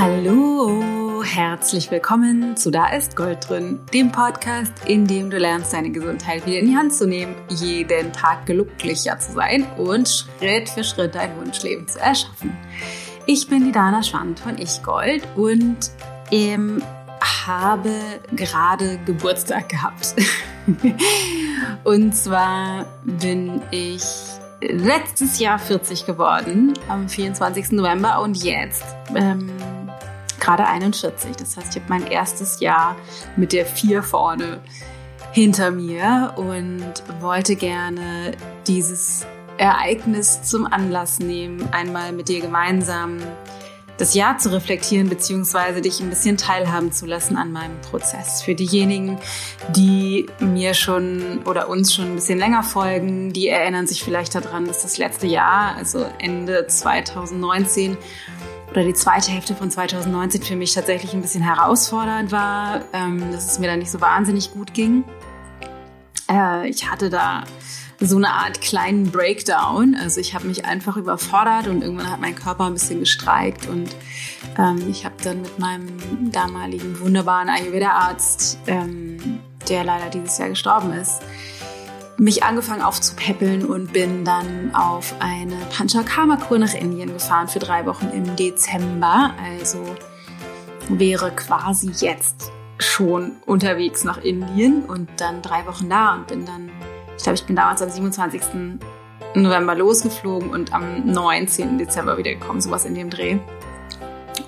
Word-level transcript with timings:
Hallo, 0.00 1.24
herzlich 1.24 1.90
willkommen 1.90 2.56
zu 2.56 2.70
Da 2.70 2.94
ist 2.94 3.16
Gold 3.16 3.48
drin, 3.48 3.80
dem 3.92 4.12
Podcast, 4.12 4.72
in 4.86 5.08
dem 5.08 5.28
du 5.28 5.38
lernst, 5.38 5.72
deine 5.72 5.90
Gesundheit 5.90 6.46
wieder 6.46 6.60
in 6.60 6.66
die 6.66 6.76
Hand 6.76 6.94
zu 6.94 7.04
nehmen, 7.04 7.34
jeden 7.48 8.12
Tag 8.12 8.46
glücklicher 8.46 9.18
zu 9.18 9.32
sein 9.32 9.66
und 9.76 10.08
Schritt 10.08 10.68
für 10.68 10.84
Schritt 10.84 11.16
dein 11.16 11.36
Wunschleben 11.36 11.88
zu 11.88 11.98
erschaffen. 11.98 12.56
Ich 13.26 13.48
bin 13.48 13.64
die 13.64 13.72
Dana 13.72 14.04
Schwand 14.04 14.38
von 14.38 14.56
Ich 14.58 14.84
Gold 14.84 15.26
und 15.34 15.90
ähm, 16.30 16.80
habe 17.20 17.90
gerade 18.30 19.00
Geburtstag 19.04 19.68
gehabt. 19.68 20.14
und 21.82 22.14
zwar 22.14 22.86
bin 23.02 23.62
ich 23.72 24.04
letztes 24.60 25.40
Jahr 25.40 25.58
40 25.58 26.06
geworden, 26.06 26.74
am 26.88 27.08
24. 27.08 27.72
November 27.72 28.22
und 28.22 28.44
jetzt 28.44 28.84
ähm, 29.16 29.50
gerade 30.40 30.66
41. 30.66 31.36
Das 31.36 31.56
heißt, 31.56 31.76
ich 31.76 31.82
habe 31.82 31.88
mein 31.88 32.06
erstes 32.06 32.60
Jahr 32.60 32.96
mit 33.36 33.52
der 33.52 33.66
4 33.66 34.02
vorne 34.02 34.60
hinter 35.32 35.70
mir 35.70 36.34
und 36.36 36.92
wollte 37.20 37.56
gerne 37.56 38.32
dieses 38.66 39.26
Ereignis 39.58 40.42
zum 40.42 40.66
Anlass 40.66 41.18
nehmen, 41.18 41.68
einmal 41.72 42.12
mit 42.12 42.28
dir 42.28 42.40
gemeinsam 42.40 43.18
das 43.98 44.14
Jahr 44.14 44.38
zu 44.38 44.52
reflektieren, 44.52 45.08
beziehungsweise 45.08 45.80
dich 45.80 46.00
ein 46.00 46.08
bisschen 46.08 46.36
teilhaben 46.36 46.92
zu 46.92 47.04
lassen 47.04 47.36
an 47.36 47.50
meinem 47.50 47.80
Prozess. 47.80 48.42
Für 48.42 48.54
diejenigen, 48.54 49.18
die 49.70 50.26
mir 50.38 50.74
schon 50.74 51.40
oder 51.44 51.68
uns 51.68 51.92
schon 51.92 52.06
ein 52.06 52.14
bisschen 52.14 52.38
länger 52.38 52.62
folgen, 52.62 53.32
die 53.32 53.48
erinnern 53.48 53.88
sich 53.88 54.04
vielleicht 54.04 54.36
daran, 54.36 54.66
dass 54.66 54.82
das 54.82 54.98
letzte 54.98 55.26
Jahr, 55.26 55.74
also 55.76 56.06
Ende 56.18 56.68
2019 56.68 57.96
oder 58.70 58.84
die 58.84 58.94
zweite 58.94 59.30
Hälfte 59.30 59.54
von 59.54 59.70
2019 59.70 60.42
für 60.42 60.56
mich 60.56 60.74
tatsächlich 60.74 61.14
ein 61.14 61.22
bisschen 61.22 61.42
herausfordernd 61.42 62.32
war, 62.32 62.82
ähm, 62.92 63.32
dass 63.32 63.50
es 63.50 63.58
mir 63.58 63.66
da 63.66 63.76
nicht 63.76 63.90
so 63.90 64.00
wahnsinnig 64.00 64.52
gut 64.52 64.74
ging. 64.74 65.04
Äh, 66.30 66.68
ich 66.68 66.90
hatte 66.90 67.10
da 67.10 67.44
so 68.00 68.16
eine 68.16 68.30
Art 68.30 68.60
kleinen 68.60 69.10
Breakdown. 69.10 69.96
Also 70.00 70.20
ich 70.20 70.34
habe 70.34 70.46
mich 70.46 70.64
einfach 70.64 70.96
überfordert 70.96 71.66
und 71.66 71.82
irgendwann 71.82 72.10
hat 72.10 72.20
mein 72.20 72.34
Körper 72.34 72.66
ein 72.66 72.74
bisschen 72.74 73.00
gestreikt 73.00 73.66
und 73.66 73.88
ähm, 74.56 74.88
ich 74.88 75.04
habe 75.04 75.16
dann 75.22 75.42
mit 75.42 75.58
meinem 75.58 76.30
damaligen 76.30 77.00
wunderbaren 77.00 77.48
Ayurveda-Arzt, 77.48 78.58
ähm, 78.66 79.40
der 79.68 79.84
leider 79.84 80.10
dieses 80.10 80.38
Jahr 80.38 80.50
gestorben 80.50 80.92
ist, 80.92 81.20
mich 82.18 82.42
angefangen 82.42 82.82
aufzupäppeln 82.82 83.64
und 83.64 83.92
bin 83.92 84.24
dann 84.24 84.74
auf 84.74 85.14
eine 85.20 85.56
Panchakarma-Kur 85.76 86.58
nach 86.58 86.74
Indien 86.74 87.12
gefahren 87.12 87.48
für 87.48 87.60
drei 87.60 87.86
Wochen 87.86 88.08
im 88.12 88.36
Dezember. 88.36 89.32
Also 89.44 89.84
wäre 90.88 91.30
quasi 91.30 91.90
jetzt 91.98 92.50
schon 92.78 93.32
unterwegs 93.46 94.04
nach 94.04 94.18
Indien 94.18 94.84
und 94.84 95.08
dann 95.18 95.42
drei 95.42 95.66
Wochen 95.66 95.88
da 95.88 96.14
und 96.14 96.26
bin 96.26 96.44
dann 96.44 96.70
ich 97.18 97.24
glaube, 97.24 97.34
ich 97.34 97.44
bin 97.44 97.56
damals 97.56 97.82
am 97.82 97.90
27. 97.90 98.42
November 99.34 99.74
losgeflogen 99.74 100.50
und 100.50 100.72
am 100.72 101.04
19. 101.04 101.76
Dezember 101.76 102.16
wiedergekommen, 102.16 102.60
sowas 102.62 102.84
in 102.84 102.94
dem 102.94 103.10
Dreh. 103.10 103.38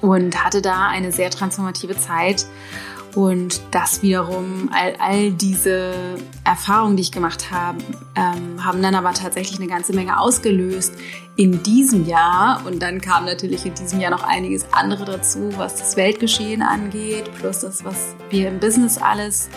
Und 0.00 0.44
hatte 0.44 0.62
da 0.62 0.86
eine 0.86 1.10
sehr 1.10 1.30
transformative 1.30 1.98
Zeit 1.98 2.46
und 3.14 3.60
das 3.70 4.02
wiederum, 4.02 4.70
all, 4.72 4.94
all 4.98 5.32
diese 5.32 5.92
Erfahrungen, 6.44 6.96
die 6.96 7.02
ich 7.02 7.12
gemacht 7.12 7.50
habe, 7.50 7.78
ähm, 8.16 8.64
haben 8.64 8.82
dann 8.82 8.94
aber 8.94 9.12
tatsächlich 9.14 9.58
eine 9.58 9.68
ganze 9.68 9.92
Menge 9.92 10.20
ausgelöst 10.20 10.94
in 11.36 11.62
diesem 11.62 12.06
Jahr. 12.06 12.64
Und 12.66 12.82
dann 12.82 13.00
kam 13.00 13.24
natürlich 13.24 13.66
in 13.66 13.74
diesem 13.74 14.00
Jahr 14.00 14.10
noch 14.10 14.22
einiges 14.22 14.72
andere 14.72 15.04
dazu, 15.04 15.50
was 15.56 15.76
das 15.76 15.96
Weltgeschehen 15.96 16.62
angeht, 16.62 17.30
plus 17.38 17.60
das, 17.60 17.84
was 17.84 18.14
wir 18.30 18.48
im 18.48 18.60
Business 18.60 18.98
alles 18.98 19.48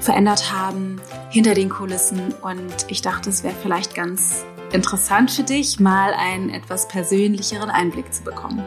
verändert 0.00 0.52
haben, 0.52 1.00
hinter 1.30 1.54
den 1.54 1.68
Kulissen. 1.68 2.34
Und 2.42 2.86
ich 2.88 3.02
dachte, 3.02 3.30
es 3.30 3.42
wäre 3.42 3.54
vielleicht 3.62 3.94
ganz 3.94 4.44
interessant 4.72 5.30
für 5.30 5.44
dich, 5.44 5.80
mal 5.80 6.12
einen 6.12 6.50
etwas 6.50 6.88
persönlicheren 6.88 7.70
Einblick 7.70 8.12
zu 8.12 8.22
bekommen. 8.22 8.62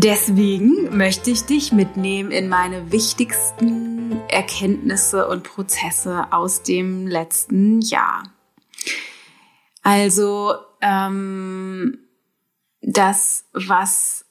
Deswegen 0.00 0.96
möchte 0.96 1.32
ich 1.32 1.42
dich 1.42 1.72
mitnehmen 1.72 2.30
in 2.30 2.48
meine 2.48 2.92
wichtigsten 2.92 4.20
Erkenntnisse 4.28 5.26
und 5.26 5.42
Prozesse 5.42 6.32
aus 6.32 6.62
dem 6.62 7.08
letzten 7.08 7.80
Jahr. 7.80 8.22
Also 9.82 10.54
ähm, 10.82 11.98
das, 12.80 13.46
was, 13.52 14.24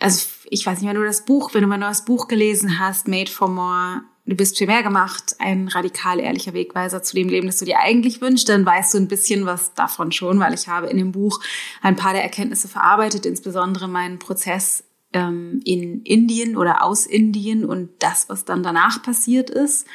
also 0.00 0.26
ich 0.48 0.64
weiß 0.64 0.80
nicht, 0.80 0.88
wenn 0.88 0.96
du 0.96 1.04
das 1.04 1.26
Buch, 1.26 1.52
wenn 1.52 1.60
du 1.60 1.66
mal 1.68 1.78
das 1.78 2.06
Buch 2.06 2.26
gelesen 2.26 2.78
hast, 2.78 3.06
Made 3.06 3.30
for 3.30 3.48
More, 3.48 4.00
du 4.24 4.34
bist 4.34 4.56
viel 4.56 4.68
mehr 4.68 4.82
gemacht, 4.82 5.36
ein 5.38 5.68
radikal 5.68 6.18
ehrlicher 6.18 6.54
Wegweiser 6.54 7.02
zu 7.02 7.14
dem 7.14 7.28
Leben, 7.28 7.46
das 7.46 7.58
du 7.58 7.66
dir 7.66 7.80
eigentlich 7.80 8.22
wünschst, 8.22 8.48
dann 8.48 8.64
weißt 8.64 8.94
du 8.94 8.98
ein 9.00 9.08
bisschen 9.08 9.44
was 9.44 9.74
davon 9.74 10.12
schon, 10.12 10.40
weil 10.40 10.54
ich 10.54 10.66
habe 10.66 10.86
in 10.86 10.96
dem 10.96 11.12
Buch 11.12 11.40
ein 11.82 11.94
paar 11.94 12.14
der 12.14 12.22
Erkenntnisse 12.22 12.68
verarbeitet, 12.68 13.26
insbesondere 13.26 13.86
meinen 13.86 14.18
Prozess 14.18 14.82
ähm, 15.14 15.60
in 15.64 16.02
Indien 16.02 16.56
oder 16.56 16.82
aus 16.82 17.06
Indien 17.06 17.64
und 17.64 17.90
das, 18.00 18.28
was 18.28 18.44
dann 18.44 18.62
danach 18.62 19.02
passiert 19.02 19.48
ist. 19.48 19.86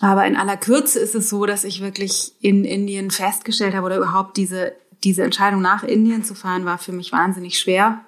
Aber 0.00 0.26
in 0.26 0.36
aller 0.36 0.56
Kürze 0.56 1.00
ist 1.00 1.16
es 1.16 1.28
so, 1.28 1.44
dass 1.44 1.64
ich 1.64 1.80
wirklich 1.80 2.34
in 2.40 2.64
Indien 2.64 3.10
festgestellt 3.10 3.74
habe 3.74 3.86
oder 3.86 3.96
überhaupt 3.96 4.36
diese, 4.36 4.76
diese 5.02 5.24
Entscheidung 5.24 5.60
nach 5.60 5.82
Indien 5.82 6.22
zu 6.22 6.36
fahren 6.36 6.64
war 6.64 6.78
für 6.78 6.92
mich 6.92 7.10
wahnsinnig 7.10 7.58
schwer, 7.58 8.04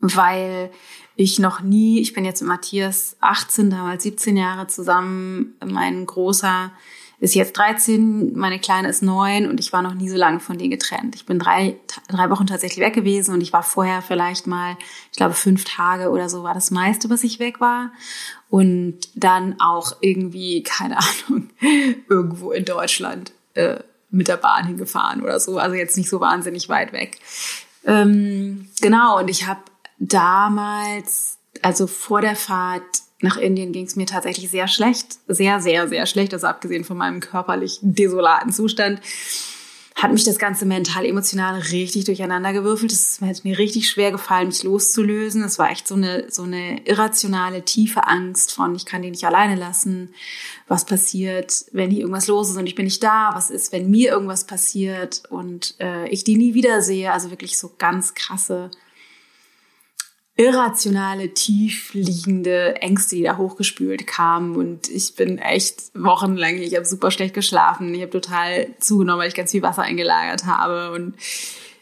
weil 0.00 0.70
ich 1.16 1.38
noch 1.38 1.60
nie, 1.62 2.00
ich 2.00 2.12
bin 2.12 2.24
jetzt 2.24 2.42
mit 2.42 2.48
Matthias 2.48 3.16
18, 3.20 3.70
damals 3.70 4.02
17 4.02 4.36
Jahre 4.36 4.66
zusammen, 4.66 5.54
mein 5.64 6.04
großer 6.04 6.72
ist 7.20 7.34
jetzt 7.34 7.56
13, 7.58 8.36
meine 8.36 8.58
Kleine 8.58 8.88
ist 8.88 9.02
9 9.02 9.46
und 9.46 9.60
ich 9.60 9.74
war 9.74 9.82
noch 9.82 9.92
nie 9.92 10.08
so 10.08 10.16
lange 10.16 10.40
von 10.40 10.56
denen 10.56 10.70
getrennt. 10.70 11.14
Ich 11.14 11.26
bin 11.26 11.38
drei, 11.38 11.76
drei 12.08 12.30
Wochen 12.30 12.46
tatsächlich 12.46 12.84
weg 12.84 12.94
gewesen 12.94 13.34
und 13.34 13.42
ich 13.42 13.52
war 13.52 13.62
vorher 13.62 14.00
vielleicht 14.00 14.46
mal, 14.46 14.78
ich 15.12 15.18
glaube, 15.18 15.34
fünf 15.34 15.64
Tage 15.64 16.08
oder 16.08 16.30
so 16.30 16.42
war 16.42 16.54
das 16.54 16.70
meiste, 16.70 17.10
was 17.10 17.22
ich 17.22 17.38
weg 17.38 17.60
war. 17.60 17.92
Und 18.48 18.98
dann 19.14 19.60
auch 19.60 19.96
irgendwie, 20.00 20.62
keine 20.62 20.96
Ahnung, 20.98 21.50
irgendwo 22.08 22.52
in 22.52 22.64
Deutschland 22.64 23.32
äh, 23.52 23.80
mit 24.10 24.28
der 24.28 24.38
Bahn 24.38 24.66
hingefahren 24.66 25.22
oder 25.22 25.38
so. 25.40 25.58
Also 25.58 25.76
jetzt 25.76 25.98
nicht 25.98 26.08
so 26.08 26.20
wahnsinnig 26.20 26.70
weit 26.70 26.94
weg. 26.94 27.18
Ähm, 27.84 28.70
genau, 28.80 29.18
und 29.18 29.28
ich 29.28 29.46
habe 29.46 29.60
damals, 29.98 31.38
also 31.60 31.86
vor 31.86 32.22
der 32.22 32.34
Fahrt, 32.36 32.82
nach 33.20 33.36
Indien 33.36 33.72
ging 33.72 33.86
es 33.86 33.96
mir 33.96 34.06
tatsächlich 34.06 34.50
sehr 34.50 34.68
schlecht, 34.68 35.18
sehr, 35.28 35.60
sehr, 35.60 35.88
sehr 35.88 36.06
schlecht. 36.06 36.32
Also 36.32 36.46
abgesehen 36.46 36.84
von 36.84 36.96
meinem 36.96 37.20
körperlich 37.20 37.78
desolaten 37.82 38.52
Zustand 38.52 39.00
hat 40.02 40.12
mich 40.12 40.24
das 40.24 40.38
ganze 40.38 40.64
mental, 40.64 41.04
emotional 41.04 41.60
richtig 41.60 42.04
durcheinander 42.04 42.54
gewürfelt. 42.54 42.92
Es 42.92 43.20
hat 43.20 43.44
mir 43.44 43.58
richtig 43.58 43.90
schwer 43.90 44.12
gefallen, 44.12 44.48
mich 44.48 44.62
loszulösen. 44.62 45.42
Es 45.42 45.58
war 45.58 45.70
echt 45.70 45.86
so 45.86 45.94
eine, 45.94 46.30
so 46.30 46.44
eine 46.44 46.80
irrationale, 46.86 47.64
tiefe 47.64 48.06
Angst 48.06 48.52
von, 48.52 48.74
ich 48.74 48.86
kann 48.86 49.02
die 49.02 49.10
nicht 49.10 49.24
alleine 49.24 49.56
lassen. 49.56 50.14
Was 50.68 50.86
passiert, 50.86 51.66
wenn 51.72 51.90
hier 51.90 52.00
irgendwas 52.00 52.28
los 52.28 52.48
ist 52.48 52.56
und 52.56 52.66
ich 52.66 52.74
bin 52.74 52.86
nicht 52.86 53.02
da? 53.02 53.30
Was 53.34 53.50
ist, 53.50 53.72
wenn 53.72 53.90
mir 53.90 54.10
irgendwas 54.10 54.46
passiert 54.46 55.22
und 55.28 55.74
äh, 55.80 56.08
ich 56.08 56.24
die 56.24 56.36
nie 56.36 56.54
wiedersehe? 56.54 57.12
Also 57.12 57.30
wirklich 57.30 57.58
so 57.58 57.72
ganz 57.76 58.14
krasse 58.14 58.70
irrationale, 60.40 61.34
tiefliegende 61.34 62.76
Ängste, 62.76 63.16
die 63.16 63.24
da 63.24 63.36
hochgespült 63.36 64.06
kamen. 64.06 64.56
Und 64.56 64.88
ich 64.88 65.14
bin 65.14 65.36
echt 65.36 65.92
wochenlang, 65.94 66.56
ich 66.56 66.74
habe 66.74 66.86
super 66.86 67.10
schlecht 67.10 67.34
geschlafen. 67.34 67.94
Ich 67.94 68.00
habe 68.00 68.10
total 68.10 68.68
zugenommen, 68.80 69.20
weil 69.20 69.28
ich 69.28 69.34
ganz 69.34 69.50
viel 69.50 69.60
Wasser 69.60 69.82
eingelagert 69.82 70.46
habe 70.46 70.92
und 70.92 71.14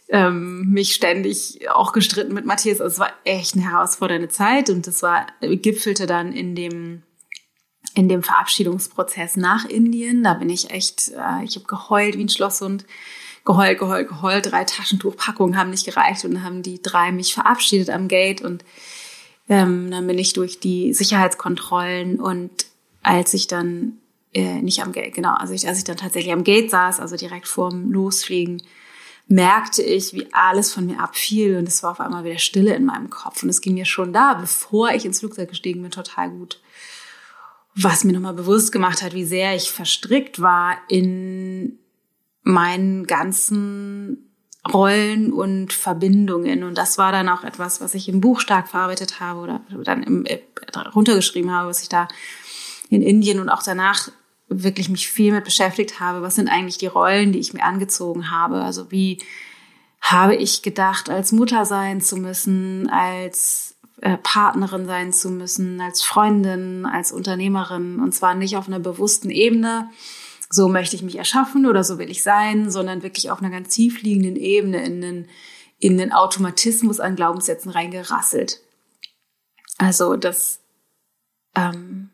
ähm, 0.08 0.70
mich 0.70 0.92
ständig 0.92 1.70
auch 1.70 1.92
gestritten 1.92 2.34
mit 2.34 2.46
Matthias. 2.46 2.80
Also 2.80 2.94
es 2.94 2.98
war 2.98 3.12
echt 3.22 3.54
eine 3.54 3.70
herausfordernde 3.70 4.28
Zeit 4.28 4.70
und 4.70 4.88
das 4.88 5.02
war 5.04 5.26
gipfelte 5.40 6.06
dann 6.06 6.32
in 6.32 6.56
dem 6.56 7.04
in 7.94 8.08
dem 8.08 8.24
Verabschiedungsprozess 8.24 9.36
nach 9.36 9.66
Indien. 9.66 10.24
Da 10.24 10.34
bin 10.34 10.50
ich 10.50 10.70
echt, 10.70 11.10
äh, 11.10 11.44
ich 11.44 11.54
habe 11.54 11.66
geheult 11.66 12.18
wie 12.18 12.24
ein 12.24 12.28
Schlosshund 12.28 12.84
geheult, 13.48 13.78
geheult, 13.78 14.08
geheult. 14.08 14.52
Drei 14.52 14.64
Taschentuchpackungen 14.64 15.56
haben 15.56 15.70
nicht 15.70 15.86
gereicht 15.86 16.24
und 16.24 16.34
dann 16.34 16.44
haben 16.44 16.62
die 16.62 16.82
drei 16.82 17.12
mich 17.12 17.32
verabschiedet 17.32 17.88
am 17.88 18.06
Gate 18.06 18.42
und 18.42 18.62
ähm, 19.48 19.90
dann 19.90 20.06
bin 20.06 20.18
ich 20.18 20.34
durch 20.34 20.60
die 20.60 20.92
Sicherheitskontrollen 20.92 22.20
und 22.20 22.66
als 23.02 23.32
ich 23.32 23.46
dann 23.46 23.94
äh, 24.34 24.60
nicht 24.60 24.82
am 24.82 24.92
Gate, 24.92 25.14
genau, 25.14 25.32
also 25.32 25.54
ich, 25.54 25.66
als 25.66 25.78
ich 25.78 25.84
dann 25.84 25.96
tatsächlich 25.96 26.34
am 26.34 26.44
Gate 26.44 26.70
saß, 26.70 27.00
also 27.00 27.16
direkt 27.16 27.48
vorm 27.48 27.90
Losfliegen, 27.90 28.62
merkte 29.28 29.82
ich, 29.82 30.12
wie 30.12 30.28
alles 30.32 30.70
von 30.70 30.84
mir 30.84 31.00
abfiel 31.00 31.56
und 31.56 31.66
es 31.66 31.82
war 31.82 31.92
auf 31.92 32.00
einmal 32.00 32.24
wieder 32.24 32.38
Stille 32.38 32.74
in 32.74 32.84
meinem 32.84 33.08
Kopf 33.08 33.42
und 33.42 33.48
es 33.48 33.62
ging 33.62 33.74
mir 33.74 33.86
schon 33.86 34.12
da, 34.12 34.34
bevor 34.34 34.90
ich 34.90 35.06
ins 35.06 35.20
Flugzeug 35.20 35.48
gestiegen 35.48 35.80
bin, 35.80 35.90
total 35.90 36.28
gut. 36.28 36.60
Was 37.74 38.04
mir 38.04 38.12
nochmal 38.12 38.34
bewusst 38.34 38.72
gemacht 38.72 39.00
hat, 39.02 39.14
wie 39.14 39.24
sehr 39.24 39.56
ich 39.56 39.70
verstrickt 39.70 40.42
war 40.42 40.76
in 40.88 41.78
meinen 42.48 43.06
ganzen 43.06 44.32
Rollen 44.66 45.32
und 45.34 45.74
Verbindungen. 45.74 46.64
Und 46.64 46.78
das 46.78 46.96
war 46.96 47.12
dann 47.12 47.28
auch 47.28 47.44
etwas, 47.44 47.82
was 47.82 47.94
ich 47.94 48.08
im 48.08 48.22
Buch 48.22 48.40
stark 48.40 48.68
verarbeitet 48.68 49.20
habe 49.20 49.40
oder 49.40 49.60
dann 49.84 50.02
im, 50.02 50.24
äh, 50.24 50.40
runtergeschrieben 50.94 51.52
habe, 51.52 51.68
was 51.68 51.82
ich 51.82 51.90
da 51.90 52.08
in 52.88 53.02
Indien 53.02 53.38
und 53.38 53.50
auch 53.50 53.62
danach 53.62 54.10
wirklich 54.48 54.88
mich 54.88 55.08
viel 55.08 55.32
mit 55.32 55.44
beschäftigt 55.44 56.00
habe. 56.00 56.22
Was 56.22 56.36
sind 56.36 56.48
eigentlich 56.48 56.78
die 56.78 56.86
Rollen, 56.86 57.32
die 57.32 57.38
ich 57.38 57.52
mir 57.52 57.62
angezogen 57.62 58.30
habe? 58.30 58.62
Also 58.62 58.90
wie 58.90 59.18
habe 60.00 60.34
ich 60.34 60.62
gedacht, 60.62 61.10
als 61.10 61.32
Mutter 61.32 61.66
sein 61.66 62.00
zu 62.00 62.16
müssen, 62.16 62.88
als 62.88 63.76
äh, 64.00 64.16
Partnerin 64.16 64.86
sein 64.86 65.12
zu 65.12 65.28
müssen, 65.28 65.82
als 65.82 66.00
Freundin, 66.02 66.86
als 66.86 67.12
Unternehmerin 67.12 68.00
und 68.00 68.14
zwar 68.14 68.34
nicht 68.34 68.56
auf 68.56 68.68
einer 68.68 68.80
bewussten 68.80 69.28
Ebene, 69.28 69.90
so 70.50 70.68
möchte 70.68 70.96
ich 70.96 71.02
mich 71.02 71.16
erschaffen 71.16 71.66
oder 71.66 71.84
so 71.84 71.98
will 71.98 72.10
ich 72.10 72.22
sein, 72.22 72.70
sondern 72.70 73.02
wirklich 73.02 73.30
auf 73.30 73.40
einer 73.40 73.50
ganz 73.50 73.68
tiefliegenden 73.74 74.36
Ebene 74.36 74.84
in 74.84 75.00
den, 75.00 75.28
in 75.78 75.98
den 75.98 76.12
Automatismus 76.12 77.00
an 77.00 77.16
Glaubenssätzen 77.16 77.70
reingerasselt. 77.70 78.60
Also 79.76 80.16
das, 80.16 80.60
ähm, 81.54 82.10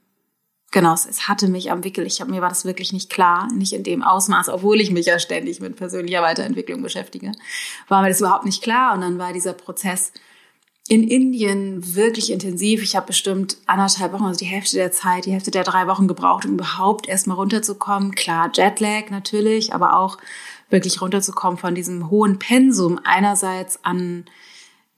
genau, 0.72 0.94
es 0.94 1.28
hatte 1.28 1.48
mich 1.48 1.70
am 1.70 1.84
Wickel. 1.84 2.06
Ich 2.06 2.20
habe 2.20 2.31
mir 2.31 2.42
war 2.42 2.48
das 2.48 2.64
wirklich 2.64 2.92
nicht 2.92 3.08
klar, 3.08 3.48
nicht 3.52 3.72
in 3.72 3.84
dem 3.84 4.02
Ausmaß, 4.02 4.48
obwohl 4.48 4.81
ich 4.81 4.90
mich 4.90 5.06
ja 5.06 5.19
ständig 5.19 5.60
mit 5.60 5.76
persönlicher 5.76 6.22
Weiterentwicklung 6.22 6.82
beschäftige, 6.82 7.32
war 7.88 8.02
mir 8.02 8.08
das 8.08 8.20
überhaupt 8.20 8.44
nicht 8.44 8.62
klar. 8.62 8.94
Und 8.94 9.00
dann 9.00 9.19
war 9.19 9.32
dieser 9.32 9.54
Prozess 9.54 10.12
in 10.88 11.08
Indien 11.08 11.94
wirklich 11.94 12.31
intensiv. 12.31 12.82
Ich 12.82 12.94
habe 12.94 13.06
bestimmt 13.06 13.56
anderthalb 13.66 14.12
Wochen, 14.12 14.25
also 14.25 14.38
die 14.38 14.44
Hälfte 14.44 14.76
der 14.76 14.92
Zeit, 14.92 15.25
die 15.25 15.32
Hälfte 15.32 15.50
der 15.50 15.64
drei 15.64 15.86
Wochen 15.86 16.08
gebraucht, 16.08 16.44
um 16.44 16.54
überhaupt 16.54 17.08
erstmal 17.08 17.36
runterzukommen. 17.36 18.14
Klar, 18.14 18.50
Jetlag 18.52 19.10
natürlich, 19.10 19.72
aber 19.72 19.96
auch 19.96 20.19
wirklich 20.69 21.00
runterzukommen 21.00 21.58
von 21.58 21.75
diesem 21.75 22.10
hohen 22.10 22.38
Pensum 22.38 23.00
einerseits 23.02 23.82
an, 23.82 24.26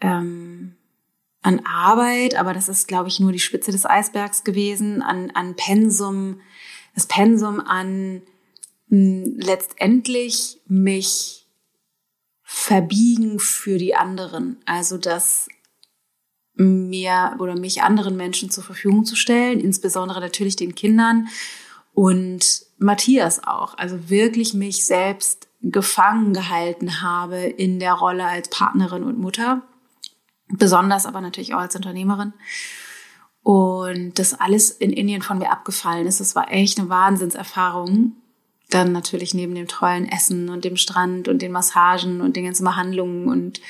ähm, 0.01 0.75
an 1.43 1.61
Arbeit, 1.65 2.35
aber 2.35 2.53
das 2.53 2.69
ist, 2.69 2.89
glaube 2.89 3.09
ich, 3.09 3.21
nur 3.21 3.31
die 3.31 3.39
Spitze 3.39 3.71
des 3.71 3.87
Eisbergs 3.87 4.43
gewesen, 4.43 5.03
an, 5.03 5.31
an 5.35 5.55
Pensum, 5.55 6.41
das 6.97 7.07
Pensum 7.07 7.61
an 7.61 8.23
mh, 8.89 9.45
letztendlich 9.45 10.61
mich 10.67 11.47
verbiegen 12.43 13.39
für 13.39 13.79
die 13.79 13.95
anderen. 13.95 14.57
Also 14.67 14.99
das 14.99 15.49
mir 16.57 17.37
oder 17.39 17.55
mich 17.57 17.83
anderen 17.83 18.17
Menschen 18.17 18.51
zur 18.51 18.65
Verfügung 18.65 19.05
zu 19.05 19.15
stellen, 19.15 19.61
insbesondere 19.61 20.21
natürlich 20.21 20.57
den 20.57 20.75
Kindern 20.75 21.29
und 21.93 22.63
Matthias 22.79 23.47
auch. 23.47 23.77
Also 23.79 24.11
wirklich 24.11 24.55
mich 24.55 24.85
selbst 24.85 25.49
gefangen 25.63 26.33
gehalten 26.33 27.03
habe 27.03 27.39
in 27.39 27.79
der 27.79 27.95
Rolle 27.95 28.25
als 28.25 28.49
Partnerin 28.49 29.03
und 29.03 29.19
Mutter, 29.19 29.63
besonders 30.49 31.07
aber 31.07 31.21
natürlich 31.21 31.55
auch 31.55 31.61
als 31.61 31.77
Unternehmerin. 31.77 32.33
Und 33.43 34.19
das 34.19 34.35
alles 34.35 34.71
in 34.71 34.93
Indien 34.93 35.23
von 35.23 35.39
mir 35.39 35.53
abgefallen 35.53 36.07
ist. 36.07 36.21
Das 36.21 36.35
war 36.35 36.51
echt 36.51 36.79
eine 36.79 36.89
Wahnsinnserfahrung. 36.89 38.13
Dann 38.71 38.91
natürlich 38.91 39.35
neben 39.35 39.55
dem 39.55 39.69
tollen 39.69 40.09
Essen 40.09 40.49
und 40.49 40.65
dem 40.65 40.77
Strand 40.77 41.29
und 41.29 41.43
den 41.43 41.53
Massagen 41.53 42.21
und 42.21 42.35
den 42.35 42.45
ganzen 42.45 42.65
Behandlungen 42.65 43.29
und 43.29 43.61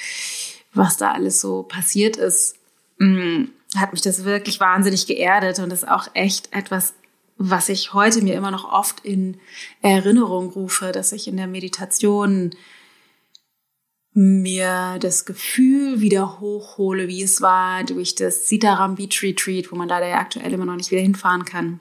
was 0.72 0.96
da 0.96 1.12
alles 1.12 1.40
so 1.40 1.62
passiert 1.62 2.16
ist, 2.16 2.56
Mm, 2.98 3.44
hat 3.76 3.92
mich 3.92 4.02
das 4.02 4.24
wirklich 4.24 4.60
wahnsinnig 4.60 5.06
geerdet 5.06 5.58
und 5.58 5.72
ist 5.72 5.86
auch 5.86 6.08
echt 6.14 6.52
etwas, 6.52 6.94
was 7.36 7.68
ich 7.68 7.92
heute 7.92 8.22
mir 8.22 8.34
immer 8.34 8.50
noch 8.50 8.70
oft 8.70 9.04
in 9.04 9.38
Erinnerung 9.82 10.50
rufe, 10.50 10.92
dass 10.92 11.12
ich 11.12 11.28
in 11.28 11.36
der 11.36 11.46
Meditation 11.46 12.54
mir 14.12 14.96
das 14.98 15.26
Gefühl 15.26 16.00
wieder 16.00 16.40
hochhole, 16.40 17.06
wie 17.06 17.22
es 17.22 17.42
war 17.42 17.84
durch 17.84 18.14
das 18.14 18.48
Sitaram 18.48 18.94
Beach 18.94 19.22
Retreat, 19.22 19.70
wo 19.70 19.76
man 19.76 19.88
leider 19.88 20.08
ja 20.08 20.18
aktuell 20.18 20.54
immer 20.54 20.64
noch 20.64 20.76
nicht 20.76 20.90
wieder 20.90 21.02
hinfahren 21.02 21.44
kann 21.44 21.80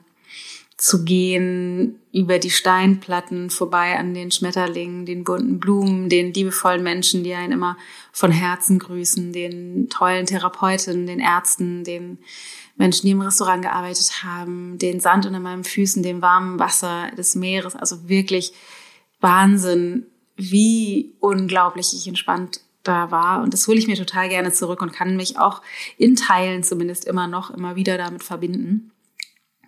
zu 0.76 1.04
gehen, 1.04 2.00
über 2.12 2.38
die 2.38 2.50
Steinplatten 2.50 3.48
vorbei 3.48 3.98
an 3.98 4.12
den 4.12 4.30
Schmetterlingen, 4.30 5.06
den 5.06 5.24
bunten 5.24 5.58
Blumen, 5.58 6.08
den 6.10 6.34
liebevollen 6.34 6.82
Menschen, 6.82 7.24
die 7.24 7.32
einen 7.32 7.52
immer 7.52 7.78
von 8.12 8.30
Herzen 8.30 8.78
grüßen, 8.78 9.32
den 9.32 9.88
tollen 9.88 10.26
Therapeuten, 10.26 11.06
den 11.06 11.20
Ärzten, 11.20 11.82
den 11.82 12.18
Menschen, 12.76 13.06
die 13.06 13.12
im 13.12 13.22
Restaurant 13.22 13.62
gearbeitet 13.62 14.22
haben, 14.22 14.76
den 14.76 15.00
Sand 15.00 15.24
unter 15.24 15.40
meinen 15.40 15.64
Füßen, 15.64 16.02
dem 16.02 16.20
warmen 16.20 16.58
Wasser 16.58 17.10
des 17.16 17.34
Meeres, 17.34 17.74
also 17.74 18.08
wirklich 18.08 18.52
Wahnsinn, 19.20 20.06
wie 20.36 21.14
unglaublich 21.20 21.94
ich 21.94 22.06
entspannt 22.06 22.60
da 22.82 23.10
war. 23.10 23.42
Und 23.42 23.54
das 23.54 23.66
hole 23.66 23.78
ich 23.78 23.86
mir 23.86 23.96
total 23.96 24.28
gerne 24.28 24.52
zurück 24.52 24.82
und 24.82 24.92
kann 24.92 25.16
mich 25.16 25.38
auch 25.38 25.62
in 25.96 26.16
Teilen 26.16 26.62
zumindest 26.62 27.06
immer 27.06 27.26
noch, 27.26 27.50
immer 27.50 27.76
wieder 27.76 27.96
damit 27.96 28.22
verbinden. 28.22 28.92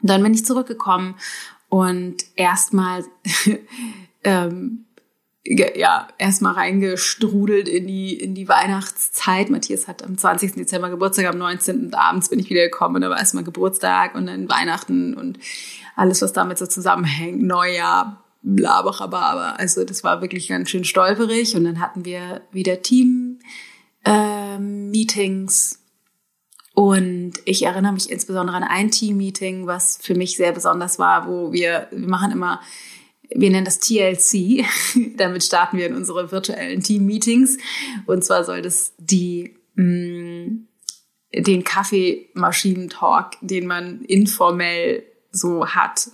Dann 0.02 0.22
bin 0.22 0.34
ich 0.34 0.44
zurückgekommen 0.44 1.16
und 1.68 2.24
erstmal 2.36 3.04
ähm, 4.24 4.84
ja, 5.50 6.08
erstmal 6.18 6.52
reingestrudelt 6.54 7.68
in 7.68 7.86
die, 7.86 8.14
in 8.14 8.34
die 8.34 8.48
Weihnachtszeit. 8.48 9.50
Matthias 9.50 9.86
hat 9.88 10.02
am 10.02 10.18
20. 10.18 10.56
Dezember 10.56 10.90
Geburtstag, 10.90 11.24
am 11.26 11.38
19. 11.38 11.94
abends 11.94 12.28
bin 12.28 12.38
ich 12.38 12.50
wieder 12.50 12.64
gekommen 12.64 12.96
und 12.96 13.02
da 13.02 13.08
war 13.08 13.18
erstmal 13.18 13.44
Geburtstag 13.44 14.14
und 14.14 14.26
dann 14.26 14.50
Weihnachten 14.50 15.14
und 15.14 15.38
alles, 15.96 16.20
was 16.20 16.34
damit 16.34 16.58
so 16.58 16.66
zusammenhängt, 16.66 17.42
Neujahr, 17.42 18.22
blablabla. 18.42 19.52
Also 19.52 19.84
das 19.84 20.04
war 20.04 20.20
wirklich 20.20 20.48
ganz 20.48 20.68
schön 20.70 20.84
stolperig 20.84 21.56
und 21.56 21.64
dann 21.64 21.80
hatten 21.80 22.04
wir 22.04 22.42
wieder 22.52 22.82
Team-Meetings 22.82 25.72
ähm, 25.72 25.78
und 26.78 27.32
ich 27.44 27.64
erinnere 27.64 27.92
mich 27.92 28.08
insbesondere 28.08 28.56
an 28.56 28.62
ein 28.62 28.92
Team-Meeting, 28.92 29.66
was 29.66 29.98
für 30.00 30.14
mich 30.14 30.36
sehr 30.36 30.52
besonders 30.52 31.00
war, 31.00 31.26
wo 31.26 31.52
wir, 31.52 31.88
wir 31.90 32.06
machen 32.06 32.30
immer, 32.30 32.60
wir 33.30 33.50
nennen 33.50 33.64
das 33.64 33.80
TLC. 33.80 34.64
Damit 35.16 35.42
starten 35.42 35.76
wir 35.76 35.86
in 35.86 35.96
unsere 35.96 36.30
virtuellen 36.30 36.80
Team-Meetings. 36.80 37.58
Und 38.06 38.24
zwar 38.24 38.44
soll 38.44 38.62
das 38.62 38.92
die, 38.96 39.56
mh, 39.74 39.82
mm, 39.82 40.68
den 41.38 41.64
Kaffeemaschinentalk, 41.64 43.32
den 43.40 43.66
man 43.66 44.02
informell 44.02 45.02
so 45.32 45.66
hat, 45.66 46.12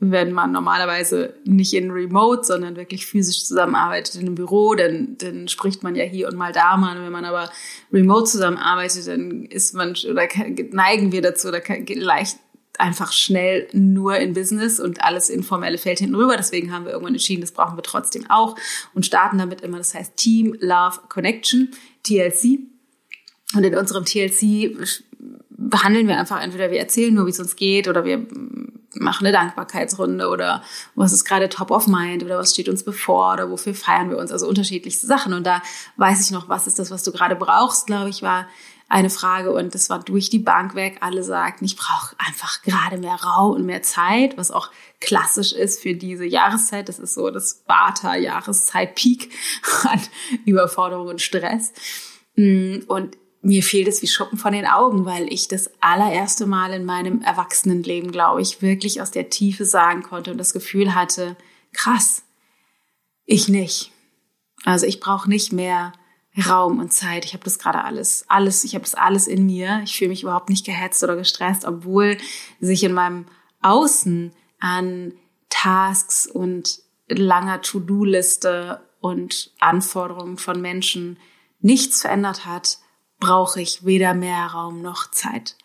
wenn 0.00 0.32
man 0.32 0.52
normalerweise 0.52 1.34
nicht 1.44 1.74
in 1.74 1.90
Remote, 1.90 2.44
sondern 2.44 2.76
wirklich 2.76 3.06
physisch 3.06 3.44
zusammenarbeitet 3.44 4.14
in 4.14 4.26
einem 4.26 4.36
Büro, 4.36 4.74
dann, 4.74 5.16
dann 5.18 5.48
spricht 5.48 5.82
man 5.82 5.96
ja 5.96 6.04
hier 6.04 6.28
und 6.28 6.36
mal 6.36 6.52
da 6.52 6.76
mal. 6.76 7.02
Wenn 7.02 7.10
man 7.10 7.24
aber 7.24 7.50
remote 7.92 8.24
zusammenarbeitet, 8.24 9.08
dann 9.08 9.44
ist 9.46 9.74
man 9.74 9.96
oder 10.08 10.28
neigen 10.70 11.10
wir 11.10 11.20
dazu 11.20 11.48
oder 11.48 11.62
leicht 11.88 12.38
einfach 12.78 13.10
schnell 13.10 13.66
nur 13.72 14.16
in 14.18 14.34
Business 14.34 14.78
und 14.78 15.02
alles 15.02 15.30
Informelle 15.30 15.78
fällt 15.78 15.98
hinten 15.98 16.14
rüber. 16.14 16.36
Deswegen 16.36 16.72
haben 16.72 16.84
wir 16.84 16.92
irgendwann 16.92 17.14
entschieden, 17.14 17.40
das 17.40 17.50
brauchen 17.50 17.76
wir 17.76 17.82
trotzdem 17.82 18.30
auch 18.30 18.56
und 18.94 19.04
starten 19.04 19.38
damit 19.38 19.62
immer, 19.62 19.78
das 19.78 19.94
heißt 19.94 20.16
Team 20.16 20.56
Love 20.60 21.00
Connection, 21.08 21.70
TLC. 22.04 22.60
Und 23.54 23.64
in 23.64 23.74
unserem 23.74 24.04
TLC 24.04 24.76
behandeln 25.50 26.06
wir 26.06 26.18
einfach 26.18 26.40
entweder 26.40 26.70
wir 26.70 26.78
erzählen 26.78 27.12
nur, 27.12 27.26
wie 27.26 27.30
es 27.30 27.40
uns 27.40 27.56
geht 27.56 27.88
oder 27.88 28.04
wir 28.04 28.26
machen 29.00 29.26
eine 29.26 29.36
Dankbarkeitsrunde 29.36 30.28
oder 30.28 30.62
was 30.94 31.12
ist 31.12 31.24
gerade 31.24 31.48
top 31.48 31.70
of 31.70 31.86
mind 31.86 32.22
oder 32.22 32.38
was 32.38 32.52
steht 32.52 32.68
uns 32.68 32.84
bevor 32.84 33.34
oder 33.34 33.50
wofür 33.50 33.74
feiern 33.74 34.10
wir 34.10 34.18
uns, 34.18 34.32
also 34.32 34.48
unterschiedlichste 34.48 35.06
Sachen. 35.06 35.32
Und 35.32 35.46
da 35.46 35.62
weiß 35.96 36.24
ich 36.24 36.30
noch, 36.30 36.48
was 36.48 36.66
ist 36.66 36.78
das, 36.78 36.90
was 36.90 37.02
du 37.02 37.12
gerade 37.12 37.36
brauchst, 37.36 37.86
glaube 37.86 38.10
ich, 38.10 38.22
war 38.22 38.46
eine 38.90 39.10
Frage 39.10 39.52
und 39.52 39.74
das 39.74 39.90
war 39.90 39.98
durch 39.98 40.30
die 40.30 40.38
Bank 40.38 40.74
weg. 40.74 40.98
Alle 41.00 41.22
sagten, 41.22 41.64
ich 41.66 41.76
brauche 41.76 42.16
einfach 42.18 42.62
gerade 42.62 42.96
mehr 42.96 43.16
Raum 43.16 43.54
und 43.54 43.66
mehr 43.66 43.82
Zeit, 43.82 44.38
was 44.38 44.50
auch 44.50 44.70
klassisch 45.00 45.52
ist 45.52 45.82
für 45.82 45.94
diese 45.94 46.24
Jahreszeit. 46.24 46.88
Das 46.88 46.98
ist 46.98 47.14
so 47.14 47.30
das 47.30 47.64
Vata-Jahreszeit-Peak 47.66 49.30
an 49.84 50.00
Überforderung 50.46 51.08
und 51.08 51.20
Stress. 51.20 51.72
Mm, 52.36 52.78
und 52.86 53.18
mir 53.40 53.62
fehlt 53.62 53.88
es 53.88 54.02
wie 54.02 54.08
Schuppen 54.08 54.38
von 54.38 54.52
den 54.52 54.66
Augen, 54.66 55.04
weil 55.04 55.32
ich 55.32 55.48
das 55.48 55.70
allererste 55.80 56.46
Mal 56.46 56.72
in 56.72 56.84
meinem 56.84 57.22
Erwachsenenleben, 57.22 58.10
glaube 58.10 58.42
ich, 58.42 58.62
wirklich 58.62 59.00
aus 59.00 59.10
der 59.10 59.30
Tiefe 59.30 59.64
sagen 59.64 60.02
konnte 60.02 60.30
und 60.32 60.38
das 60.38 60.52
Gefühl 60.52 60.94
hatte, 60.94 61.36
krass, 61.72 62.22
ich 63.24 63.48
nicht. 63.48 63.92
Also 64.64 64.86
ich 64.86 65.00
brauche 65.00 65.28
nicht 65.28 65.52
mehr 65.52 65.92
Raum 66.48 66.78
und 66.78 66.92
Zeit. 66.92 67.24
Ich 67.24 67.32
habe 67.32 67.44
das 67.44 67.58
gerade 67.58 67.84
alles, 67.84 68.24
alles, 68.28 68.64
ich 68.64 68.74
habe 68.74 68.84
das 68.84 68.94
alles 68.94 69.26
in 69.26 69.46
mir. 69.46 69.80
Ich 69.84 69.96
fühle 69.96 70.10
mich 70.10 70.22
überhaupt 70.22 70.48
nicht 70.48 70.66
gehetzt 70.66 71.02
oder 71.04 71.16
gestresst, 71.16 71.64
obwohl 71.64 72.16
sich 72.60 72.82
in 72.82 72.92
meinem 72.92 73.26
Außen 73.62 74.32
an 74.60 75.12
Tasks 75.48 76.26
und 76.26 76.80
langer 77.08 77.62
To-Do-Liste 77.62 78.80
und 79.00 79.52
Anforderungen 79.60 80.38
von 80.38 80.60
Menschen 80.60 81.18
nichts 81.60 82.02
verändert 82.02 82.44
hat 82.46 82.78
brauche 83.18 83.60
ich 83.60 83.84
weder 83.84 84.14
mehr 84.14 84.46
Raum 84.46 84.82
noch 84.82 85.10
Zeit. 85.10 85.56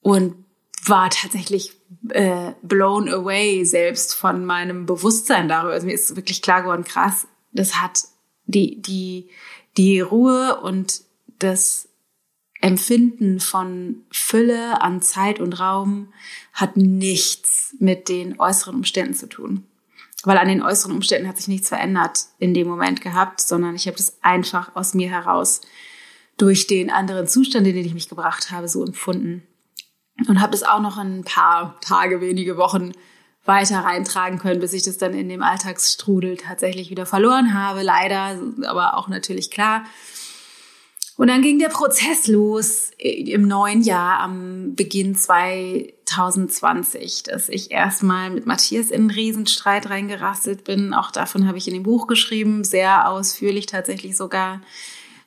Und 0.00 0.44
war 0.84 1.10
tatsächlich 1.10 1.74
äh, 2.08 2.52
blown 2.62 3.08
away 3.08 3.64
selbst 3.64 4.14
von 4.14 4.44
meinem 4.44 4.86
Bewusstsein 4.86 5.48
darüber. 5.48 5.74
Also 5.74 5.86
mir 5.86 5.94
ist 5.94 6.16
wirklich 6.16 6.42
klar 6.42 6.62
geworden, 6.62 6.84
krass, 6.84 7.26
das 7.52 7.80
hat 7.80 8.02
die, 8.46 8.82
die, 8.82 9.30
die 9.76 10.00
Ruhe 10.00 10.60
und 10.60 11.02
das 11.38 11.88
Empfinden 12.60 13.40
von 13.40 14.04
Fülle 14.10 14.80
an 14.80 15.02
Zeit 15.02 15.40
und 15.40 15.58
Raum 15.58 16.12
hat 16.52 16.76
nichts 16.76 17.74
mit 17.80 18.08
den 18.08 18.38
äußeren 18.38 18.76
Umständen 18.76 19.14
zu 19.14 19.28
tun. 19.28 19.66
Weil 20.24 20.38
an 20.38 20.46
den 20.46 20.62
äußeren 20.62 20.94
Umständen 20.94 21.26
hat 21.28 21.36
sich 21.36 21.48
nichts 21.48 21.68
verändert 21.68 22.26
in 22.38 22.54
dem 22.54 22.68
Moment 22.68 23.00
gehabt, 23.00 23.40
sondern 23.40 23.74
ich 23.74 23.88
habe 23.88 23.96
das 23.96 24.22
einfach 24.22 24.76
aus 24.76 24.94
mir 24.94 25.10
heraus 25.10 25.62
durch 26.42 26.66
den 26.66 26.90
anderen 26.90 27.26
Zustand, 27.28 27.68
in 27.68 27.76
den 27.76 27.86
ich 27.86 27.94
mich 27.94 28.08
gebracht 28.08 28.50
habe, 28.50 28.66
so 28.66 28.84
empfunden. 28.84 29.46
Und 30.26 30.40
habe 30.40 30.50
das 30.50 30.64
auch 30.64 30.80
noch 30.80 30.98
ein 30.98 31.22
paar 31.22 31.80
Tage, 31.80 32.20
wenige 32.20 32.56
Wochen 32.56 32.90
weiter 33.44 33.78
reintragen 33.78 34.40
können, 34.40 34.58
bis 34.58 34.72
ich 34.72 34.82
das 34.82 34.98
dann 34.98 35.14
in 35.14 35.28
dem 35.28 35.44
Alltagsstrudel 35.44 36.36
tatsächlich 36.36 36.90
wieder 36.90 37.06
verloren 37.06 37.54
habe. 37.54 37.82
Leider, 37.82 38.40
aber 38.64 38.96
auch 38.96 39.06
natürlich 39.06 39.52
klar. 39.52 39.84
Und 41.16 41.28
dann 41.28 41.42
ging 41.42 41.60
der 41.60 41.68
Prozess 41.68 42.26
los 42.26 42.90
im 42.98 43.46
neuen 43.46 43.82
Jahr 43.82 44.18
am 44.18 44.74
Beginn 44.74 45.14
2020, 45.14 47.22
dass 47.22 47.48
ich 47.48 47.70
erstmal 47.70 48.30
mit 48.30 48.46
Matthias 48.46 48.90
in 48.90 49.02
einen 49.02 49.10
Riesenstreit 49.10 49.90
reingerasselt 49.90 50.64
bin. 50.64 50.92
Auch 50.92 51.12
davon 51.12 51.46
habe 51.46 51.58
ich 51.58 51.68
in 51.68 51.74
dem 51.74 51.84
Buch 51.84 52.08
geschrieben, 52.08 52.64
sehr 52.64 53.08
ausführlich 53.08 53.66
tatsächlich 53.66 54.16
sogar, 54.16 54.60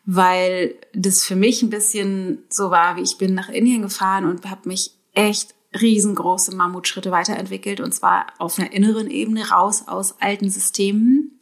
weil 0.06 0.76
das 0.94 1.24
für 1.24 1.36
mich 1.36 1.62
ein 1.62 1.70
bisschen 1.70 2.44
so 2.50 2.70
war, 2.72 2.96
wie 2.96 3.02
ich 3.02 3.18
bin 3.18 3.34
nach 3.34 3.50
Indien 3.50 3.82
gefahren 3.82 4.26
und 4.26 4.50
habe 4.50 4.68
mich 4.70 4.92
echt 5.14 5.56
riesengroße 5.80 6.56
Mammutschritte 6.56 7.12
weiterentwickelt 7.12 7.82
und 7.82 7.94
zwar 7.94 8.28
auf 8.38 8.58
einer 8.60 8.72
inneren 8.72 9.10
Ebene 9.10 9.50
raus 9.50 9.86
aus 9.88 10.16
alten 10.22 10.50
Systemen. 10.50 11.40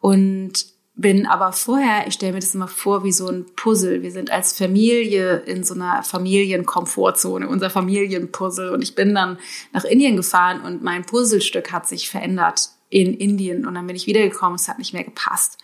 Und 0.00 0.66
bin 0.96 1.26
aber 1.26 1.52
vorher, 1.52 2.06
ich 2.06 2.14
stelle 2.14 2.34
mir 2.34 2.40
das 2.40 2.54
immer 2.54 2.68
vor 2.68 3.02
wie 3.04 3.12
so 3.12 3.28
ein 3.28 3.46
Puzzle. 3.56 4.02
Wir 4.02 4.12
sind 4.12 4.30
als 4.30 4.56
Familie 4.56 5.38
in 5.38 5.64
so 5.64 5.74
einer 5.74 6.02
Familienkomfortzone, 6.02 7.48
unser 7.48 7.68
Familienpuzzle. 7.68 8.72
Und 8.72 8.82
ich 8.82 8.94
bin 8.94 9.14
dann 9.14 9.38
nach 9.72 9.84
Indien 9.84 10.16
gefahren 10.16 10.60
und 10.60 10.82
mein 10.84 11.04
Puzzlestück 11.04 11.72
hat 11.72 11.88
sich 11.88 12.08
verändert 12.08 12.68
in 12.90 13.12
Indien. 13.14 13.66
Und 13.66 13.74
dann 13.74 13.86
bin 13.88 13.96
ich 13.96 14.06
wiedergekommen, 14.06 14.54
es 14.54 14.68
hat 14.68 14.78
nicht 14.78 14.92
mehr 14.92 15.02
gepasst. 15.02 15.58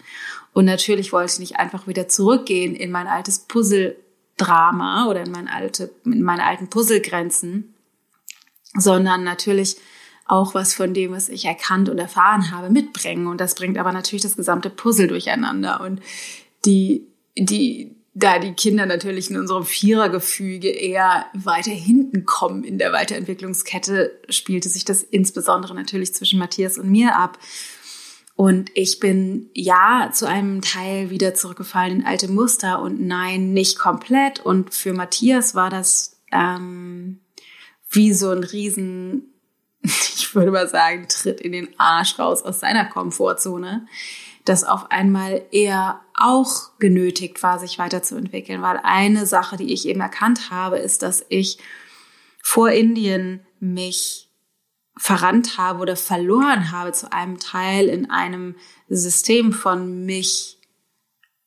Und 0.52 0.64
natürlich 0.64 1.12
wollte 1.12 1.32
ich 1.32 1.38
nicht 1.38 1.56
einfach 1.56 1.86
wieder 1.86 2.08
zurückgehen 2.08 2.74
in 2.74 2.90
mein 2.90 3.06
altes 3.06 3.40
Puzzle-Drama 3.40 5.06
oder 5.06 5.22
in, 5.22 5.30
mein 5.30 5.48
alte, 5.48 5.90
in 6.04 6.22
meine 6.22 6.44
alten 6.44 6.68
Puzzlegrenzen, 6.68 7.74
sondern 8.74 9.24
natürlich 9.24 9.76
auch 10.26 10.54
was 10.54 10.74
von 10.74 10.94
dem, 10.94 11.12
was 11.12 11.28
ich 11.28 11.44
erkannt 11.44 11.88
und 11.88 11.98
erfahren 11.98 12.50
habe, 12.52 12.70
mitbringen. 12.70 13.26
Und 13.26 13.40
das 13.40 13.54
bringt 13.54 13.78
aber 13.78 13.92
natürlich 13.92 14.22
das 14.22 14.36
gesamte 14.36 14.70
Puzzle 14.70 15.08
durcheinander. 15.08 15.80
Und 15.80 16.00
die, 16.64 17.06
die, 17.36 17.96
da 18.14 18.38
die 18.38 18.52
Kinder 18.52 18.86
natürlich 18.86 19.30
in 19.30 19.36
unserem 19.36 19.64
Vierergefüge 19.64 20.68
eher 20.68 21.26
weiter 21.34 21.72
hinten 21.72 22.26
kommen 22.26 22.62
in 22.62 22.78
der 22.78 22.92
Weiterentwicklungskette, 22.92 24.20
spielte 24.28 24.68
sich 24.68 24.84
das 24.84 25.02
insbesondere 25.02 25.74
natürlich 25.74 26.14
zwischen 26.14 26.38
Matthias 26.38 26.78
und 26.78 26.90
mir 26.90 27.16
ab. 27.16 27.38
Und 28.40 28.70
ich 28.72 29.00
bin 29.00 29.50
ja 29.52 30.08
zu 30.14 30.26
einem 30.26 30.62
Teil 30.62 31.10
wieder 31.10 31.34
zurückgefallen 31.34 32.00
in 32.00 32.06
alte 32.06 32.26
Muster 32.26 32.80
und 32.80 32.98
nein, 32.98 33.52
nicht 33.52 33.78
komplett. 33.78 34.40
Und 34.40 34.72
für 34.72 34.94
Matthias 34.94 35.54
war 35.54 35.68
das 35.68 36.22
ähm, 36.32 37.20
wie 37.90 38.14
so 38.14 38.30
ein 38.30 38.42
riesen 38.42 39.34
ich 39.82 40.34
würde 40.34 40.52
mal 40.52 40.66
sagen, 40.66 41.06
tritt 41.06 41.42
in 41.42 41.52
den 41.52 41.68
Arsch 41.78 42.18
raus 42.18 42.42
aus 42.42 42.60
seiner 42.60 42.86
Komfortzone, 42.86 43.86
dass 44.46 44.64
auf 44.64 44.90
einmal 44.90 45.42
er 45.52 46.00
auch 46.14 46.78
genötigt 46.78 47.42
war, 47.42 47.58
sich 47.58 47.78
weiterzuentwickeln. 47.78 48.62
Weil 48.62 48.80
eine 48.82 49.26
Sache, 49.26 49.58
die 49.58 49.70
ich 49.70 49.86
eben 49.86 50.00
erkannt 50.00 50.50
habe, 50.50 50.78
ist, 50.78 51.02
dass 51.02 51.26
ich 51.28 51.58
vor 52.42 52.70
Indien 52.70 53.40
mich 53.58 54.29
verrannt 55.00 55.56
habe 55.56 55.80
oder 55.80 55.96
verloren 55.96 56.72
habe 56.72 56.92
zu 56.92 57.10
einem 57.10 57.38
Teil 57.38 57.88
in 57.88 58.10
einem 58.10 58.54
System 58.90 59.54
von 59.54 60.04
mich, 60.04 60.58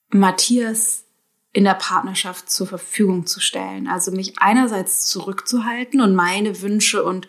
Matthias 0.09 1.05
in 1.51 1.63
der 1.63 1.75
Partnerschaft 1.75 2.49
zur 2.49 2.65
Verfügung 2.65 3.27
zu 3.27 3.39
stellen. 3.39 3.87
Also 3.87 4.11
mich 4.11 4.39
einerseits 4.39 5.05
zurückzuhalten 5.05 6.01
und 6.01 6.15
meine 6.15 6.61
Wünsche 6.61 7.03
und 7.03 7.27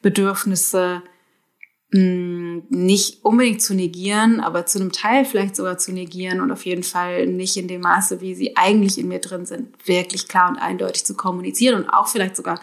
Bedürfnisse 0.00 1.02
hm, 1.92 2.62
nicht 2.70 3.22
unbedingt 3.22 3.60
zu 3.60 3.74
negieren, 3.74 4.40
aber 4.40 4.64
zu 4.64 4.80
einem 4.80 4.92
Teil 4.92 5.26
vielleicht 5.26 5.56
sogar 5.56 5.76
zu 5.76 5.92
negieren 5.92 6.40
und 6.40 6.52
auf 6.52 6.64
jeden 6.64 6.84
Fall 6.84 7.26
nicht 7.26 7.58
in 7.58 7.68
dem 7.68 7.82
Maße, 7.82 8.22
wie 8.22 8.34
sie 8.34 8.56
eigentlich 8.56 8.96
in 8.96 9.08
mir 9.08 9.20
drin 9.20 9.44
sind, 9.44 9.86
wirklich 9.86 10.26
klar 10.26 10.48
und 10.48 10.56
eindeutig 10.56 11.04
zu 11.04 11.14
kommunizieren 11.14 11.74
und 11.82 11.90
auch 11.90 12.08
vielleicht 12.08 12.36
sogar 12.36 12.60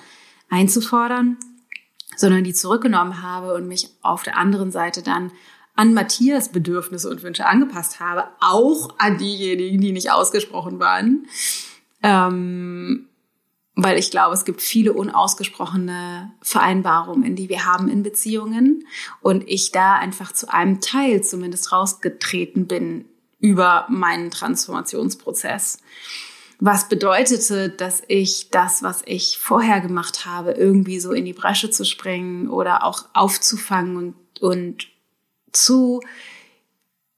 einzufordern, 0.49 1.37
sondern 2.15 2.43
die 2.43 2.53
zurückgenommen 2.53 3.21
habe 3.21 3.53
und 3.53 3.67
mich 3.67 3.89
auf 4.01 4.23
der 4.23 4.37
anderen 4.37 4.71
Seite 4.71 5.03
dann 5.03 5.31
an 5.75 5.93
Matthias 5.93 6.49
Bedürfnisse 6.49 7.09
und 7.09 7.23
Wünsche 7.23 7.45
angepasst 7.45 7.99
habe, 7.99 8.27
auch 8.39 8.95
an 8.99 9.17
diejenigen, 9.17 9.81
die 9.81 9.91
nicht 9.91 10.11
ausgesprochen 10.11 10.79
waren. 10.79 11.27
Ähm, 12.03 13.07
weil 13.75 13.97
ich 13.97 14.11
glaube, 14.11 14.35
es 14.35 14.45
gibt 14.45 14.61
viele 14.61 14.93
unausgesprochene 14.93 16.31
Vereinbarungen, 16.41 17.23
in 17.23 17.35
die 17.35 17.49
wir 17.49 17.65
haben 17.65 17.89
in 17.89 18.03
Beziehungen 18.03 18.85
und 19.21 19.47
ich 19.47 19.71
da 19.71 19.95
einfach 19.95 20.31
zu 20.31 20.53
einem 20.53 20.79
Teil 20.79 21.23
zumindest 21.23 21.71
rausgetreten 21.71 22.67
bin 22.67 23.05
über 23.39 23.87
meinen 23.89 24.29
Transformationsprozess. 24.29 25.79
Was 26.65 26.87
bedeutete, 26.87 27.67
dass 27.67 28.01
ich 28.07 28.49
das, 28.49 28.83
was 28.83 29.01
ich 29.05 29.37
vorher 29.37 29.81
gemacht 29.81 30.25
habe, 30.25 30.53
irgendwie 30.53 30.97
so 30.97 31.11
in 31.11 31.25
die 31.25 31.33
Bresche 31.33 31.69
zu 31.69 31.83
springen 31.83 32.47
oder 32.47 32.85
auch 32.85 33.03
aufzufangen 33.11 33.97
und, 33.97 34.41
und 34.41 34.87
zu 35.51 35.99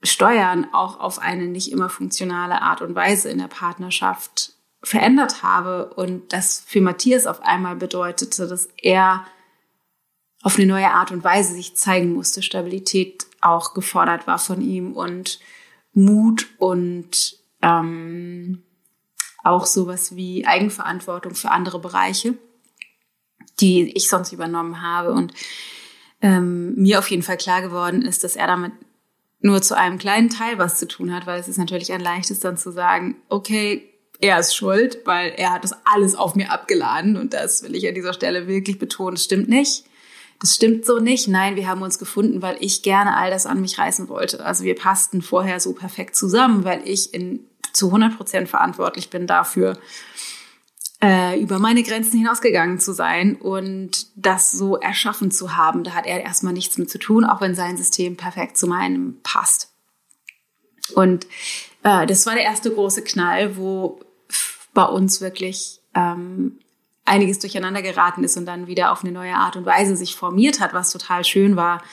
steuern, 0.01 0.65
auch 0.73 0.99
auf 0.99 1.19
eine 1.19 1.45
nicht 1.45 1.71
immer 1.71 1.89
funktionale 1.89 2.63
Art 2.63 2.81
und 2.81 2.95
Weise 2.95 3.29
in 3.29 3.37
der 3.37 3.47
Partnerschaft 3.47 4.53
verändert 4.81 5.43
habe? 5.43 5.93
Und 5.93 6.33
das 6.33 6.63
für 6.65 6.81
Matthias 6.81 7.27
auf 7.27 7.43
einmal 7.43 7.75
bedeutete, 7.75 8.47
dass 8.47 8.67
er 8.81 9.27
auf 10.41 10.57
eine 10.57 10.65
neue 10.65 10.89
Art 10.89 11.11
und 11.11 11.23
Weise 11.23 11.53
sich 11.53 11.75
zeigen 11.75 12.13
musste, 12.13 12.41
Stabilität 12.41 13.27
auch 13.41 13.75
gefordert 13.75 14.25
war 14.25 14.39
von 14.39 14.61
ihm 14.61 14.93
und 14.93 15.39
Mut 15.93 16.47
und 16.57 17.37
ähm, 17.61 18.64
auch 19.45 19.65
sowas 19.65 20.15
wie 20.15 20.45
Eigenverantwortung 20.45 21.35
für 21.35 21.51
andere 21.51 21.79
Bereiche, 21.79 22.33
die 23.59 23.91
ich 23.95 24.09
sonst 24.09 24.31
übernommen 24.31 24.81
habe 24.81 25.13
und 25.13 25.33
ähm, 26.21 26.75
mir 26.75 26.99
auf 26.99 27.09
jeden 27.09 27.23
Fall 27.23 27.37
klar 27.37 27.61
geworden 27.61 28.01
ist, 28.01 28.23
dass 28.23 28.35
er 28.35 28.47
damit 28.47 28.71
nur 29.41 29.61
zu 29.61 29.77
einem 29.77 29.99
kleinen 29.99 30.29
Teil 30.29 30.57
was 30.57 30.79
zu 30.79 30.87
tun 30.87 31.13
hat, 31.13 31.27
weil 31.27 31.39
es 31.39 31.47
ist 31.47 31.57
natürlich 31.57 31.93
ein 31.93 32.01
leichtes 32.01 32.39
dann 32.39 32.57
zu 32.57 32.71
sagen, 32.71 33.17
okay, 33.29 33.87
er 34.19 34.39
ist 34.39 34.55
schuld, 34.55 34.99
weil 35.05 35.33
er 35.37 35.51
hat 35.51 35.63
das 35.63 35.75
alles 35.85 36.15
auf 36.15 36.35
mir 36.35 36.51
abgeladen 36.51 37.17
und 37.17 37.33
das 37.33 37.63
will 37.63 37.75
ich 37.75 37.87
an 37.87 37.93
dieser 37.93 38.13
Stelle 38.13 38.47
wirklich 38.47 38.79
betonen, 38.79 39.15
das 39.15 39.25
stimmt 39.25 39.49
nicht. 39.49 39.83
Das 40.39 40.53
stimmt 40.55 40.85
so 40.85 40.99
nicht. 40.99 41.29
Nein, 41.29 41.55
wir 41.55 41.67
haben 41.67 41.81
uns 41.81 41.97
gefunden, 41.97 42.41
weil 42.41 42.57
ich 42.59 42.81
gerne 42.81 43.15
all 43.15 43.29
das 43.31 43.45
an 43.45 43.61
mich 43.61 43.77
reißen 43.77 44.09
wollte. 44.09 44.45
Also 44.45 44.65
wir 44.65 44.75
passten 44.75 45.21
vorher 45.21 45.61
so 45.61 45.73
perfekt 45.73 46.15
zusammen, 46.15 46.65
weil 46.65 46.81
ich 46.85 47.13
in, 47.13 47.45
zu 47.75 47.87
100 47.87 48.17
Prozent 48.17 48.49
verantwortlich 48.49 49.09
bin 49.09 49.27
dafür, 49.27 49.77
äh, 51.03 51.39
über 51.39 51.59
meine 51.59 51.83
Grenzen 51.83 52.17
hinausgegangen 52.17 52.79
zu 52.79 52.93
sein 52.93 53.35
und 53.35 54.07
das 54.15 54.51
so 54.51 54.77
erschaffen 54.77 55.29
zu 55.29 55.55
haben. 55.55 55.83
Da 55.83 55.91
hat 55.91 56.05
er 56.05 56.23
erstmal 56.23 56.53
nichts 56.53 56.77
mit 56.77 56.89
zu 56.89 56.97
tun, 56.97 57.25
auch 57.25 57.41
wenn 57.41 57.53
sein 57.53 57.77
System 57.77 58.15
perfekt 58.15 58.57
zu 58.57 58.67
meinem 58.67 59.19
passt. 59.21 59.71
Und 60.93 61.27
äh, 61.83 62.05
das 62.05 62.25
war 62.25 62.33
der 62.33 62.43
erste 62.43 62.71
große 62.71 63.03
Knall, 63.03 63.57
wo 63.57 63.99
bei 64.73 64.85
uns 64.85 65.21
wirklich 65.21 65.81
ähm, 65.93 66.59
einiges 67.03 67.39
durcheinander 67.39 67.81
geraten 67.81 68.23
ist 68.23 68.37
und 68.37 68.45
dann 68.45 68.67
wieder 68.67 68.91
auf 68.91 69.03
eine 69.03 69.11
neue 69.11 69.35
Art 69.35 69.55
und 69.55 69.65
Weise 69.65 69.95
sich 69.95 70.15
formiert 70.15 70.59
hat, 70.59 70.73
was 70.73 70.91
total 70.91 71.23
schön 71.23 71.55
war. 71.55 71.83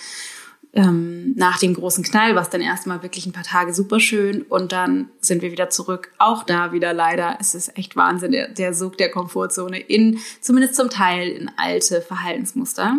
Ähm, 0.74 1.34
nach 1.36 1.58
dem 1.58 1.74
großen 1.74 2.02
Knall 2.02 2.34
war 2.34 2.42
es 2.42 2.48
dann 2.48 2.62
erstmal 2.62 3.02
wirklich 3.02 3.26
ein 3.26 3.32
paar 3.32 3.42
Tage 3.42 3.74
super 3.74 4.00
schön 4.00 4.40
und 4.42 4.72
dann 4.72 5.10
sind 5.20 5.42
wir 5.42 5.52
wieder 5.52 5.68
zurück. 5.68 6.12
Auch 6.18 6.44
da 6.44 6.72
wieder 6.72 6.94
leider, 6.94 7.36
es 7.40 7.54
ist 7.54 7.76
echt 7.76 7.94
Wahnsinn, 7.94 8.32
der, 8.32 8.48
der 8.48 8.72
Sog 8.72 8.96
der 8.96 9.10
Komfortzone 9.10 9.78
in, 9.78 10.18
zumindest 10.40 10.76
zum 10.76 10.88
Teil, 10.88 11.28
in 11.28 11.50
alte 11.58 12.00
Verhaltensmuster. 12.00 12.98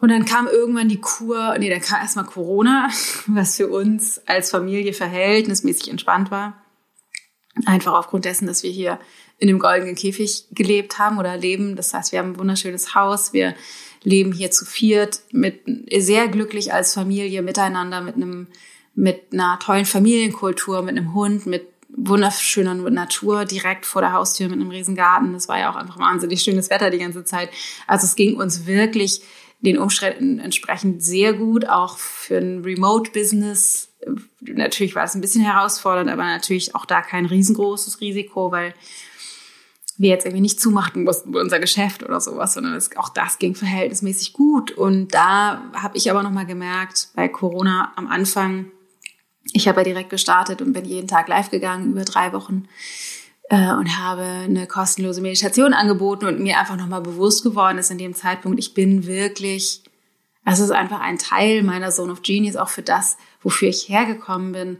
Und 0.00 0.08
dann 0.10 0.24
kam 0.24 0.46
irgendwann 0.46 0.88
die 0.88 1.00
Kur, 1.00 1.56
nee, 1.58 1.68
dann 1.68 1.82
kam 1.82 2.00
erstmal 2.00 2.24
Corona, 2.24 2.88
was 3.26 3.56
für 3.56 3.68
uns 3.68 4.20
als 4.26 4.50
Familie 4.50 4.94
verhältnismäßig 4.94 5.90
entspannt 5.90 6.30
war. 6.30 6.54
Einfach 7.66 7.92
aufgrund 7.92 8.24
dessen, 8.24 8.46
dass 8.46 8.62
wir 8.62 8.70
hier 8.70 8.98
in 9.36 9.46
dem 9.46 9.58
goldenen 9.58 9.94
Käfig 9.94 10.46
gelebt 10.52 10.98
haben 10.98 11.18
oder 11.18 11.36
leben. 11.36 11.76
Das 11.76 11.92
heißt, 11.92 12.12
wir 12.12 12.18
haben 12.18 12.30
ein 12.30 12.38
wunderschönes 12.38 12.94
Haus. 12.94 13.34
Wir 13.34 13.54
leben 14.02 14.32
hier 14.32 14.50
zu 14.50 14.64
viert 14.64 15.22
mit 15.32 15.60
sehr 15.96 16.28
glücklich 16.28 16.72
als 16.72 16.94
Familie 16.94 17.42
miteinander 17.42 18.00
mit 18.00 18.16
einem 18.16 18.48
mit 18.94 19.32
einer 19.32 19.58
tollen 19.58 19.86
Familienkultur, 19.86 20.82
mit 20.82 20.96
einem 20.96 21.14
Hund, 21.14 21.46
mit 21.46 21.66
wunderschöner 21.88 22.74
Natur 22.74 23.44
direkt 23.44 23.86
vor 23.86 24.02
der 24.02 24.12
Haustür 24.12 24.48
mit 24.48 24.60
einem 24.60 24.70
riesen 24.70 24.96
Garten. 24.96 25.32
Das 25.32 25.48
war 25.48 25.58
ja 25.58 25.70
auch 25.70 25.76
einfach 25.76 25.98
wahnsinnig 25.98 26.42
schönes 26.42 26.70
Wetter 26.70 26.90
die 26.90 26.98
ganze 26.98 27.24
Zeit. 27.24 27.50
Also 27.86 28.06
es 28.06 28.16
ging 28.16 28.36
uns 28.36 28.66
wirklich 28.66 29.22
den 29.60 29.78
Umständen 29.78 30.38
entsprechend 30.38 31.02
sehr 31.02 31.34
gut, 31.34 31.68
auch 31.68 31.98
für 31.98 32.38
ein 32.38 32.62
Remote-Business. 32.62 33.90
Natürlich 34.40 34.94
war 34.94 35.04
es 35.04 35.14
ein 35.14 35.20
bisschen 35.20 35.44
herausfordernd, 35.44 36.10
aber 36.10 36.24
natürlich 36.24 36.74
auch 36.74 36.84
da 36.84 37.00
kein 37.02 37.26
riesengroßes 37.26 38.00
Risiko, 38.00 38.50
weil 38.50 38.74
wir 40.02 40.10
jetzt 40.10 40.26
irgendwie 40.26 40.42
nicht 40.42 40.60
zumachen 40.60 41.04
mussten 41.04 41.34
unser 41.34 41.60
Geschäft 41.60 42.02
oder 42.02 42.20
sowas, 42.20 42.54
sondern 42.54 42.74
es, 42.74 42.94
auch 42.96 43.08
das 43.08 43.38
ging 43.38 43.54
verhältnismäßig 43.54 44.32
gut. 44.32 44.72
Und 44.72 45.14
da 45.14 45.62
habe 45.74 45.96
ich 45.96 46.10
aber 46.10 46.22
nochmal 46.22 46.44
gemerkt, 46.44 47.08
bei 47.14 47.28
Corona 47.28 47.92
am 47.94 48.08
Anfang, 48.08 48.66
ich 49.52 49.68
habe 49.68 49.80
ja 49.80 49.84
direkt 49.84 50.10
gestartet 50.10 50.60
und 50.60 50.72
bin 50.72 50.84
jeden 50.84 51.06
Tag 51.06 51.28
live 51.28 51.50
gegangen 51.50 51.92
über 51.92 52.04
drei 52.04 52.32
Wochen 52.32 52.68
äh, 53.48 53.72
und 53.72 53.96
habe 53.98 54.22
eine 54.22 54.66
kostenlose 54.66 55.20
Meditation 55.20 55.72
angeboten 55.72 56.26
und 56.26 56.40
mir 56.40 56.58
einfach 56.58 56.76
nochmal 56.76 57.00
bewusst 57.00 57.44
geworden 57.44 57.78
ist 57.78 57.92
in 57.92 57.98
dem 57.98 58.14
Zeitpunkt, 58.14 58.58
ich 58.58 58.74
bin 58.74 59.06
wirklich, 59.06 59.82
es 60.44 60.58
ist 60.58 60.72
einfach 60.72 61.00
ein 61.00 61.18
Teil 61.18 61.62
meiner 61.62 61.90
Zone 61.90 62.10
of 62.10 62.22
Genius, 62.22 62.56
auch 62.56 62.68
für 62.68 62.82
das, 62.82 63.16
wofür 63.40 63.68
ich 63.68 63.88
hergekommen 63.88 64.50
bin, 64.50 64.78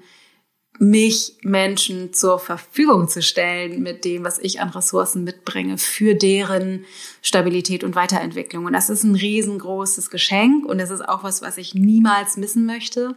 mich 0.82 1.36
Menschen 1.42 2.12
zur 2.12 2.40
Verfügung 2.40 3.06
zu 3.06 3.22
stellen 3.22 3.84
mit 3.84 4.04
dem, 4.04 4.24
was 4.24 4.40
ich 4.40 4.60
an 4.60 4.70
Ressourcen 4.70 5.22
mitbringe 5.22 5.78
für 5.78 6.16
deren 6.16 6.84
Stabilität 7.22 7.84
und 7.84 7.94
Weiterentwicklung. 7.94 8.64
Und 8.64 8.72
das 8.72 8.90
ist 8.90 9.04
ein 9.04 9.14
riesengroßes 9.14 10.10
Geschenk 10.10 10.66
und 10.66 10.78
das 10.78 10.90
ist 10.90 11.08
auch 11.08 11.22
was, 11.22 11.40
was 11.40 11.56
ich 11.56 11.76
niemals 11.76 12.36
missen 12.36 12.66
möchte. 12.66 13.14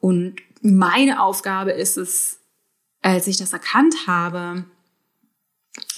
Und 0.00 0.36
meine 0.62 1.20
Aufgabe 1.22 1.72
ist 1.72 1.98
es, 1.98 2.38
als 3.02 3.26
ich 3.26 3.36
das 3.36 3.52
erkannt 3.52 4.06
habe 4.06 4.64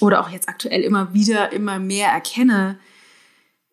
oder 0.01 0.19
auch 0.19 0.29
jetzt 0.29 0.49
aktuell 0.49 0.81
immer 0.81 1.13
wieder 1.13 1.53
immer 1.53 1.79
mehr 1.79 2.09
erkenne, 2.09 2.77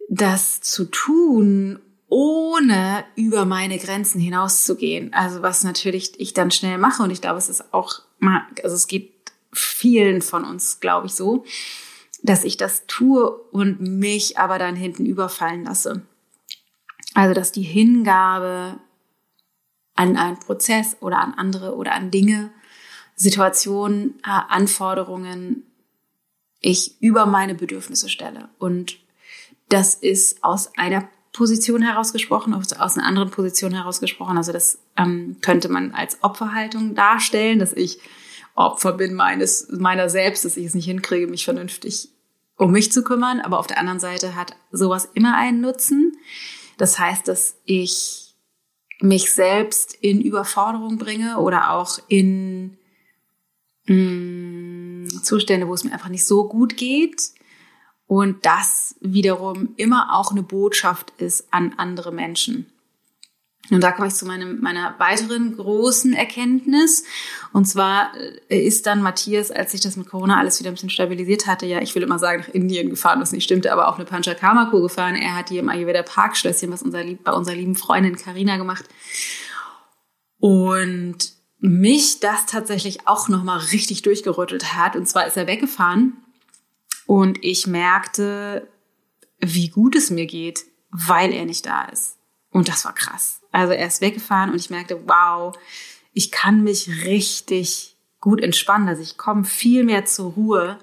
das 0.08 0.60
zu 0.60 0.84
tun, 0.84 1.80
ohne 2.08 3.04
über 3.16 3.44
meine 3.44 3.78
Grenzen 3.78 4.20
hinauszugehen. 4.20 5.12
Also 5.12 5.42
was 5.42 5.64
natürlich 5.64 6.18
ich 6.18 6.34
dann 6.34 6.50
schnell 6.50 6.78
mache 6.78 7.02
und 7.02 7.10
ich 7.10 7.20
glaube, 7.20 7.38
es 7.38 7.48
ist 7.48 7.72
auch 7.72 8.02
also 8.62 8.74
es 8.74 8.86
geht 8.88 9.12
vielen 9.52 10.22
von 10.22 10.44
uns, 10.44 10.80
glaube 10.80 11.06
ich, 11.06 11.14
so, 11.14 11.44
dass 12.22 12.44
ich 12.44 12.56
das 12.56 12.86
tue 12.86 13.30
und 13.30 13.80
mich 13.80 14.38
aber 14.38 14.58
dann 14.58 14.76
hinten 14.76 15.06
überfallen 15.06 15.64
lasse. 15.64 16.02
Also 17.14 17.34
dass 17.34 17.52
die 17.52 17.62
Hingabe 17.62 18.78
an 19.94 20.16
einen 20.16 20.38
Prozess 20.38 20.96
oder 21.00 21.18
an 21.18 21.34
andere 21.34 21.74
oder 21.76 21.92
an 21.92 22.10
Dinge, 22.10 22.50
Situationen, 23.16 24.14
Anforderungen 24.22 25.64
ich 26.60 27.00
über 27.00 27.26
meine 27.26 27.54
Bedürfnisse 27.54 28.08
stelle. 28.08 28.48
Und 28.58 28.98
das 29.68 29.94
ist 29.94 30.42
aus 30.42 30.76
einer 30.76 31.08
Position 31.38 31.82
herausgesprochen, 31.82 32.52
aus, 32.52 32.72
einer 32.72 33.06
anderen 33.06 33.30
Position 33.30 33.72
herausgesprochen. 33.72 34.36
Also 34.36 34.52
das 34.52 34.80
ähm, 34.96 35.36
könnte 35.40 35.68
man 35.68 35.92
als 35.92 36.18
Opferhaltung 36.22 36.96
darstellen, 36.96 37.60
dass 37.60 37.72
ich 37.72 38.00
Opfer 38.56 38.92
bin 38.92 39.14
meines, 39.14 39.68
meiner 39.70 40.10
selbst, 40.10 40.44
dass 40.44 40.56
ich 40.56 40.66
es 40.66 40.74
nicht 40.74 40.86
hinkriege, 40.86 41.28
mich 41.28 41.44
vernünftig 41.44 42.08
um 42.56 42.72
mich 42.72 42.90
zu 42.90 43.04
kümmern. 43.04 43.40
Aber 43.40 43.60
auf 43.60 43.68
der 43.68 43.78
anderen 43.78 44.00
Seite 44.00 44.34
hat 44.34 44.56
sowas 44.72 45.08
immer 45.14 45.36
einen 45.36 45.60
Nutzen. 45.60 46.16
Das 46.76 46.98
heißt, 46.98 47.28
dass 47.28 47.54
ich 47.64 48.34
mich 49.00 49.32
selbst 49.32 49.96
in 50.00 50.20
Überforderung 50.20 50.98
bringe 50.98 51.38
oder 51.38 51.70
auch 51.70 52.00
in 52.08 52.78
mh, 53.86 53.94
mm, 53.94 55.08
Zustände, 55.22 55.68
wo 55.68 55.74
es 55.74 55.84
mir 55.84 55.92
einfach 55.92 56.08
nicht 56.08 56.26
so 56.26 56.48
gut 56.48 56.76
geht. 56.76 57.30
Und 58.08 58.46
das 58.46 58.96
wiederum 59.00 59.74
immer 59.76 60.18
auch 60.18 60.32
eine 60.32 60.42
Botschaft 60.42 61.12
ist 61.18 61.46
an 61.52 61.74
andere 61.76 62.10
Menschen. 62.10 62.72
Und 63.70 63.82
da 63.82 63.92
komme 63.92 64.08
ich 64.08 64.14
zu 64.14 64.24
meinem, 64.24 64.62
meiner 64.62 64.94
weiteren 64.98 65.54
großen 65.54 66.14
Erkenntnis. 66.14 67.04
Und 67.52 67.66
zwar 67.66 68.12
äh, 68.48 68.58
ist 68.58 68.86
dann 68.86 69.02
Matthias, 69.02 69.50
als 69.50 69.72
sich 69.72 69.82
das 69.82 69.96
mit 69.96 70.08
Corona 70.08 70.38
alles 70.38 70.58
wieder 70.58 70.70
ein 70.70 70.74
bisschen 70.74 70.88
stabilisiert 70.88 71.46
hatte, 71.46 71.66
ja, 71.66 71.82
ich 71.82 71.94
will 71.94 72.02
immer 72.02 72.18
sagen, 72.18 72.40
nach 72.40 72.54
Indien 72.54 72.88
gefahren, 72.88 73.20
was 73.20 73.32
nicht 73.32 73.44
stimmte, 73.44 73.70
aber 73.70 73.88
auch 73.88 73.96
eine 73.96 74.06
Panchakarma-Kur 74.06 74.80
gefahren. 74.80 75.14
Er 75.14 75.36
hat 75.36 75.50
hier 75.50 75.60
im 75.60 75.68
Ayurveda 75.68 76.02
Parkschlösschen, 76.02 76.72
was 76.72 76.82
unser, 76.82 77.04
bei 77.04 77.32
unserer 77.32 77.56
lieben 77.56 77.76
Freundin 77.76 78.16
Karina 78.16 78.56
gemacht. 78.56 78.86
Und 80.38 81.34
mich 81.58 82.20
das 82.20 82.46
tatsächlich 82.46 83.06
auch 83.06 83.28
nochmal 83.28 83.58
richtig 83.58 84.00
durchgerüttelt 84.00 84.72
hat. 84.74 84.96
Und 84.96 85.06
zwar 85.06 85.26
ist 85.26 85.36
er 85.36 85.46
weggefahren 85.46 86.16
und 87.08 87.42
ich 87.42 87.66
merkte, 87.66 88.68
wie 89.38 89.70
gut 89.70 89.96
es 89.96 90.10
mir 90.10 90.26
geht, 90.26 90.66
weil 90.90 91.32
er 91.32 91.46
nicht 91.46 91.64
da 91.64 91.86
ist. 91.86 92.18
Und 92.50 92.68
das 92.68 92.84
war 92.84 92.94
krass. 92.94 93.40
Also 93.50 93.72
er 93.72 93.86
ist 93.86 94.02
weggefahren 94.02 94.50
und 94.50 94.56
ich 94.56 94.68
merkte, 94.68 95.08
wow, 95.08 95.56
ich 96.12 96.30
kann 96.30 96.62
mich 96.62 97.06
richtig 97.06 97.96
gut 98.20 98.42
entspannen. 98.42 98.88
Also 98.88 99.00
ich 99.00 99.16
komme 99.16 99.44
viel 99.44 99.84
mehr 99.84 100.04
zur 100.04 100.32
Ruhe, 100.32 100.78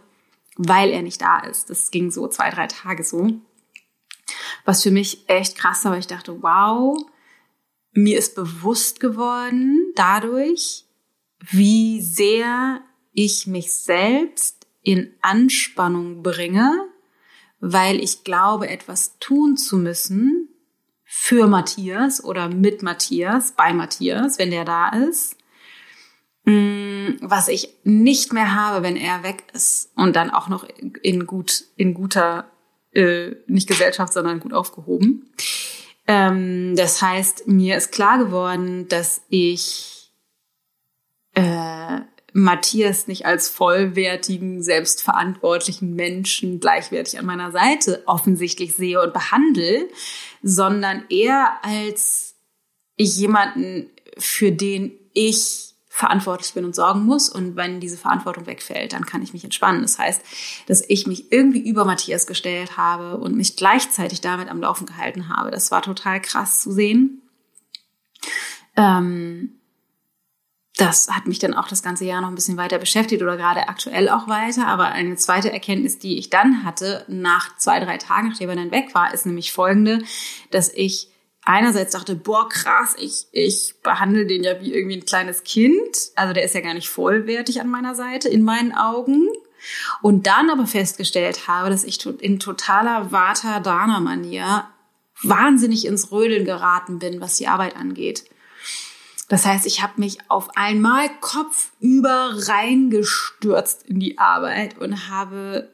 weil 0.56 0.90
er 0.90 1.04
nicht 1.04 1.22
da 1.22 1.42
ist. 1.42 1.70
Das 1.70 1.92
ging 1.92 2.10
so 2.10 2.28
zwei, 2.28 2.50
drei 2.50 2.66
Tage 2.66 3.04
so. 3.04 3.30
Was 4.66 4.82
für 4.82 4.92
mich 4.92 5.30
echt 5.30 5.56
krass 5.56 5.86
war, 5.86 5.92
weil 5.92 6.00
ich 6.00 6.08
dachte, 6.08 6.42
wow, 6.42 7.06
mir 7.92 8.18
ist 8.18 8.34
bewusst 8.34 9.00
geworden 9.00 9.94
dadurch, 9.96 10.86
wie 11.40 12.02
sehr 12.02 12.82
ich 13.14 13.46
mich 13.46 13.72
selbst 13.76 14.64
in 14.86 15.12
Anspannung 15.21 16.24
bringe, 16.24 16.71
weil 17.60 18.00
ich 18.00 18.24
glaube, 18.24 18.69
etwas 18.69 19.17
tun 19.19 19.58
zu 19.58 19.78
müssen, 19.78 20.50
für 21.04 21.48
Matthias 21.48 22.24
oder 22.24 22.50
mit 22.50 22.84
Matthias, 22.84 23.54
bei 23.54 23.74
Matthias, 23.74 24.38
wenn 24.38 24.52
der 24.52 24.65
da 24.65 24.89
ist, 24.89 25.38
mm, 26.45 27.17
was 27.21 27.48
ich 27.48 27.69
nicht 27.84 28.34
mehr 28.34 28.54
habe, 28.54 28.84
wenn 28.84 28.95
er 28.95 29.24
weg 29.24 29.45
ist 29.54 29.91
und 29.95 30.15
dann 30.15 30.30
auch 30.30 30.50
noch 30.50 30.67
in 31.02 31.26
gut, 31.26 31.65
in 31.78 31.93
guter, 31.93 32.52
äh, 32.91 33.32
nicht 33.48 33.67
Gesellschaft, 33.67 34.13
sondern 34.13 34.39
gut 34.39 34.54
aufgehoben. 34.54 35.32
Ähm, 36.08 36.76
das 36.76 37.02
heißt, 37.02 37.48
mir 37.48 37.78
ist 37.78 37.91
klar 37.91 38.19
geworden, 38.19 38.88
dass 38.88 39.21
ich 39.30 40.12
äh, 41.34 42.02
Matthias 42.38 43.08
nicht 43.08 43.26
als 43.26 43.48
vollwertigen, 43.48 44.62
selbstverantwortlichen 44.62 45.95
Menschen 45.95 46.60
gleichwertig 46.60 47.17
an 47.17 47.26
meiner 47.26 47.54
Seite 47.54 48.04
offensichtlich 48.08 48.76
sehe 48.76 49.02
und 49.02 49.13
behandle, 49.13 49.88
sondern 50.43 51.06
eher 51.08 51.54
als 51.63 52.36
jemanden, 52.98 53.89
für 54.17 54.52
den 54.52 54.91
ich 55.13 55.76
verantwortlich 55.88 56.54
bin 56.54 56.65
und 56.65 56.76
sorgen 56.76 57.06
muss. 57.06 57.30
Und 57.30 57.56
wenn 57.56 57.80
diese 57.80 57.95
Verantwortung 57.95 58.48
wegfällt, 58.48 58.91
dann 58.91 59.06
kann 59.06 59.24
ich 59.24 59.32
mich 59.32 59.45
entspannen. 59.45 59.82
Das 59.82 59.98
heißt, 59.98 60.21
dass 60.67 60.84
ich 60.89 61.08
mich 61.08 61.32
irgendwie 61.32 61.65
über 61.65 61.86
Matthias 61.86 62.28
gestellt 62.28 62.76
habe 62.76 63.15
und 63.15 63.38
mich 63.38 63.56
gleichzeitig 63.56 64.19
damit 64.19 64.50
am 64.50 64.60
Laufen 64.60 64.86
gehalten 64.86 65.30
habe. 65.30 65.52
Das 65.52 65.71
war 65.71 65.82
total 65.82 66.21
krass 66.21 66.60
zu 66.60 66.74
sehen. 66.74 67.21
Ähm, 68.76 69.54
das 70.78 71.08
hat 71.10 71.26
mich 71.26 71.40
dann 71.40 71.54
auch 71.54 71.70
das 71.70 71.84
ganze 71.84 72.04
Jahr 72.04 72.22
noch 72.22 72.28
ein 72.28 72.36
bisschen 72.36 72.58
weiter 72.58 72.78
beschäftigt 72.78 73.22
oder 73.22 73.38
gerade 73.38 73.70
aktuell 73.70 74.10
auch 74.10 74.28
weiter. 74.28 74.68
Aber 74.68 74.88
eine 74.88 75.16
zweite 75.16 75.52
Erkenntnis, 75.52 76.00
die 76.00 76.18
ich 76.18 76.30
dann 76.30 76.66
hatte, 76.66 77.06
nach 77.08 77.56
zwei, 77.58 77.80
drei 77.80 77.98
Tagen, 77.98 78.30
nachdem 78.30 78.50
er 78.50 78.58
dann 78.58 78.72
weg 78.72 78.94
war, 78.94 79.14
ist 79.14 79.26
nämlich 79.26 79.54
folgende, 79.54 80.02
dass 80.52 80.70
ich 80.74 81.10
einerseits 81.46 81.94
dachte, 81.94 82.16
boah, 82.16 82.50
krass, 82.50 82.96
ich, 83.00 83.28
ich 83.32 83.76
behandle 83.84 84.26
den 84.26 84.44
ja 84.44 84.60
wie 84.60 84.74
irgendwie 84.74 84.98
ein 84.98 85.06
kleines 85.06 85.44
Kind. 85.44 86.10
Also 86.16 86.34
der 86.34 86.44
ist 86.44 86.56
ja 86.56 86.62
gar 86.62 86.74
nicht 86.74 86.90
vollwertig 86.90 87.62
an 87.62 87.70
meiner 87.70 87.96
Seite, 87.96 88.28
in 88.28 88.44
meinen 88.44 88.74
Augen. 88.74 89.30
Und 90.02 90.28
dann 90.28 90.50
aber 90.50 90.68
festgestellt 90.68 91.48
habe, 91.48 91.70
dass 91.70 91.84
ich 91.84 92.06
in 92.06 92.40
totaler 92.40 93.12
Vata-Dana-Manier 93.12 94.68
wahnsinnig 95.24 95.86
ins 95.86 96.12
Rödeln 96.12 96.46
geraten 96.46 97.00
bin, 97.00 97.22
was 97.22 97.38
die 97.38 97.48
Arbeit 97.48 97.76
angeht. 97.78 98.26
Das 99.28 99.46
heißt, 99.46 99.66
ich 99.66 99.82
habe 99.82 99.94
mich 99.98 100.20
auf 100.30 100.56
einmal 100.56 101.10
kopfüber 101.20 102.32
reingestürzt 102.48 103.84
in 103.84 104.00
die 104.00 104.20
Arbeit 104.20 104.78
und 104.78 105.10
habe 105.10 105.74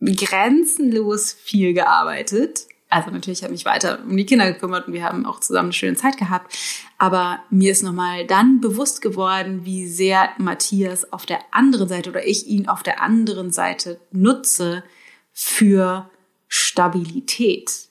grenzenlos 0.00 1.32
viel 1.32 1.74
gearbeitet. 1.74 2.66
Also 2.88 3.10
natürlich 3.10 3.42
habe 3.42 3.52
ich 3.52 3.64
mich 3.64 3.66
weiter 3.66 3.98
um 4.04 4.16
die 4.16 4.26
Kinder 4.26 4.50
gekümmert 4.52 4.86
und 4.86 4.94
wir 4.94 5.02
haben 5.02 5.26
auch 5.26 5.40
zusammen 5.40 5.66
eine 5.66 5.72
schöne 5.72 5.96
Zeit 5.96 6.16
gehabt. 6.16 6.56
Aber 6.96 7.42
mir 7.50 7.72
ist 7.72 7.82
nochmal 7.82 8.26
dann 8.26 8.60
bewusst 8.60 9.02
geworden, 9.02 9.64
wie 9.64 9.86
sehr 9.86 10.30
Matthias 10.38 11.12
auf 11.12 11.26
der 11.26 11.40
anderen 11.50 11.88
Seite 11.88 12.10
oder 12.10 12.26
ich 12.26 12.46
ihn 12.46 12.68
auf 12.68 12.82
der 12.82 13.02
anderen 13.02 13.50
Seite 13.50 14.00
nutze 14.12 14.84
für 15.32 16.08
Stabilität. 16.48 17.88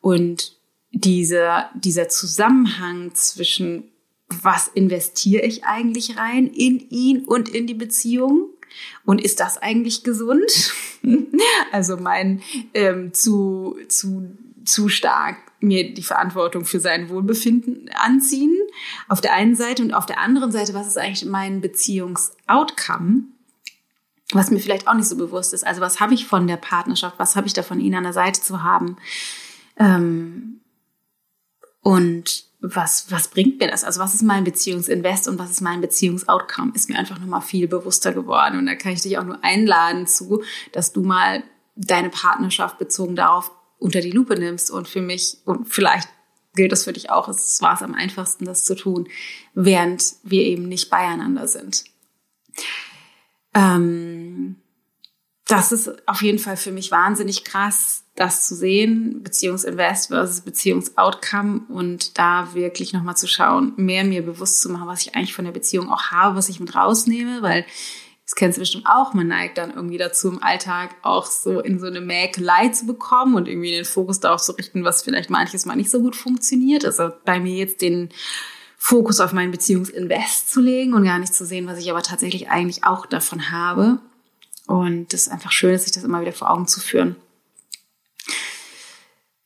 Und 0.00 0.56
dieser, 0.92 1.70
dieser 1.74 2.08
Zusammenhang 2.08 3.14
zwischen 3.14 3.90
was 4.28 4.68
investiere 4.68 5.42
ich 5.42 5.64
eigentlich 5.64 6.16
rein 6.16 6.46
in 6.46 6.80
ihn 6.90 7.24
und 7.24 7.48
in 7.48 7.66
die 7.66 7.74
Beziehung? 7.74 8.50
Und 9.04 9.20
ist 9.20 9.40
das 9.40 9.58
eigentlich 9.58 10.02
gesund? 10.02 10.72
also 11.72 11.96
mein 11.96 12.42
ähm, 12.74 13.14
zu, 13.14 13.78
zu, 13.88 14.36
zu 14.64 14.88
stark 14.88 15.36
mir 15.60 15.94
die 15.94 16.02
Verantwortung 16.02 16.64
für 16.64 16.80
sein 16.80 17.08
Wohlbefinden 17.08 17.88
anziehen, 17.94 18.56
auf 19.08 19.20
der 19.20 19.32
einen 19.32 19.56
Seite 19.56 19.82
und 19.82 19.94
auf 19.94 20.06
der 20.06 20.20
anderen 20.20 20.52
Seite, 20.52 20.74
was 20.74 20.86
ist 20.86 20.98
eigentlich 20.98 21.24
mein 21.24 21.60
Beziehungsoutcome? 21.60 23.22
Was 24.32 24.50
mir 24.50 24.58
vielleicht 24.58 24.88
auch 24.88 24.94
nicht 24.94 25.08
so 25.08 25.16
bewusst 25.16 25.54
ist. 25.54 25.64
Also 25.64 25.80
was 25.80 26.00
habe 26.00 26.14
ich 26.14 26.26
von 26.26 26.48
der 26.48 26.56
Partnerschaft? 26.56 27.18
Was 27.18 27.36
habe 27.36 27.46
ich 27.46 27.52
davon, 27.52 27.78
ihn 27.78 27.94
an 27.94 28.02
der 28.02 28.12
Seite 28.12 28.40
zu 28.40 28.64
haben? 28.64 28.96
Ähm, 29.78 30.60
und 31.80 32.44
was, 32.74 33.10
was 33.10 33.28
bringt 33.28 33.60
mir 33.60 33.68
das? 33.68 33.84
Also 33.84 34.00
was 34.00 34.14
ist 34.14 34.22
mein 34.22 34.44
Beziehungsinvest 34.44 35.28
und 35.28 35.38
was 35.38 35.50
ist 35.50 35.60
mein 35.60 35.80
Beziehungsoutcome? 35.80 36.72
Ist 36.74 36.88
mir 36.88 36.98
einfach 36.98 37.18
nochmal 37.18 37.42
viel 37.42 37.68
bewusster 37.68 38.12
geworden. 38.12 38.58
Und 38.58 38.66
da 38.66 38.74
kann 38.74 38.92
ich 38.92 39.02
dich 39.02 39.18
auch 39.18 39.24
nur 39.24 39.42
einladen 39.44 40.06
zu, 40.06 40.42
dass 40.72 40.92
du 40.92 41.02
mal 41.02 41.44
deine 41.76 42.10
Partnerschaft 42.10 42.78
bezogen 42.78 43.16
darauf 43.16 43.52
unter 43.78 44.00
die 44.00 44.10
Lupe 44.10 44.38
nimmst 44.38 44.70
und 44.70 44.88
für 44.88 45.02
mich 45.02 45.38
und 45.44 45.68
vielleicht 45.68 46.08
gilt 46.54 46.72
das 46.72 46.84
für 46.84 46.94
dich 46.94 47.10
auch, 47.10 47.28
es 47.28 47.60
war 47.60 47.74
es 47.74 47.82
am 47.82 47.94
einfachsten, 47.94 48.46
das 48.46 48.64
zu 48.64 48.74
tun, 48.74 49.08
während 49.52 50.14
wir 50.22 50.42
eben 50.42 50.66
nicht 50.68 50.88
beieinander 50.88 51.46
sind. 51.46 51.84
Ähm, 53.52 54.56
das 55.46 55.70
ist 55.70 56.08
auf 56.08 56.22
jeden 56.22 56.38
Fall 56.38 56.56
für 56.56 56.72
mich 56.72 56.90
wahnsinnig 56.90 57.44
krass, 57.44 58.05
das 58.16 58.48
zu 58.48 58.54
sehen, 58.54 59.22
Beziehungsinvest 59.22 60.08
versus 60.08 60.40
Beziehungsoutcome 60.40 61.60
und 61.68 62.18
da 62.18 62.54
wirklich 62.54 62.92
nochmal 62.92 63.16
zu 63.16 63.26
schauen, 63.26 63.74
mehr 63.76 64.04
mir 64.04 64.22
bewusst 64.22 64.60
zu 64.60 64.70
machen, 64.70 64.88
was 64.88 65.02
ich 65.02 65.14
eigentlich 65.14 65.34
von 65.34 65.44
der 65.44 65.52
Beziehung 65.52 65.90
auch 65.90 66.10
habe, 66.10 66.36
was 66.36 66.48
ich 66.48 66.58
mit 66.58 66.74
rausnehme, 66.74 67.42
weil 67.42 67.64
das 68.24 68.34
kennst 68.34 68.56
du 68.56 68.60
bestimmt 68.60 68.86
auch, 68.86 69.14
man 69.14 69.28
neigt 69.28 69.56
dann 69.56 69.72
irgendwie 69.72 69.98
dazu 69.98 70.28
im 70.28 70.42
Alltag 70.42 70.96
auch 71.02 71.26
so 71.26 71.60
in 71.60 71.78
so 71.78 71.86
eine 71.86 72.00
Mäkelei 72.00 72.70
zu 72.70 72.84
bekommen 72.84 73.36
und 73.36 73.46
irgendwie 73.46 73.70
den 73.70 73.84
Fokus 73.84 74.18
darauf 74.18 74.42
zu 74.42 74.52
richten, 74.52 74.82
was 74.82 75.02
vielleicht 75.02 75.30
manches 75.30 75.64
mal 75.64 75.76
nicht 75.76 75.90
so 75.90 76.00
gut 76.00 76.16
funktioniert. 76.16 76.84
Also 76.84 77.12
bei 77.24 77.38
mir 77.38 77.54
jetzt 77.54 77.82
den 77.82 78.08
Fokus 78.76 79.20
auf 79.20 79.32
meinen 79.32 79.52
Beziehungsinvest 79.52 80.50
zu 80.50 80.60
legen 80.60 80.94
und 80.94 81.04
gar 81.04 81.20
nicht 81.20 81.34
zu 81.34 81.46
sehen, 81.46 81.68
was 81.68 81.78
ich 81.78 81.88
aber 81.88 82.02
tatsächlich 82.02 82.48
eigentlich 82.48 82.82
auch 82.82 83.06
davon 83.06 83.52
habe. 83.52 83.98
Und 84.66 85.12
das 85.12 85.22
ist 85.22 85.28
einfach 85.28 85.52
schön, 85.52 85.78
sich 85.78 85.92
das 85.92 86.02
immer 86.02 86.20
wieder 86.20 86.32
vor 86.32 86.50
Augen 86.50 86.66
zu 86.66 86.80
führen. 86.80 87.14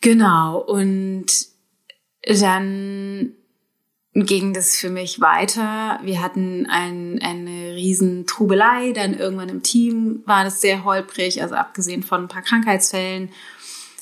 Genau, 0.01 0.59
und 0.59 1.27
dann 2.23 3.33
ging 4.15 4.55
das 4.55 4.77
für 4.77 4.91
mich 4.91 5.21
weiter. 5.21 6.01
Wir 6.03 6.23
hatten 6.23 6.67
ein, 6.67 7.21
eine 7.23 7.75
riesen 7.75 8.27
Trubelei, 8.27 8.93
dann 8.93 9.15
irgendwann 9.15 9.49
im 9.49 9.63
Team 9.63 10.23
war 10.27 10.45
das 10.45 10.61
sehr 10.61 10.85
holprig, 10.85 11.43
also 11.43 11.55
abgesehen 11.55 12.03
von 12.03 12.23
ein 12.23 12.29
paar 12.29 12.43
Krankheitsfällen 12.43 13.31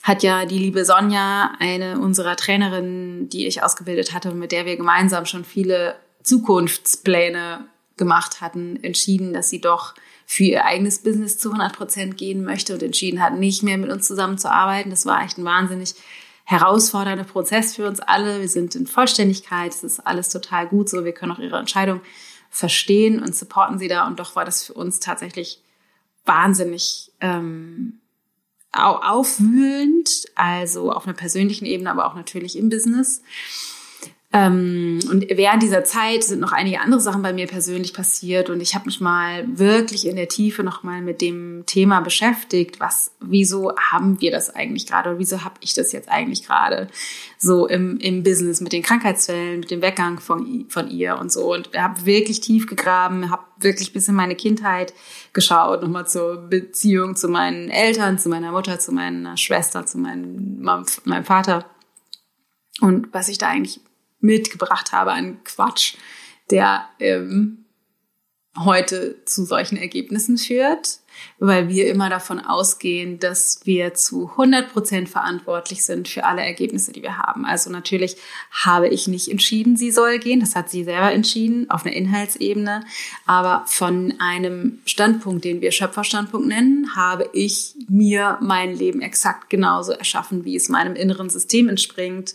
hat 0.09 0.23
ja 0.23 0.47
die 0.47 0.59
liebe 0.59 0.87
Sonja, 0.87 1.53
eine 1.59 2.01
unserer 2.01 2.37
Trainerinnen, 2.37 3.29
die 3.29 3.47
ich 3.47 3.63
ausgebildet 3.63 4.15
hatte 4.15 4.31
und 4.31 4.39
mit 4.39 4.53
der 4.53 4.65
wir 4.65 4.77
gemeinsam 4.77 5.27
schon 5.27 5.45
viele 5.45 5.97
Zukunftspläne 6.23 7.67
gemacht 7.99 8.41
hatten, 8.41 8.83
entschieden, 8.83 9.35
dass 9.35 9.51
sie 9.51 9.61
doch 9.61 9.95
für 10.31 10.45
ihr 10.45 10.67
eigenes 10.67 10.99
Business 10.99 11.39
zu 11.39 11.49
100 11.49 11.75
Prozent 11.75 12.19
gehen 12.19 12.45
möchte 12.45 12.75
und 12.75 12.83
entschieden 12.83 13.23
hat, 13.23 13.39
nicht 13.39 13.63
mehr 13.63 13.79
mit 13.79 13.91
uns 13.91 14.07
zusammenzuarbeiten. 14.07 14.91
Das 14.91 15.07
war 15.07 15.25
echt 15.25 15.39
ein 15.39 15.45
wahnsinnig 15.47 15.95
herausfordernder 16.45 17.25
Prozess 17.25 17.75
für 17.75 17.89
uns 17.89 17.99
alle. 17.99 18.39
Wir 18.41 18.49
sind 18.51 18.75
in 18.75 18.87
Vollständigkeit, 18.87 19.73
es 19.73 19.83
ist 19.83 20.01
alles 20.01 20.29
total 20.29 20.69
gut 20.69 20.91
so, 20.91 21.07
wir 21.07 21.13
können 21.13 21.33
auch 21.33 21.39
ihre 21.39 21.59
Entscheidung 21.59 22.03
verstehen 22.51 23.23
und 23.23 23.35
supporten 23.35 23.79
sie 23.79 23.89
da. 23.89 24.07
Und 24.07 24.21
doch 24.21 24.37
war 24.37 24.45
das 24.45 24.65
für 24.65 24.75
uns 24.75 25.01
tatsächlich 25.01 25.63
wahnsinnig 26.27 27.11
ähm, 27.23 28.01
aufwühlend, 28.71 30.27
also 30.35 30.93
auf 30.93 31.07
einer 31.07 31.17
persönlichen 31.17 31.65
Ebene, 31.65 31.91
aber 31.91 32.07
auch 32.07 32.15
natürlich 32.15 32.59
im 32.59 32.69
Business. 32.69 33.23
Ähm, 34.31 34.99
und 35.11 35.25
während 35.31 35.63
dieser 35.63 35.85
Zeit 35.85 36.23
sind 36.23 36.41
noch 36.41 36.53
einige 36.53 36.81
andere 36.81 37.01
Sachen 37.01 37.23
bei 37.23 37.33
mir 37.33 37.47
persönlich 37.47 37.95
passiert 37.95 38.51
und 38.51 38.61
ich 38.61 38.75
habe 38.75 38.85
mich 38.85 39.01
mal 39.01 39.47
wirklich 39.59 40.07
in 40.07 40.17
der 40.17 40.29
Tiefe 40.29 40.63
noch 40.63 40.83
mal 40.83 41.01
mit 41.01 41.23
dem 41.23 41.63
Thema 41.65 42.01
beschäftigt, 42.01 42.79
was, 42.79 43.11
wieso 43.21 43.75
haben 43.79 44.21
wir 44.21 44.31
das 44.31 44.55
eigentlich 44.55 44.87
gerade 44.87 45.09
oder 45.09 45.19
wieso 45.19 45.45
habe 45.45 45.55
ich 45.61 45.73
das 45.73 45.93
jetzt 45.93 46.11
eigentlich 46.11 46.47
gerade 46.47 46.89
so 47.39 47.67
im, 47.67 47.97
im 48.01 48.23
Business 48.23 48.61
mit 48.61 48.75
den 48.75 48.83
Krankheitsfällen, 48.83 49.61
mit 49.61 49.71
dem 49.71 49.81
Weggang 49.81 50.21
von, 50.21 50.67
von 50.69 50.91
ihr 50.91 51.17
und 51.17 51.33
so. 51.33 51.55
Und 51.55 51.71
habe 51.75 52.05
wirklich 52.05 52.41
tief 52.41 52.67
gegraben, 52.67 53.31
habe 53.31 53.45
wirklich 53.61 53.95
bis 53.95 54.09
in 54.09 54.15
meine 54.15 54.35
Kindheit 54.35 54.93
geschaut, 55.33 55.81
nochmal 55.81 56.07
zur 56.07 56.37
Beziehung 56.37 57.17
zu 57.17 57.29
meinen 57.29 57.71
Eltern, 57.71 58.19
zu 58.19 58.29
meiner 58.29 58.53
Mutter, 58.53 58.79
zu 58.79 58.93
meiner 58.93 59.39
Schwester, 59.39 59.87
zu 59.87 59.97
meinem, 59.97 60.61
meinem 60.61 61.25
Vater. 61.25 61.65
Und 62.83 63.09
was 63.13 63.31
ich 63.31 63.39
da 63.39 63.49
eigentlich 63.49 63.81
mitgebracht 64.21 64.93
habe 64.93 65.13
an 65.13 65.43
Quatsch, 65.45 65.97
der 66.51 66.89
ähm, 66.99 67.65
heute 68.57 69.25
zu 69.25 69.45
solchen 69.45 69.77
Ergebnissen 69.77 70.39
führt 70.39 71.01
weil 71.39 71.69
wir 71.69 71.89
immer 71.89 72.11
davon 72.11 72.41
ausgehen, 72.41 73.19
dass 73.19 73.61
wir 73.65 73.95
zu 73.95 74.31
100 74.31 74.73
Prozent 74.73 75.09
verantwortlich 75.09 75.85
sind 75.85 76.09
für 76.09 76.25
alle 76.25 76.43
Ergebnisse, 76.43 76.93
die 76.93 77.03
wir 77.03 77.19
haben. 77.19 77.45
Also 77.45 77.71
natürlich 77.71 78.17
habe 78.51 78.89
ich 78.89 79.09
nicht 79.09 79.29
entschieden, 79.29 79.77
sie 79.77 79.91
soll 79.91 80.19
gehen. 80.19 80.41
Das 80.41 80.57
hat 80.57 80.71
sie 80.71 80.85
selber 80.85 81.13
entschieden 81.13 81.71
auf 81.71 81.85
einer 81.87 81.95
Inhaltsebene. 81.95 82.85
Aber 83.27 83.65
von 83.67 84.15
einem 84.19 84.81
Standpunkt, 84.85 85.45
den 85.45 85.61
wir 85.61 85.73
Schöpferstandpunkt 85.73 86.49
nennen, 86.49 86.97
habe 86.97 87.29
ich 87.33 87.75
mir 87.89 88.39
mein 88.41 88.75
Leben 88.75 89.01
exakt 89.01 89.51
genauso 89.51 89.93
erschaffen, 89.93 90.45
wie 90.45 90.57
es 90.57 90.69
meinem 90.69 90.97
inneren 90.97 91.31
System 91.31 91.69
entspringt 91.69 92.35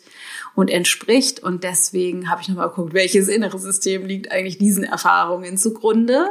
und 0.55 0.69
entspricht. 0.69 1.41
Und 1.41 1.63
deswegen 1.63 2.29
habe 2.29 2.41
ich 2.41 2.47
nochmal 2.47 2.69
geguckt, 2.69 2.93
welches 2.93 3.27
innere 3.27 3.59
System 3.59 4.05
liegt 4.05 4.31
eigentlich 4.31 4.57
diesen 4.57 4.83
Erfahrungen 4.83 5.57
zugrunde 5.57 6.27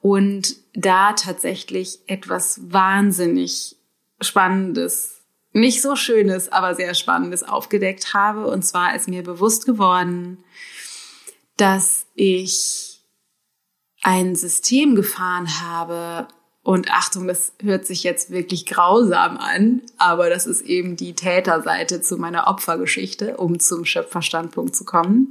und 0.00 0.56
da 0.74 1.12
tatsächlich 1.12 2.00
etwas 2.06 2.60
wahnsinnig 2.72 3.76
Spannendes, 4.20 5.22
nicht 5.52 5.80
so 5.80 5.94
Schönes, 5.96 6.50
aber 6.50 6.74
sehr 6.74 6.94
Spannendes 6.94 7.42
aufgedeckt 7.44 8.12
habe. 8.12 8.46
Und 8.48 8.64
zwar 8.64 8.94
ist 8.94 9.08
mir 9.08 9.22
bewusst 9.22 9.66
geworden, 9.66 10.42
dass 11.56 12.06
ich 12.14 13.00
ein 14.02 14.34
System 14.34 14.94
gefahren 14.96 15.60
habe, 15.62 16.28
und 16.64 16.90
Achtung, 16.90 17.28
das 17.28 17.52
hört 17.60 17.84
sich 17.84 18.04
jetzt 18.04 18.30
wirklich 18.30 18.64
grausam 18.64 19.36
an, 19.36 19.82
aber 19.98 20.30
das 20.30 20.46
ist 20.46 20.62
eben 20.62 20.96
die 20.96 21.14
Täterseite 21.14 22.00
zu 22.00 22.16
meiner 22.16 22.48
Opfergeschichte, 22.48 23.36
um 23.36 23.60
zum 23.60 23.84
Schöpferstandpunkt 23.84 24.74
zu 24.74 24.86
kommen, 24.86 25.30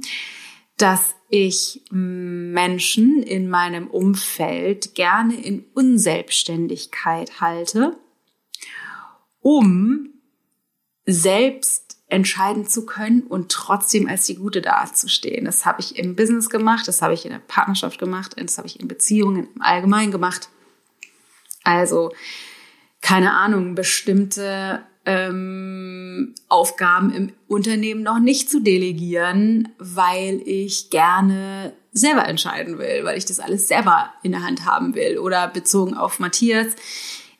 dass 0.76 1.16
ich 1.36 1.82
Menschen 1.90 3.20
in 3.20 3.50
meinem 3.50 3.88
Umfeld 3.88 4.94
gerne 4.94 5.34
in 5.34 5.64
Unselbstständigkeit 5.74 7.40
halte, 7.40 7.96
um 9.40 10.10
selbst 11.06 11.98
entscheiden 12.06 12.68
zu 12.68 12.86
können 12.86 13.22
und 13.22 13.50
trotzdem 13.50 14.06
als 14.06 14.26
die 14.26 14.36
Gute 14.36 14.62
dazustehen. 14.62 15.44
Das 15.44 15.66
habe 15.66 15.80
ich 15.80 15.98
im 15.98 16.14
Business 16.14 16.48
gemacht, 16.50 16.86
das 16.86 17.02
habe 17.02 17.14
ich 17.14 17.24
in 17.24 17.32
der 17.32 17.40
Partnerschaft 17.40 17.98
gemacht, 17.98 18.36
das 18.36 18.56
habe 18.56 18.68
ich 18.68 18.78
in 18.78 18.86
Beziehungen 18.86 19.48
im 19.56 19.60
Allgemeinen 19.60 20.12
gemacht. 20.12 20.50
Also, 21.64 22.12
keine 23.00 23.32
Ahnung, 23.32 23.74
bestimmte 23.74 24.84
ähm, 25.06 26.34
Aufgaben 26.48 27.12
im 27.12 27.32
Unternehmen 27.46 28.02
noch 28.02 28.18
nicht 28.18 28.50
zu 28.50 28.60
delegieren, 28.60 29.68
weil 29.78 30.40
ich 30.44 30.90
gerne 30.90 31.74
selber 31.92 32.26
entscheiden 32.26 32.78
will, 32.78 33.04
weil 33.04 33.18
ich 33.18 33.24
das 33.24 33.40
alles 33.40 33.68
selber 33.68 34.12
in 34.22 34.32
der 34.32 34.42
Hand 34.42 34.64
haben 34.64 34.94
will. 34.94 35.18
Oder 35.18 35.48
bezogen 35.48 35.94
auf 35.94 36.18
Matthias, 36.18 36.74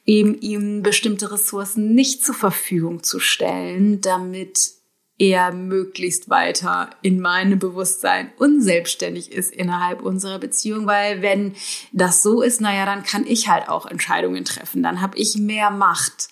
eben 0.07 0.39
ihm 0.41 0.83
bestimmte 0.83 1.33
Ressourcen 1.33 1.95
nicht 1.95 2.25
zur 2.25 2.35
Verfügung 2.35 3.03
zu 3.03 3.19
stellen, 3.19 4.01
damit 4.01 4.73
er 5.17 5.53
möglichst 5.53 6.29
weiter 6.29 6.91
in 7.03 7.21
meinem 7.21 7.59
Bewusstsein 7.59 8.33
unselbstständig 8.37 9.31
ist 9.31 9.53
innerhalb 9.53 10.03
unserer 10.03 10.41
Beziehung, 10.41 10.87
weil 10.87 11.23
wenn 11.23 11.55
das 11.93 12.23
so 12.23 12.43
ist, 12.43 12.61
naja, 12.61 12.85
dann 12.85 13.05
kann 13.05 13.25
ich 13.27 13.49
halt 13.49 13.69
auch 13.69 13.87
Entscheidungen 13.87 14.45
treffen, 14.45 14.83
dann 14.83 15.01
habe 15.01 15.17
ich 15.17 15.37
mehr 15.37 15.71
Macht 15.71 16.31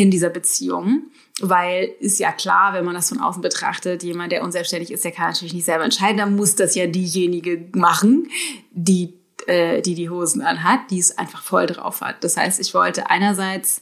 in 0.00 0.10
dieser 0.10 0.30
Beziehung. 0.30 1.04
Weil 1.40 1.90
ist 2.00 2.18
ja 2.18 2.32
klar, 2.32 2.74
wenn 2.74 2.84
man 2.84 2.94
das 2.94 3.08
von 3.08 3.20
außen 3.20 3.40
betrachtet, 3.40 4.02
jemand, 4.02 4.32
der 4.32 4.42
unselbstständig 4.42 4.90
ist, 4.90 5.04
der 5.04 5.12
kann 5.12 5.28
natürlich 5.28 5.54
nicht 5.54 5.64
selber 5.64 5.84
entscheiden. 5.84 6.18
Dann 6.18 6.36
muss 6.36 6.54
das 6.54 6.74
ja 6.74 6.86
diejenige 6.86 7.68
machen, 7.72 8.28
die 8.72 9.14
äh, 9.46 9.80
die, 9.80 9.94
die 9.94 10.10
Hosen 10.10 10.42
anhat, 10.42 10.90
die 10.90 10.98
es 10.98 11.16
einfach 11.16 11.42
voll 11.42 11.66
drauf 11.66 12.02
hat. 12.02 12.22
Das 12.24 12.36
heißt, 12.36 12.60
ich 12.60 12.74
wollte 12.74 13.08
einerseits 13.08 13.80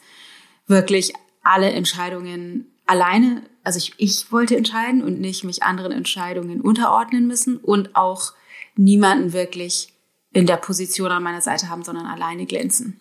wirklich 0.67 1.13
alle 1.43 1.71
Entscheidungen 1.71 2.67
alleine 2.87 3.43
also 3.69 3.77
ich, 3.77 3.93
ich 3.99 4.33
wollte 4.33 4.57
entscheiden 4.57 5.03
und 5.03 5.21
nicht 5.21 5.45
mich 5.45 5.63
anderen 5.63 5.93
Entscheidungen 5.93 6.63
unterordnen 6.63 7.27
müssen 7.27 7.59
und 7.59 7.95
auch 7.97 8.33
niemanden 8.77 9.35
wirklich 9.35 9.93
in 10.33 10.47
der 10.47 10.57
Position 10.57 11.13
an 11.13 11.23
meiner 11.23 11.43
Seite 11.43 11.69
haben, 11.69 11.85
sondern 11.85 12.07
alleine 12.07 12.47
glänzen. 12.47 12.99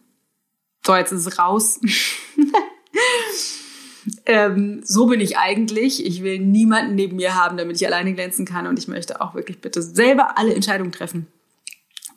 So, 0.85 0.93
jetzt 0.93 1.13
ist 1.13 1.25
es 1.25 1.39
raus. 1.39 1.79
ähm, 4.25 4.81
so 4.83 5.07
bin 5.07 5.19
ich 5.19 5.37
eigentlich. 5.37 6.05
Ich 6.05 6.23
will 6.23 6.39
niemanden 6.39 6.95
neben 6.95 7.17
mir 7.17 7.35
haben, 7.35 7.57
damit 7.57 7.75
ich 7.75 7.87
alleine 7.87 8.13
glänzen 8.13 8.45
kann. 8.45 8.67
Und 8.67 8.79
ich 8.79 8.87
möchte 8.87 9.21
auch 9.21 9.35
wirklich 9.35 9.59
bitte 9.59 9.81
selber 9.81 10.37
alle 10.37 10.53
Entscheidungen 10.53 10.91
treffen 10.91 11.27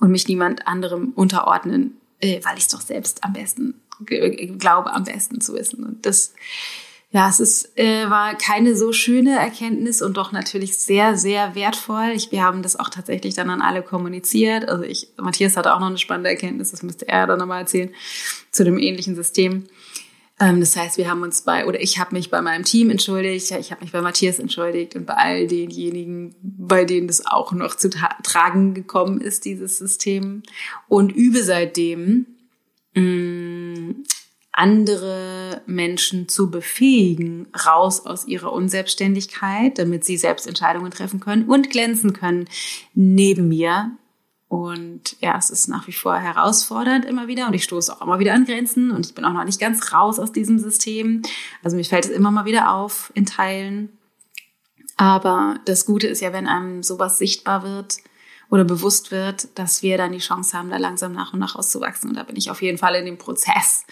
und 0.00 0.10
mich 0.10 0.26
niemand 0.28 0.66
anderem 0.66 1.12
unterordnen, 1.14 1.96
äh, 2.20 2.40
weil 2.44 2.56
ich 2.56 2.64
es 2.64 2.68
doch 2.68 2.80
selbst 2.80 3.24
am 3.24 3.32
besten 3.32 3.74
glaube, 4.06 4.92
am 4.92 5.04
besten 5.04 5.40
zu 5.40 5.54
wissen. 5.54 5.84
Und 5.84 6.06
das, 6.06 6.32
ja, 7.10 7.28
es 7.28 7.40
ist, 7.40 7.78
äh, 7.78 8.08
war 8.08 8.36
keine 8.36 8.76
so 8.76 8.92
schöne 8.92 9.38
Erkenntnis 9.38 10.00
und 10.00 10.16
doch 10.16 10.32
natürlich 10.32 10.78
sehr, 10.78 11.16
sehr 11.16 11.54
wertvoll. 11.54 12.12
Ich, 12.14 12.32
wir 12.32 12.42
haben 12.42 12.62
das 12.62 12.76
auch 12.76 12.88
tatsächlich 12.88 13.34
dann 13.34 13.50
an 13.50 13.60
alle 13.60 13.82
kommuniziert. 13.82 14.68
Also 14.68 14.84
ich, 14.84 15.08
Matthias 15.18 15.56
hatte 15.56 15.74
auch 15.74 15.80
noch 15.80 15.88
eine 15.88 15.98
spannende 15.98 16.30
Erkenntnis, 16.30 16.70
das 16.70 16.82
müsste 16.82 17.08
er 17.08 17.26
dann 17.26 17.38
nochmal 17.38 17.60
erzählen, 17.60 17.90
zu 18.50 18.64
dem 18.64 18.78
ähnlichen 18.78 19.14
System. 19.14 19.66
Ähm, 20.40 20.60
das 20.60 20.74
heißt, 20.74 20.96
wir 20.96 21.08
haben 21.08 21.22
uns 21.22 21.42
bei, 21.42 21.66
oder 21.66 21.80
ich 21.80 21.98
habe 21.98 22.14
mich 22.14 22.30
bei 22.30 22.40
meinem 22.40 22.64
Team 22.64 22.90
entschuldigt, 22.90 23.50
ich 23.50 23.70
habe 23.70 23.82
mich 23.82 23.92
bei 23.92 24.00
Matthias 24.00 24.38
entschuldigt 24.38 24.96
und 24.96 25.06
bei 25.06 25.14
all 25.14 25.46
denjenigen, 25.46 26.34
bei 26.42 26.84
denen 26.84 27.06
das 27.06 27.26
auch 27.26 27.52
noch 27.52 27.76
zu 27.76 27.90
tragen 27.90 28.74
gekommen 28.74 29.20
ist, 29.20 29.44
dieses 29.44 29.78
System. 29.78 30.42
Und 30.88 31.12
übe 31.12 31.44
seitdem, 31.44 32.26
mh, 32.94 33.02
mm, 33.02 34.04
andere 34.52 35.62
Menschen 35.66 36.28
zu 36.28 36.50
befähigen, 36.50 37.46
raus 37.66 38.04
aus 38.04 38.26
ihrer 38.26 38.52
Unselbstständigkeit, 38.52 39.78
damit 39.78 40.04
sie 40.04 40.16
selbst 40.16 40.46
Entscheidungen 40.46 40.90
treffen 40.90 41.20
können 41.20 41.44
und 41.48 41.70
glänzen 41.70 42.12
können 42.12 42.48
neben 42.92 43.48
mir. 43.48 43.92
Und 44.50 45.16
ja, 45.20 45.38
es 45.38 45.48
ist 45.48 45.68
nach 45.68 45.86
wie 45.86 45.92
vor 45.92 46.16
herausfordernd 46.16 47.04
immer 47.04 47.28
wieder 47.28 47.46
und 47.46 47.54
ich 47.54 47.62
stoße 47.62 47.94
auch 47.94 48.02
immer 48.02 48.18
wieder 48.18 48.34
an 48.34 48.46
Grenzen 48.46 48.90
und 48.90 49.06
ich 49.06 49.14
bin 49.14 49.24
auch 49.24 49.32
noch 49.32 49.44
nicht 49.44 49.60
ganz 49.60 49.92
raus 49.92 50.18
aus 50.18 50.32
diesem 50.32 50.58
System. 50.58 51.22
Also 51.62 51.76
mir 51.76 51.84
fällt 51.84 52.04
es 52.04 52.10
immer 52.10 52.32
mal 52.32 52.46
wieder 52.46 52.74
auf 52.74 53.12
in 53.14 53.26
Teilen. 53.26 53.96
Aber 54.96 55.60
das 55.66 55.86
Gute 55.86 56.08
ist 56.08 56.20
ja, 56.20 56.32
wenn 56.32 56.48
einem 56.48 56.82
sowas 56.82 57.16
sichtbar 57.16 57.62
wird, 57.62 57.98
oder 58.50 58.64
bewusst 58.64 59.12
wird, 59.12 59.56
dass 59.56 59.84
wir 59.84 59.96
dann 59.96 60.10
die 60.10 60.18
Chance 60.18 60.58
haben, 60.58 60.70
da 60.70 60.76
langsam 60.76 61.12
nach 61.12 61.32
und 61.32 61.38
nach 61.38 61.54
auszuwachsen. 61.54 62.10
Und 62.10 62.16
da 62.16 62.24
bin 62.24 62.34
ich 62.34 62.50
auf 62.50 62.60
jeden 62.60 62.78
Fall 62.78 62.96
in 62.96 63.06
dem 63.06 63.16
Prozess. 63.16 63.84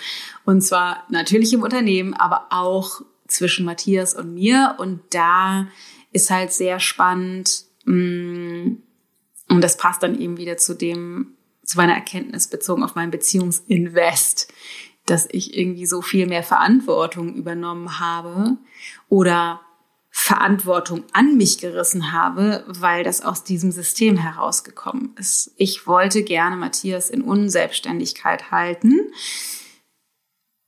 Und 0.45 0.63
zwar 0.63 1.05
natürlich 1.09 1.53
im 1.53 1.63
Unternehmen, 1.63 2.15
aber 2.15 2.49
auch 2.51 3.03
zwischen 3.29 3.65
Matthias 3.65 4.15
und 4.15 4.35
mir. 4.35 4.75
Und 4.79 5.01
da 5.11 5.69
ist 6.11 6.31
halt 6.31 6.53
sehr 6.53 6.81
spannend, 6.81 7.67
mm, 7.85 8.79
und 9.49 9.63
das 9.63 9.77
passt 9.77 10.03
dann 10.03 10.19
eben 10.19 10.37
wieder 10.37 10.57
zu 10.57 10.75
dem, 10.75 11.37
zu 11.65 11.77
meiner 11.77 11.95
Erkenntnis 11.95 12.49
bezogen 12.49 12.83
auf 12.83 12.95
mein 12.95 13.11
Beziehungsinvest, 13.11 14.53
dass 15.07 15.27
ich 15.31 15.57
irgendwie 15.57 15.87
so 15.87 16.03
viel 16.03 16.27
mehr 16.27 16.43
Verantwortung 16.43 17.35
übernommen 17.35 17.99
habe 17.99 18.59
oder 19.09 19.61
Verantwortung 20.11 21.05
an 21.13 21.37
mich 21.37 21.59
gerissen 21.59 22.13
habe, 22.13 22.65
weil 22.67 23.05
das 23.05 23.23
aus 23.23 23.45
diesem 23.45 23.71
System 23.71 24.17
herausgekommen 24.17 25.15
ist. 25.17 25.53
Ich 25.57 25.87
wollte 25.87 26.23
gerne 26.23 26.57
Matthias 26.57 27.09
in 27.09 27.23
Unselbstständigkeit 27.23 28.51
halten, 28.51 29.13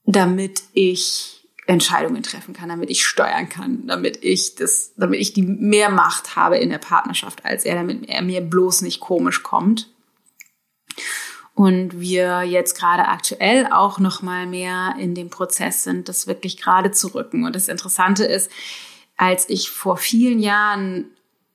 damit 0.05 0.63
ich 0.73 1.40
Entscheidungen 1.67 2.23
treffen 2.23 2.53
kann, 2.53 2.69
damit 2.69 2.89
ich 2.89 3.05
steuern 3.05 3.47
kann, 3.47 3.85
damit 3.87 4.23
ich 4.23 4.55
das, 4.55 4.93
damit 4.97 5.19
ich 5.19 5.33
die 5.33 5.43
mehr 5.43 5.89
Macht 5.89 6.35
habe 6.35 6.57
in 6.57 6.69
der 6.69 6.79
Partnerschaft 6.79 7.45
als 7.45 7.65
er, 7.65 7.75
damit 7.75 8.09
er 8.09 8.21
mir 8.21 8.41
bloß 8.41 8.81
nicht 8.81 8.99
komisch 8.99 9.43
kommt. 9.43 9.89
Und 11.53 11.99
wir 11.99 12.43
jetzt 12.43 12.77
gerade 12.77 13.07
aktuell 13.07 13.67
auch 13.71 13.99
noch 13.99 14.21
mal 14.21 14.47
mehr 14.47 14.95
in 14.97 15.13
dem 15.13 15.29
Prozess 15.29 15.83
sind, 15.83 16.09
das 16.09 16.25
wirklich 16.25 16.57
gerade 16.57 16.91
zu 16.91 17.09
rücken. 17.09 17.45
Und 17.45 17.55
das 17.55 17.67
Interessante 17.67 18.23
ist, 18.25 18.49
als 19.17 19.49
ich 19.49 19.69
vor 19.69 19.97
vielen 19.97 20.39
Jahren 20.39 21.05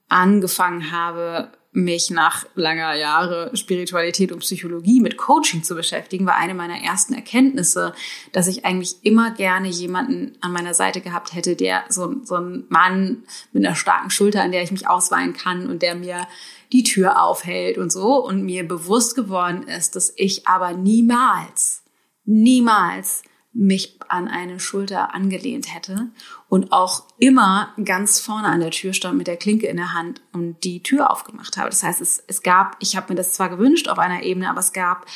angefangen 0.09 0.92
habe, 0.92 1.51
mich 1.76 2.10
nach 2.10 2.46
langer 2.54 2.94
Jahre 2.94 3.50
Spiritualität 3.54 4.32
und 4.32 4.38
Psychologie 4.38 5.02
mit 5.02 5.18
Coaching 5.18 5.62
zu 5.62 5.74
beschäftigen, 5.74 6.24
war 6.24 6.36
eine 6.36 6.54
meiner 6.54 6.82
ersten 6.82 7.12
Erkenntnisse, 7.12 7.94
dass 8.32 8.46
ich 8.46 8.64
eigentlich 8.64 8.96
immer 9.02 9.32
gerne 9.32 9.68
jemanden 9.68 10.38
an 10.40 10.52
meiner 10.52 10.72
Seite 10.72 11.02
gehabt 11.02 11.34
hätte, 11.34 11.54
der 11.54 11.84
so, 11.90 12.14
so 12.24 12.36
ein 12.36 12.64
Mann 12.70 13.24
mit 13.52 13.66
einer 13.66 13.76
starken 13.76 14.08
Schulter, 14.08 14.42
an 14.42 14.52
der 14.52 14.62
ich 14.62 14.72
mich 14.72 14.88
ausweinen 14.88 15.34
kann 15.34 15.68
und 15.68 15.82
der 15.82 15.96
mir 15.96 16.26
die 16.72 16.82
Tür 16.82 17.22
aufhält 17.22 17.76
und 17.76 17.92
so. 17.92 18.24
Und 18.24 18.42
mir 18.42 18.66
bewusst 18.66 19.14
geworden 19.14 19.64
ist, 19.64 19.96
dass 19.96 20.14
ich 20.16 20.48
aber 20.48 20.72
niemals, 20.72 21.82
niemals 22.24 23.22
mich 23.59 23.99
an 24.09 24.29
eine 24.29 24.61
Schulter 24.61 25.14
angelehnt 25.14 25.75
hätte 25.75 26.09
und 26.49 26.73
auch 26.73 27.05
immer 27.19 27.73
ganz 27.85 28.21
vorne 28.21 28.49
an 28.49 28.61
der 28.61 28.71
Tür 28.71 28.92
stand 28.92 29.16
mit 29.16 29.27
der 29.27 29.38
Klinke 29.38 29.66
in 29.66 29.79
der 29.79 29.95
Hand 29.95 30.21
und 30.33 30.62
die 30.62 30.83
Tür 30.83 31.11
aufgemacht 31.11 31.57
habe. 31.57 31.71
Das 31.71 31.83
heißt, 31.83 32.03
es, 32.03 32.23
es 32.27 32.42
gab, 32.42 32.77
ich 32.81 32.97
habe 32.97 33.12
mir 33.12 33.16
das 33.16 33.33
zwar 33.33 33.49
gewünscht 33.49 33.88
auf 33.88 33.99
einer 33.99 34.23
Ebene, 34.23 34.51
aber 34.51 34.61
es 34.61 34.75
gab 34.75 35.07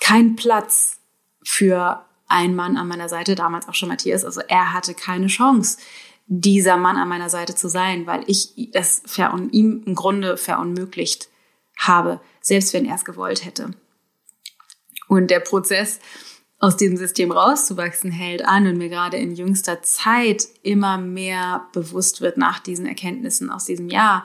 keinen 0.00 0.34
Platz 0.34 0.98
für 1.44 2.04
einen 2.26 2.56
Mann 2.56 2.76
an 2.76 2.88
meiner 2.88 3.08
Seite, 3.08 3.36
damals 3.36 3.68
auch 3.68 3.74
schon 3.74 3.88
Matthias. 3.88 4.24
Also 4.24 4.40
er 4.48 4.72
hatte 4.72 4.94
keine 4.94 5.28
Chance, 5.28 5.78
dieser 6.26 6.76
Mann 6.76 6.96
an 6.96 7.08
meiner 7.08 7.30
Seite 7.30 7.54
zu 7.54 7.68
sein, 7.68 8.08
weil 8.08 8.24
ich 8.26 8.70
das 8.72 9.02
ihm 9.52 9.84
im 9.86 9.94
Grunde 9.94 10.36
verunmöglicht 10.36 11.28
habe, 11.78 12.20
selbst 12.40 12.72
wenn 12.72 12.86
er 12.86 12.96
es 12.96 13.04
gewollt 13.04 13.44
hätte. 13.44 13.70
Und 15.06 15.30
der 15.30 15.38
Prozess, 15.38 16.00
aus 16.66 16.76
diesem 16.76 16.96
System 16.96 17.30
rauszuwachsen 17.30 18.10
hält 18.10 18.44
an 18.44 18.66
und 18.66 18.76
mir 18.76 18.88
gerade 18.88 19.16
in 19.16 19.36
jüngster 19.36 19.82
Zeit 19.82 20.48
immer 20.64 20.98
mehr 20.98 21.68
bewusst 21.72 22.20
wird 22.20 22.38
nach 22.38 22.58
diesen 22.58 22.86
Erkenntnissen 22.86 23.52
aus 23.52 23.66
diesem 23.66 23.88
Jahr, 23.88 24.24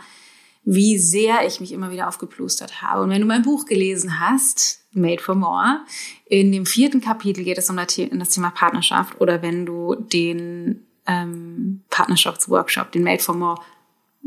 wie 0.64 0.98
sehr 0.98 1.46
ich 1.46 1.60
mich 1.60 1.72
immer 1.72 1.92
wieder 1.92 2.08
aufgeplustert 2.08 2.82
habe. 2.82 3.04
Und 3.04 3.12
wenn 3.12 3.22
du 3.22 3.28
mein 3.28 3.44
Buch 3.44 3.66
gelesen 3.66 4.20
hast, 4.20 4.80
Made 4.92 5.22
for 5.22 5.36
More, 5.36 5.82
in 6.26 6.52
dem 6.52 6.66
vierten 6.66 7.00
Kapitel 7.00 7.44
geht 7.44 7.60
es 7.60 7.70
um 7.70 7.78
das 7.78 8.30
Thema 8.30 8.50
Partnerschaft 8.50 9.22
oder 9.22 9.44
wenn 9.44 9.68
du 9.68 9.94
den 9.94 10.88
ähm, 11.06 11.82
Partnerschaftsworkshop, 11.92 12.92
den 12.92 13.04
Made 13.04 13.22
for 13.22 13.36
More 13.36 13.62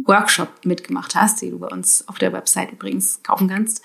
Workshop 0.07 0.65
mitgemacht 0.65 1.17
hast, 1.17 1.43
den 1.43 1.51
du 1.51 1.59
bei 1.59 1.69
uns 1.69 2.07
auf 2.07 2.19
der 2.19 2.33
Website 2.33 2.71
übrigens 2.71 3.25
kaufen 3.25 3.49
kannst, 3.49 3.85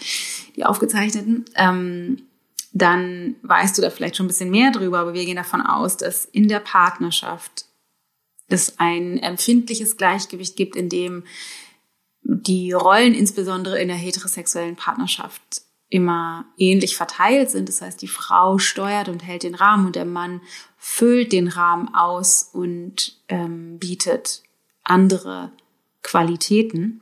die 0.55 0.65
aufgezeichneten, 0.65 1.45
ähm, 1.55 2.28
dann 2.71 3.35
weißt 3.41 3.77
du 3.77 3.81
da 3.81 3.89
vielleicht 3.89 4.15
schon 4.15 4.25
ein 4.25 4.29
bisschen 4.29 4.51
mehr 4.51 4.71
drüber, 4.71 4.99
aber 4.99 5.13
wir 5.13 5.25
gehen 5.25 5.35
davon 5.35 5.61
aus, 5.61 5.97
dass 5.97 6.25
in 6.25 6.47
der 6.47 6.59
Partnerschaft 6.59 7.65
es 8.47 8.79
ein 8.79 9.17
empfindliches 9.19 9.97
Gleichgewicht 9.97 10.55
gibt, 10.55 10.75
in 10.75 10.89
dem 10.89 11.23
die 12.21 12.71
Rollen 12.71 13.13
insbesondere 13.13 13.81
in 13.81 13.87
der 13.87 13.97
heterosexuellen 13.97 14.75
Partnerschaft 14.75 15.61
immer 15.89 16.45
ähnlich 16.57 16.95
verteilt 16.95 17.49
sind. 17.49 17.67
Das 17.69 17.81
heißt, 17.81 18.01
die 18.01 18.07
Frau 18.07 18.59
steuert 18.59 19.09
und 19.09 19.23
hält 19.25 19.43
den 19.43 19.55
Rahmen 19.55 19.87
und 19.87 19.95
der 19.95 20.05
Mann 20.05 20.41
füllt 20.77 21.31
den 21.31 21.47
Rahmen 21.47 21.93
aus 21.95 22.43
und 22.53 23.19
ähm, 23.27 23.79
bietet 23.79 24.43
andere 24.83 25.51
Qualitäten 26.03 27.01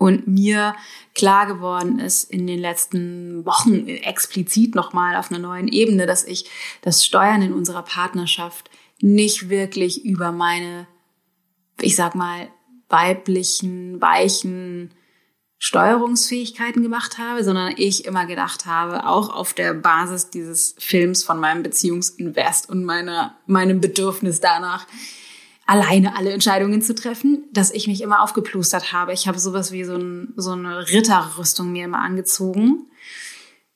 und 0.00 0.26
mir 0.26 0.74
klar 1.14 1.46
geworden 1.46 1.98
ist 1.98 2.30
in 2.30 2.46
den 2.46 2.58
letzten 2.58 3.44
Wochen 3.44 3.86
explizit 3.86 4.74
nochmal 4.74 5.14
auf 5.14 5.30
einer 5.30 5.40
neuen 5.40 5.68
Ebene, 5.68 6.06
dass 6.06 6.24
ich 6.24 6.48
das 6.80 7.04
Steuern 7.04 7.42
in 7.42 7.52
unserer 7.52 7.82
Partnerschaft 7.82 8.70
nicht 9.02 9.50
wirklich 9.50 10.02
über 10.02 10.32
meine, 10.32 10.86
ich 11.82 11.96
sag 11.96 12.14
mal, 12.14 12.48
weiblichen, 12.88 14.00
weichen 14.00 14.94
Steuerungsfähigkeiten 15.58 16.82
gemacht 16.82 17.18
habe, 17.18 17.44
sondern 17.44 17.74
ich 17.76 18.06
immer 18.06 18.24
gedacht 18.24 18.64
habe, 18.64 19.06
auch 19.06 19.28
auf 19.28 19.52
der 19.52 19.74
Basis 19.74 20.30
dieses 20.30 20.76
Films 20.78 21.24
von 21.24 21.38
meinem 21.38 21.62
Beziehungsinvest 21.62 22.70
und 22.70 22.86
meiner, 22.86 23.36
meinem 23.44 23.82
Bedürfnis 23.82 24.40
danach, 24.40 24.86
alleine 25.70 26.16
alle 26.16 26.32
Entscheidungen 26.32 26.82
zu 26.82 26.96
treffen, 26.96 27.44
dass 27.52 27.70
ich 27.70 27.86
mich 27.86 28.00
immer 28.02 28.22
aufgeplustert 28.22 28.92
habe. 28.92 29.12
Ich 29.12 29.28
habe 29.28 29.38
sowas 29.38 29.70
wie 29.70 29.84
so, 29.84 29.94
ein, 29.94 30.32
so 30.34 30.50
eine 30.50 30.90
Ritterrüstung 30.90 31.70
mir 31.70 31.84
immer 31.84 32.00
angezogen. 32.00 32.88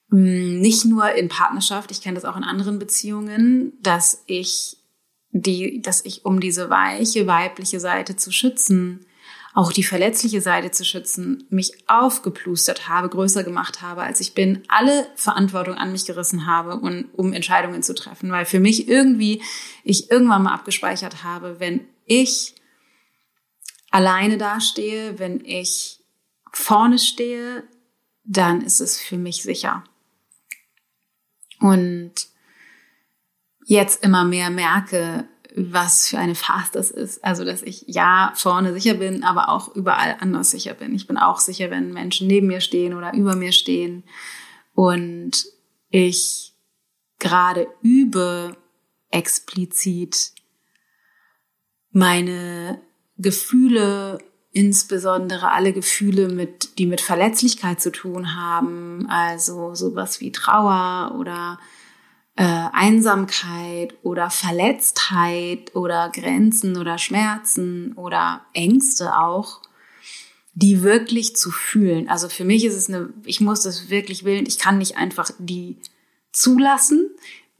Mm, 0.09 0.61
nicht 0.61 0.85
nur 0.87 1.12
in 1.12 1.28
Partnerschaft, 1.28 1.92
ich 1.92 2.02
kenne 2.02 2.16
das 2.16 2.24
auch 2.24 2.37
in 2.37 2.42
anderen 2.42 2.80
Beziehungen, 2.80 3.74
dass 3.80 4.24
ich 4.26 4.76
die, 5.30 5.83
dass 5.83 6.04
ich 6.04 6.24
um 6.24 6.40
diese 6.40 6.68
weiche 6.68 7.28
weibliche 7.28 7.78
Seite 7.78 8.16
zu 8.16 8.33
schützen, 8.33 9.07
auch 9.55 9.71
die 9.71 9.85
verletzliche 9.85 10.40
Seite 10.40 10.73
zu 10.73 10.85
schützen, 10.85 11.47
mich 11.49 11.88
aufgeplustert 11.88 12.88
habe, 12.88 13.09
größer 13.09 13.45
gemacht 13.45 13.83
habe, 13.83 14.03
als 14.03 14.19
ich 14.19 14.35
bin, 14.35 14.64
alle 14.67 15.07
Verantwortung 15.14 15.77
an 15.77 15.93
mich 15.93 16.07
gerissen 16.07 16.47
habe, 16.47 16.77
und, 16.77 17.07
um 17.14 17.33
Entscheidungen 17.33 17.83
zu 17.85 17.95
treffen, 17.95 18.33
weil 18.33 18.47
für 18.47 18.59
mich 18.59 18.88
irgendwie 18.88 19.43
ich 19.85 20.11
irgendwann 20.11 20.43
mal 20.43 20.55
abgespeichert 20.55 21.23
habe, 21.23 21.61
wenn 21.61 21.87
ich 22.05 22.57
alleine 23.93 24.38
dastehe, 24.38 25.21
wenn 25.21 25.45
ich 25.45 26.01
vorne 26.51 26.99
stehe, 26.99 27.62
dann 28.25 28.61
ist 28.61 28.81
es 28.81 29.01
für 29.01 29.17
mich 29.17 29.45
sicher. 29.45 29.85
Und 31.61 32.12
jetzt 33.67 34.03
immer 34.03 34.25
mehr 34.25 34.51
merke, 34.51 35.29
was 35.57 36.09
für 36.09 36.19
eine 36.19 36.35
Farce 36.35 36.73
das 36.73 36.90
ist. 36.90 37.25
Also, 37.25 37.45
dass 37.45 37.62
ich 37.62 37.85
ja 37.87 38.33
vorne 38.35 38.73
sicher 38.73 38.95
bin, 38.95 39.23
aber 39.23 39.49
auch 39.49 39.75
überall 39.75 40.17
anders 40.21 40.51
sicher 40.51 40.75
bin. 40.75 40.95
Ich 40.95 41.07
bin 41.07 41.17
auch 41.17 41.38
sicher, 41.38 41.71
wenn 41.71 41.93
Menschen 41.93 42.27
neben 42.27 42.49
mir 42.49 42.61
stehen 42.61 42.95
oder 42.95 43.14
über 43.14 43.37
mir 43.37 43.53
stehen. 43.53 44.03
Und 44.75 45.47
ich 45.90 46.55
gerade 47.21 47.69
übe 47.83 48.57
explizit 49.11 50.33
meine 51.93 52.81
Gefühle, 53.17 54.19
insbesondere 54.51 55.53
alle 55.53 55.73
Gefühle, 55.73 56.29
mit, 56.29 56.79
die 56.79 56.87
mit 56.87 57.01
Verletzlichkeit 57.01 57.81
zu 57.81 57.93
tun 57.93 58.35
haben, 58.35 59.07
also 59.09 59.77
sowas 59.77 60.21
wie 60.21 60.33
Trauer 60.33 61.14
oder 61.17 61.61
äh, 62.37 62.42
Einsamkeit 62.73 63.94
oder 64.03 64.31
Verletztheit 64.31 65.75
oder 65.77 66.11
Grenzen 66.11 66.77
oder 66.77 66.99
Schmerzen 66.99 67.92
oder 67.92 68.44
Ängste 68.53 69.16
auch, 69.16 69.61
die 70.55 70.83
wirklich 70.83 71.37
zu 71.37 71.51
fühlen. 71.51 72.09
Also 72.09 72.29
für 72.29 72.44
mich 72.44 72.64
ist 72.64 72.75
es 72.75 72.88
eine, 72.88 73.11
ich 73.25 73.40
muss 73.40 73.62
das 73.62 73.88
wirklich 73.88 74.25
willen, 74.25 74.47
ich 74.47 74.59
kann 74.59 74.79
nicht 74.79 74.97
einfach 74.97 75.31
die 75.38 75.77
zulassen 76.33 77.11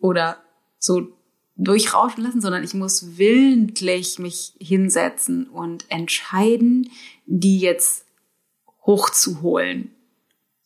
oder 0.01 0.39
so 0.79 1.09
durchrauschen 1.57 2.25
lassen, 2.25 2.41
sondern 2.41 2.65
ich 2.65 2.75
muss 2.75 3.17
willentlich 3.17 4.19
mich 4.19 4.55
hinsetzen 4.59 5.49
und 5.49 5.89
entscheiden, 5.89 6.91
die 7.27 7.61
jetzt 7.61 8.07
hochzuholen. 8.85 9.95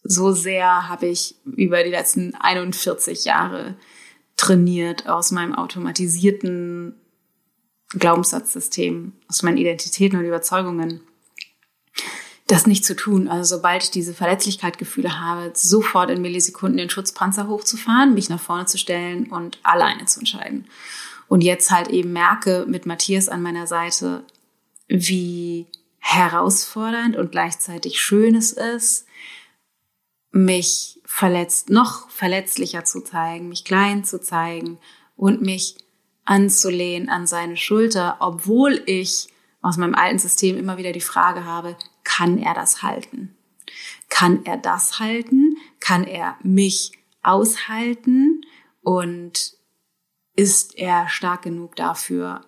So 0.02 0.32
sehr 0.32 0.88
habe 0.88 1.06
ich 1.06 1.34
über 1.44 1.82
die 1.82 1.90
letzten 1.90 2.34
41 2.34 3.26
Jahre 3.26 3.76
trainiert 4.38 5.06
aus 5.06 5.32
meinem 5.32 5.54
automatisierten 5.54 6.94
Glaubenssatzsystem, 7.90 9.12
aus 9.28 9.42
meinen 9.42 9.58
Identitäten 9.58 10.18
und 10.18 10.24
Überzeugungen, 10.24 11.00
das 12.46 12.66
nicht 12.66 12.84
zu 12.84 12.96
tun. 12.96 13.28
Also 13.28 13.56
sobald 13.56 13.82
ich 13.82 13.90
diese 13.90 14.14
Verletzlichkeitsgefühle 14.14 15.20
habe, 15.20 15.52
sofort 15.54 16.10
in 16.10 16.22
Millisekunden 16.22 16.78
den 16.78 16.88
Schutzpanzer 16.88 17.48
hochzufahren, 17.48 18.14
mich 18.14 18.30
nach 18.30 18.40
vorne 18.40 18.64
zu 18.64 18.78
stellen 18.78 19.26
und 19.30 19.58
alleine 19.64 20.06
zu 20.06 20.20
entscheiden. 20.20 20.66
Und 21.26 21.42
jetzt 21.42 21.70
halt 21.70 21.88
eben 21.88 22.12
merke 22.12 22.64
mit 22.66 22.86
Matthias 22.86 23.28
an 23.28 23.42
meiner 23.42 23.66
Seite, 23.66 24.24
wie 24.86 25.66
herausfordernd 25.98 27.16
und 27.16 27.32
gleichzeitig 27.32 28.00
schön 28.00 28.34
es 28.34 28.52
ist, 28.52 29.04
mich 30.30 31.00
verletzt, 31.04 31.70
noch 31.70 32.10
verletzlicher 32.10 32.84
zu 32.84 33.02
zeigen, 33.02 33.48
mich 33.48 33.64
klein 33.64 34.04
zu 34.04 34.20
zeigen 34.20 34.78
und 35.16 35.42
mich 35.42 35.76
anzulehnen 36.24 37.08
an 37.08 37.26
seine 37.26 37.56
Schulter, 37.56 38.18
obwohl 38.20 38.82
ich 38.86 39.28
aus 39.62 39.76
meinem 39.76 39.94
alten 39.94 40.18
System 40.18 40.56
immer 40.56 40.76
wieder 40.76 40.92
die 40.92 41.00
Frage 41.00 41.44
habe, 41.44 41.76
kann 42.04 42.38
er 42.38 42.54
das 42.54 42.82
halten? 42.82 43.36
Kann 44.08 44.44
er 44.44 44.56
das 44.56 44.98
halten? 45.00 45.56
Kann 45.80 46.04
er 46.04 46.36
mich 46.42 46.92
aushalten? 47.22 48.42
Und 48.82 49.54
ist 50.34 50.78
er 50.78 51.08
stark 51.08 51.42
genug 51.42 51.74
dafür, 51.76 52.42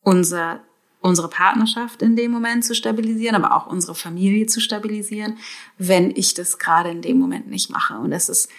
unser 0.00 0.64
unsere 1.06 1.28
Partnerschaft 1.28 2.02
in 2.02 2.16
dem 2.16 2.32
Moment 2.32 2.64
zu 2.64 2.74
stabilisieren, 2.74 3.36
aber 3.36 3.54
auch 3.54 3.66
unsere 3.66 3.94
Familie 3.94 4.46
zu 4.46 4.60
stabilisieren, 4.60 5.38
wenn 5.78 6.10
ich 6.10 6.34
das 6.34 6.58
gerade 6.58 6.90
in 6.90 7.00
dem 7.00 7.18
Moment 7.18 7.48
nicht 7.48 7.70
mache. 7.70 7.98
Und 7.98 8.10
das 8.10 8.28
ist, 8.28 8.50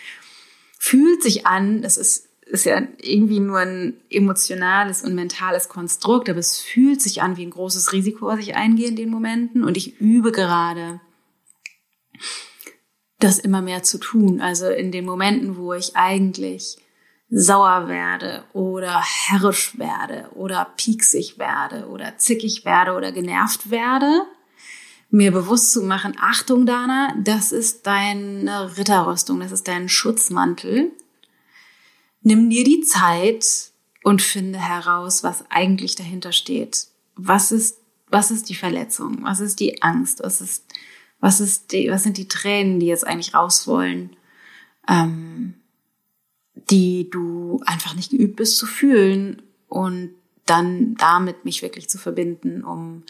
fühlt 0.80 1.22
sich 1.22 1.46
an, 1.46 1.82
das 1.82 1.98
ist, 1.98 2.30
ist 2.46 2.66
ja 2.66 2.82
irgendwie 3.00 3.42
nur 3.42 3.60
ein 3.60 3.98
emotionales 4.10 5.04
und 5.04 5.14
mentales 5.14 5.68
Konstrukt, 5.68 6.30
aber 6.30 6.40
es 6.40 6.60
fühlt 6.60 7.02
sich 7.02 7.22
an 7.22 7.36
wie 7.36 7.46
ein 7.46 7.52
großes 7.52 7.92
Risiko, 7.92 8.28
was 8.28 8.40
ich 8.40 8.56
eingehe 8.56 8.88
in 8.88 8.96
den 8.96 9.10
Momenten. 9.10 9.66
Und 9.66 9.76
ich 9.76 10.00
übe 10.00 10.32
gerade, 10.32 11.02
das 13.20 13.40
immer 13.40 13.62
mehr 13.62 13.84
zu 13.84 13.98
tun. 13.98 14.40
Also 14.40 14.68
in 14.68 14.92
den 14.92 15.06
Momenten, 15.06 15.58
wo 15.58 15.74
ich 15.74 15.96
eigentlich 15.96 16.78
sauer 17.30 17.88
werde 17.88 18.44
oder 18.54 19.02
herrisch 19.02 19.78
werde 19.78 20.30
oder 20.36 20.66
pieksig 20.78 21.38
werde 21.38 21.88
oder 21.88 22.18
zickig 22.18 22.63
werde 22.63 22.94
oder 22.96 23.12
genervt 23.12 23.70
werde, 23.70 24.24
mir 25.10 25.32
bewusst 25.32 25.72
zu 25.72 25.84
machen, 25.84 26.16
Achtung, 26.20 26.66
Dana, 26.66 27.13
das 27.22 27.52
ist 27.52 27.86
deine 27.88 28.78
Ritterrüstung, 28.78 29.40
das 29.40 29.52
ist 29.52 29.68
dein 29.68 29.90
Schutzmantel. 29.90 30.92
Nimm 32.22 32.50
dir 32.50 32.63
die 32.63 32.82
Zeit 32.82 33.72
und 34.04 34.22
finde 34.22 34.60
heraus, 34.60 35.24
was 35.24 35.46
eigentlich 35.50 35.96
dahinter 35.96 36.32
steht. 36.32 36.88
Was 37.16 37.52
ist, 37.52 37.78
was 38.10 38.32
ist 38.32 38.50
die 38.50 38.56
Verletzung? 38.56 39.20
Was 39.24 39.40
ist 39.40 39.60
die 39.60 39.82
Angst? 39.82 40.22
Was 40.24 40.42
ist, 40.42 40.66
was 41.20 41.40
ist 41.40 41.72
die, 41.72 41.90
was 41.90 42.04
sind 42.04 42.18
die 42.18 42.28
Tränen, 42.28 42.80
die 42.80 42.88
jetzt 42.88 43.08
eigentlich 43.08 43.34
raus 43.34 43.68
wollen? 43.68 44.16
Ähm, 44.90 45.56
die 46.70 47.10
du 47.10 47.62
einfach 47.66 47.96
nicht 47.96 48.12
geübt 48.12 48.36
bist 48.36 48.58
zu 48.58 48.66
fühlen 48.66 49.42
und 49.68 50.12
dann 50.46 50.96
damit 50.96 51.46
mich 51.46 51.62
wirklich 51.62 51.90
zu 51.90 51.98
verbinden, 51.98 52.64
um 52.64 53.04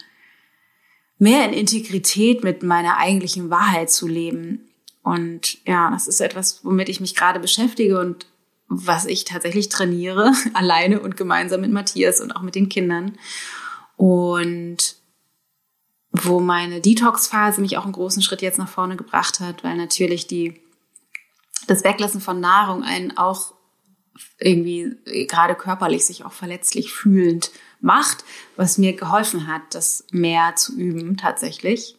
mehr 1.20 1.46
in 1.46 1.54
Integrität 1.54 2.44
mit 2.44 2.64
meiner 2.64 2.98
eigentlichen 2.98 3.50
Wahrheit 3.50 3.92
zu 3.92 4.08
leben. 4.08 4.62
Und 5.04 5.66
ja, 5.66 5.90
das 5.90 6.08
ist 6.08 6.20
etwas, 6.20 6.62
womit 6.64 6.90
ich 6.90 7.00
mich 7.00 7.16
gerade 7.16 7.40
beschäftige 7.40 8.00
und 8.00 8.28
was 8.68 9.06
ich 9.06 9.24
tatsächlich 9.24 9.70
trainiere, 9.70 10.34
alleine 10.54 11.00
und 11.00 11.18
gemeinsam 11.18 11.62
mit 11.62 11.72
Matthias 11.72 12.22
und 12.22 12.36
auch 12.36 12.42
mit 12.42 12.56
den 12.56 12.70
Kindern. 12.70 13.18
Und 13.96 14.96
wo 16.12 16.40
meine 16.40 16.82
Detox-Phase 16.82 17.62
mich 17.62 17.78
auch 17.78 17.84
einen 17.84 17.94
großen 17.94 18.22
Schritt 18.22 18.42
jetzt 18.42 18.58
nach 18.58 18.70
vorne 18.70 18.96
gebracht 18.96 19.40
hat, 19.40 19.64
weil 19.64 19.78
natürlich 19.78 20.28
die 20.28 20.60
das 21.68 21.84
Weglassen 21.84 22.22
von 22.22 22.40
Nahrung 22.40 22.84
einen 22.84 23.18
auch 23.18 23.54
irgendwie 24.40 24.98
gerade 25.28 25.56
körperlich 25.56 26.06
sich 26.06 26.26
auch 26.26 26.32
verletzlich 26.32 26.92
fühlend 26.92 27.52
macht, 27.80 28.24
was 28.56 28.78
mir 28.78 28.94
geholfen 28.94 29.48
hat, 29.48 29.62
das 29.72 30.06
mehr 30.12 30.56
zu 30.56 30.76
üben 30.76 31.18
tatsächlich. 31.18 31.98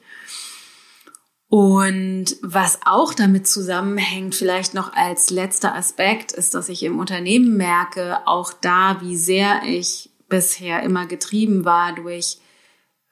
Und 1.50 2.36
was 2.42 2.80
auch 2.84 3.14
damit 3.14 3.46
zusammenhängt, 3.46 4.34
vielleicht 4.34 4.74
noch 4.74 4.92
als 4.92 5.30
letzter 5.30 5.74
Aspekt, 5.74 6.32
ist, 6.32 6.54
dass 6.54 6.68
ich 6.68 6.82
im 6.82 6.98
Unternehmen 6.98 7.56
merke, 7.56 8.18
auch 8.26 8.52
da, 8.52 9.00
wie 9.00 9.16
sehr 9.16 9.62
ich 9.64 10.10
bisher 10.28 10.82
immer 10.82 11.06
getrieben 11.06 11.64
war 11.64 11.94
durch 11.94 12.38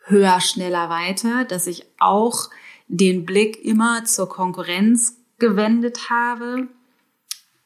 höher, 0.05 0.41
schneller, 0.41 0.91
weiter, 0.91 1.45
dass 1.45 1.67
ich 1.67 1.87
auch 1.99 2.51
den 2.89 3.25
Blick 3.25 3.65
immer 3.65 4.05
zur 4.05 4.29
Konkurrenz 4.29 5.17
gewendet 5.39 6.11
habe. 6.11 6.69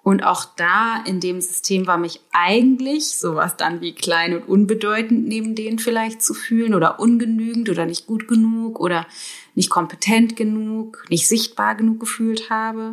Und 0.02 0.24
auch 0.24 0.46
da 0.56 1.02
in 1.04 1.20
dem 1.20 1.40
System 1.40 1.86
war 1.86 1.98
mich 1.98 2.20
eigentlich 2.32 3.18
sowas 3.18 3.56
dann 3.56 3.82
wie 3.82 3.94
klein 3.94 4.34
und 4.34 4.48
unbedeutend 4.48 5.28
neben 5.28 5.54
denen 5.54 5.78
vielleicht 5.78 6.22
zu 6.22 6.32
fühlen 6.32 6.74
oder 6.74 6.98
ungenügend 6.98 7.68
oder 7.68 7.84
nicht 7.84 8.06
gut 8.06 8.26
genug 8.26 8.80
oder 8.80 9.06
nicht 9.54 9.68
kompetent 9.68 10.36
genug, 10.36 11.04
nicht 11.10 11.28
sichtbar 11.28 11.74
genug 11.74 12.00
gefühlt 12.00 12.48
habe. 12.48 12.92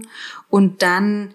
Und 0.49 0.81
dann 0.81 1.33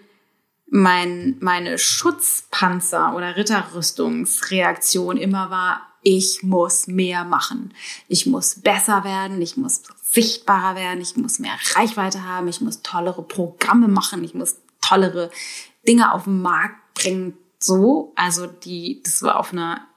mein, 0.67 1.37
meine 1.39 1.77
Schutzpanzer 1.77 3.15
oder 3.15 3.35
Ritterrüstungsreaktion 3.35 5.17
immer 5.17 5.49
war, 5.49 5.81
ich 6.01 6.43
muss 6.43 6.87
mehr 6.87 7.23
machen. 7.23 7.73
Ich 8.07 8.25
muss 8.25 8.55
besser 8.55 9.03
werden, 9.03 9.41
ich 9.41 9.55
muss 9.55 9.81
sichtbarer 10.13 10.75
werden, 10.75 11.01
ich 11.01 11.17
muss 11.17 11.39
mehr 11.39 11.57
Reichweite 11.73 12.23
haben, 12.23 12.47
ich 12.47 12.61
muss 12.61 12.83
tollere 12.83 13.23
Programme 13.23 13.87
machen, 13.87 14.23
ich 14.23 14.35
muss 14.35 14.57
tollere 14.79 15.31
Dinge 15.87 16.13
auf 16.13 16.25
den 16.25 16.41
Markt 16.41 16.93
bringen. 16.93 17.35
So, 17.59 18.13
also 18.15 18.45
die, 18.45 19.01
das 19.03 19.23
war 19.23 19.39
auf 19.39 19.53
einer 19.53 19.87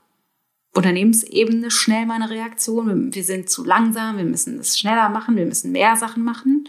Unternehmensebene 0.75 1.71
schnell 1.71 2.07
meine 2.07 2.31
Reaktion. 2.31 3.14
Wir 3.14 3.25
sind 3.25 3.51
zu 3.51 3.64
langsam, 3.64 4.17
wir 4.17 4.25
müssen 4.25 4.59
es 4.59 4.79
schneller 4.79 5.11
machen, 5.11 5.37
wir 5.37 5.47
müssen 5.47 5.73
mehr 5.73 5.97
Sachen 5.97 6.25
machen. 6.25 6.67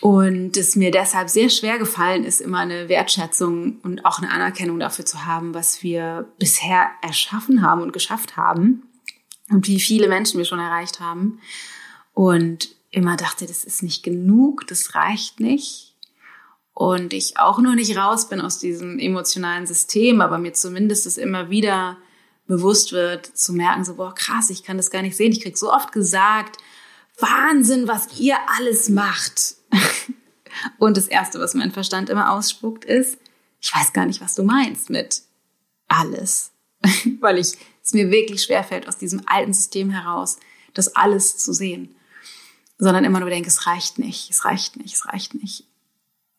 Und 0.00 0.56
es 0.56 0.76
mir 0.76 0.90
deshalb 0.90 1.28
sehr 1.28 1.48
schwer 1.48 1.78
gefallen 1.78 2.24
ist, 2.24 2.40
immer 2.40 2.58
eine 2.58 2.88
Wertschätzung 2.88 3.80
und 3.82 4.04
auch 4.04 4.18
eine 4.18 4.30
Anerkennung 4.30 4.78
dafür 4.78 5.04
zu 5.04 5.24
haben, 5.26 5.54
was 5.54 5.82
wir 5.82 6.28
bisher 6.38 6.88
erschaffen 7.02 7.62
haben 7.62 7.82
und 7.82 7.92
geschafft 7.92 8.36
haben 8.36 8.82
und 9.50 9.66
wie 9.66 9.80
viele 9.80 10.08
Menschen 10.08 10.38
wir 10.38 10.44
schon 10.44 10.58
erreicht 10.58 11.00
haben 11.00 11.40
und 12.14 12.68
immer 12.90 13.16
dachte, 13.16 13.46
das 13.46 13.64
ist 13.64 13.82
nicht 13.82 14.02
genug, 14.02 14.66
das 14.68 14.94
reicht 14.94 15.40
nicht. 15.40 15.94
Und 16.72 17.12
ich 17.12 17.38
auch 17.38 17.60
noch 17.60 17.74
nicht 17.74 17.96
raus 17.96 18.28
bin 18.28 18.40
aus 18.40 18.58
diesem 18.58 18.98
emotionalen 18.98 19.66
System, 19.66 20.20
aber 20.20 20.38
mir 20.38 20.54
zumindest 20.54 21.06
es 21.06 21.18
immer 21.18 21.50
wieder 21.50 21.98
bewusst 22.46 22.92
wird, 22.92 23.26
zu 23.26 23.52
merken, 23.52 23.84
so, 23.84 23.94
boah, 23.94 24.14
krass, 24.14 24.50
ich 24.50 24.64
kann 24.64 24.76
das 24.76 24.90
gar 24.90 25.02
nicht 25.02 25.16
sehen. 25.16 25.32
Ich 25.32 25.42
krieg 25.42 25.56
so 25.56 25.72
oft 25.72 25.92
gesagt, 25.92 26.58
Wahnsinn, 27.18 27.86
was 27.88 28.18
ihr 28.18 28.36
alles 28.58 28.88
macht. 28.88 29.56
Und 30.78 30.96
das 30.96 31.08
Erste, 31.08 31.40
was 31.40 31.54
mein 31.54 31.72
Verstand 31.72 32.10
immer 32.10 32.32
ausspuckt, 32.32 32.84
ist, 32.84 33.18
ich 33.60 33.74
weiß 33.74 33.92
gar 33.92 34.06
nicht, 34.06 34.20
was 34.20 34.34
du 34.34 34.42
meinst 34.42 34.90
mit 34.90 35.22
alles. 35.88 36.52
Weil 37.20 37.38
ich, 37.38 37.52
es 37.82 37.92
mir 37.92 38.10
wirklich 38.10 38.42
schwerfällt, 38.42 38.88
aus 38.88 38.98
diesem 38.98 39.22
alten 39.26 39.54
System 39.54 39.90
heraus, 39.90 40.38
das 40.74 40.96
alles 40.96 41.38
zu 41.38 41.52
sehen. 41.52 41.94
Sondern 42.78 43.04
immer 43.04 43.20
nur 43.20 43.30
denke, 43.30 43.48
es 43.48 43.66
reicht 43.66 43.98
nicht, 43.98 44.30
es 44.30 44.44
reicht 44.44 44.76
nicht, 44.76 44.94
es 44.94 45.06
reicht 45.06 45.34
nicht. 45.34 45.64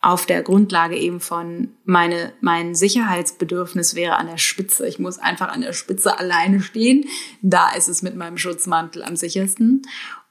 Auf 0.02 0.26
der 0.26 0.44
Grundlage 0.44 0.98
eben 0.98 1.20
von 1.20 1.70
meine, 1.84 2.34
mein 2.42 2.76
Sicherheitsbedürfnis 2.76 3.96
wäre 3.96 4.18
an 4.18 4.28
der 4.28 4.38
Spitze. 4.38 4.88
Ich 4.88 5.00
muss 5.00 5.18
einfach 5.18 5.48
an 5.50 5.62
der 5.62 5.74
Spitze 5.74 6.20
alleine 6.20 6.62
stehen. 6.62 7.06
Da 7.42 7.72
ist 7.72 7.88
es 7.88 8.02
mit 8.02 8.16
meinem 8.16 8.38
Schutzmantel 8.38 9.04
am 9.04 9.16
sichersten. 9.16 9.82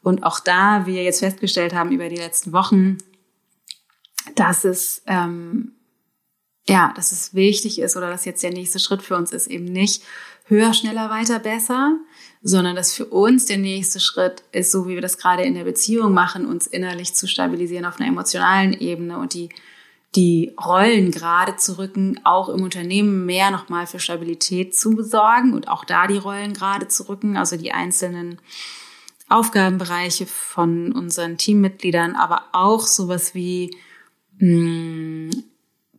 Und 0.03 0.23
auch 0.23 0.39
da, 0.39 0.87
wie 0.87 0.95
wir 0.95 1.03
jetzt 1.03 1.21
festgestellt 1.21 1.75
haben 1.75 1.91
über 1.91 2.09
die 2.09 2.17
letzten 2.17 2.53
Wochen, 2.53 2.99
dass 4.37 4.65
es 4.65 5.03
ähm, 5.07 5.75
ja, 6.67 6.93
dass 6.97 7.13
es 7.13 7.35
wichtig 7.35 7.79
ist 7.79 7.97
oder 7.97 8.09
dass 8.09 8.25
jetzt 8.25 8.43
der 8.43 8.53
nächste 8.53 8.79
Schritt 8.79 9.03
für 9.03 9.17
uns 9.17 9.33
ist, 9.33 9.49
eben 9.49 9.67
nicht 9.67 10.03
höher, 10.47 10.73
schneller, 10.73 11.11
weiter, 11.11 11.39
besser, 11.39 11.99
sondern 12.47 12.77
dass 12.77 12.93
für 12.93 13.07
uns 13.07 13.47
der 13.47 13.57
nächste 13.57 14.01
Schritt 14.01 14.45
ist, 14.53 14.71
so 14.71 14.87
wie 14.87 14.95
wir 14.95 15.01
das 15.01 15.17
gerade 15.17 15.45
in 15.45 15.55
der 15.55 15.65
Beziehung 15.65 16.13
machen, 16.13 16.45
uns 16.45 16.67
innerlich 16.67 17.15
zu 17.15 17.27
stabilisieren 17.27 17.87
auf 17.87 17.99
einer 17.99 18.11
emotionalen 18.11 18.75
Ebene 18.75 19.19
und 19.19 19.33
die, 19.33 19.49
die 20.15 20.53
Rollen 20.63 21.11
gerade 21.11 21.57
zu 21.57 21.79
rücken, 21.79 22.21
auch 22.23 22.51
im 22.51 22.63
Unternehmen 22.63 23.25
mehr 23.25 23.51
nochmal 23.51 23.87
für 23.87 23.99
Stabilität 23.99 24.77
zu 24.77 24.91
besorgen 24.91 25.55
und 25.55 25.69
auch 25.69 25.87
da 25.87 26.07
die 26.07 26.19
Rollen 26.19 26.53
gerade 26.53 26.87
zu 26.87 27.09
rücken, 27.09 27.39
also 27.39 27.57
die 27.57 27.73
einzelnen 27.73 28.39
Aufgabenbereiche 29.31 30.27
von 30.27 30.93
unseren 30.93 31.39
Teammitgliedern, 31.39 32.15
aber 32.15 32.43
auch 32.53 32.83
sowas 32.83 33.35
wie 33.35 33.75
mh, 34.39 35.35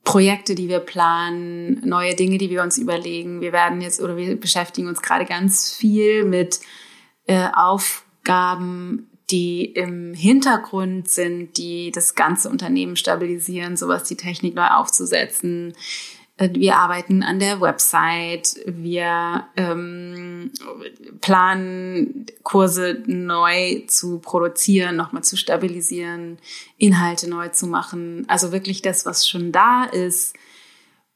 Projekte, 0.05 0.55
die 0.55 0.69
wir 0.69 0.79
planen, 0.79 1.81
neue 1.83 2.15
Dinge, 2.15 2.37
die 2.37 2.49
wir 2.49 2.61
uns 2.61 2.77
überlegen. 2.77 3.41
Wir 3.41 3.51
werden 3.51 3.81
jetzt 3.81 3.99
oder 3.99 4.15
wir 4.15 4.39
beschäftigen 4.39 4.87
uns 4.87 5.01
gerade 5.01 5.25
ganz 5.25 5.73
viel 5.73 6.23
mit 6.23 6.61
äh, 7.27 7.49
Aufgaben, 7.53 9.09
die 9.31 9.65
im 9.65 10.13
Hintergrund 10.13 11.09
sind, 11.09 11.57
die 11.57 11.91
das 11.91 12.13
ganze 12.13 12.49
Unternehmen 12.49 12.95
stabilisieren, 12.95 13.75
sowas 13.75 14.03
die 14.03 14.15
Technik 14.15 14.53
neu 14.53 14.67
aufzusetzen, 14.67 15.73
wir 16.37 16.75
arbeiten 16.75 17.23
an 17.23 17.39
der 17.39 17.61
Website, 17.61 18.57
wir 18.65 19.47
ähm, 19.55 20.51
planen 21.21 22.25
Kurse 22.43 23.03
neu 23.05 23.83
zu 23.87 24.19
produzieren, 24.19 24.97
nochmal 24.97 25.23
zu 25.23 25.37
stabilisieren, 25.37 26.37
Inhalte 26.77 27.29
neu 27.29 27.49
zu 27.49 27.67
machen. 27.67 28.25
Also 28.27 28.51
wirklich 28.51 28.81
das, 28.81 29.05
was 29.05 29.27
schon 29.27 29.53
da 29.53 29.85
ist, 29.85 30.35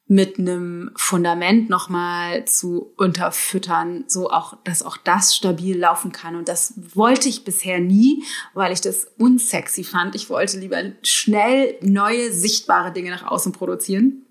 mit 0.07 0.39
einem 0.39 0.91
Fundament 0.95 1.69
nochmal 1.69 2.45
zu 2.45 2.93
unterfüttern, 2.97 4.05
so 4.07 4.31
auch, 4.31 4.57
dass 4.63 4.81
auch 4.81 4.97
das 4.97 5.35
stabil 5.35 5.77
laufen 5.77 6.11
kann. 6.11 6.35
Und 6.35 6.47
das 6.47 6.73
wollte 6.95 7.29
ich 7.29 7.43
bisher 7.43 7.79
nie, 7.79 8.23
weil 8.55 8.71
ich 8.71 8.81
das 8.81 9.11
unsexy 9.19 9.83
fand. 9.83 10.15
Ich 10.15 10.29
wollte 10.31 10.57
lieber 10.57 10.81
schnell 11.03 11.75
neue, 11.81 12.31
sichtbare 12.31 12.91
Dinge 12.91 13.11
nach 13.11 13.27
außen 13.27 13.51
produzieren. 13.51 14.25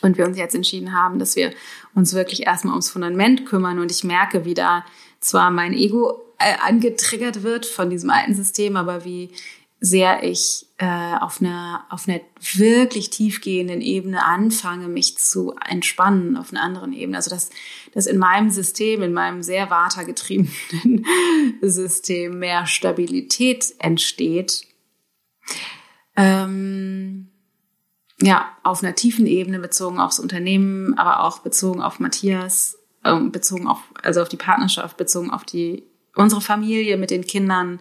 Und 0.00 0.16
wir 0.16 0.26
uns 0.26 0.36
jetzt 0.36 0.54
entschieden 0.54 0.92
haben, 0.92 1.18
dass 1.18 1.36
wir 1.36 1.52
uns 1.94 2.14
wirklich 2.14 2.46
erstmal 2.46 2.74
ums 2.74 2.90
Fundament 2.90 3.46
kümmern. 3.46 3.78
Und 3.78 3.90
ich 3.90 4.04
merke, 4.04 4.44
wie 4.44 4.54
da 4.54 4.84
zwar 5.20 5.50
mein 5.50 5.72
Ego 5.72 6.22
äh, 6.38 6.54
angetriggert 6.64 7.42
wird 7.42 7.66
von 7.66 7.90
diesem 7.90 8.10
alten 8.10 8.34
System, 8.34 8.76
aber 8.76 9.04
wie 9.04 9.30
sehr 9.80 10.24
ich 10.24 10.66
äh, 10.78 11.16
auf 11.20 11.40
einer 11.40 11.84
auf 11.88 12.08
einer 12.08 12.20
wirklich 12.56 13.10
tiefgehenden 13.10 13.80
Ebene 13.80 14.24
anfange, 14.24 14.88
mich 14.88 15.18
zu 15.18 15.54
entspannen 15.68 16.36
auf 16.36 16.50
einer 16.50 16.62
anderen 16.62 16.92
Ebene. 16.92 17.16
Also 17.16 17.30
dass, 17.30 17.50
dass 17.94 18.06
in 18.06 18.18
meinem 18.18 18.50
System, 18.50 19.02
in 19.02 19.12
meinem 19.12 19.42
sehr 19.42 19.70
watergetriebenen 19.70 21.06
System 21.62 22.38
mehr 22.40 22.66
Stabilität 22.66 23.74
entsteht. 23.78 24.66
Ähm, 26.16 27.28
ja, 28.20 28.48
auf 28.62 28.82
einer 28.82 28.94
tiefen 28.94 29.26
Ebene 29.26 29.58
bezogen 29.58 30.00
aufs 30.00 30.18
Unternehmen, 30.18 30.98
aber 30.98 31.24
auch 31.24 31.38
bezogen 31.38 31.82
auf 31.82 32.00
Matthias, 32.00 32.78
äh, 33.04 33.18
bezogen 33.20 33.68
auf, 33.68 33.78
also 34.02 34.22
auf 34.22 34.28
die 34.28 34.36
Partnerschaft, 34.36 34.96
bezogen 34.96 35.30
auf 35.30 35.44
die, 35.44 35.84
unsere 36.16 36.40
Familie 36.40 36.96
mit 36.96 37.10
den 37.10 37.26
Kindern, 37.26 37.78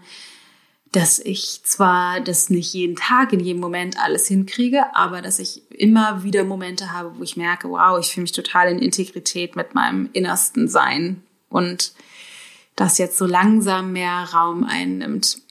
dass 0.91 1.19
ich 1.19 1.61
zwar 1.63 2.21
das 2.21 2.49
nicht 2.49 2.73
jeden 2.73 2.95
Tag 2.95 3.33
in 3.33 3.39
jedem 3.39 3.59
Moment 3.59 3.99
alles 3.99 4.27
hinkriege, 4.27 4.95
aber 4.95 5.21
dass 5.21 5.39
ich 5.39 5.63
immer 5.71 6.23
wieder 6.23 6.43
Momente 6.43 6.93
habe, 6.93 7.17
wo 7.17 7.23
ich 7.23 7.35
merke, 7.35 7.69
wow, 7.69 7.99
ich 7.99 8.13
fühle 8.13 8.23
mich 8.23 8.31
total 8.31 8.71
in 8.71 8.79
Integrität 8.79 9.55
mit 9.55 9.75
meinem 9.75 10.09
innersten 10.13 10.67
Sein 10.67 11.23
und 11.49 11.93
das 12.75 12.99
jetzt 12.99 13.17
so 13.17 13.25
langsam 13.25 13.91
mehr 13.91 14.29
Raum 14.33 14.63
einnimmt. 14.63 15.41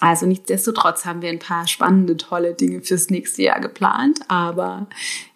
Also 0.00 0.26
nichtsdestotrotz 0.26 1.04
haben 1.04 1.22
wir 1.22 1.30
ein 1.30 1.38
paar 1.38 1.66
spannende, 1.66 2.16
tolle 2.16 2.54
Dinge 2.54 2.82
fürs 2.82 3.10
nächste 3.10 3.42
Jahr 3.42 3.60
geplant, 3.60 4.20
aber 4.28 4.86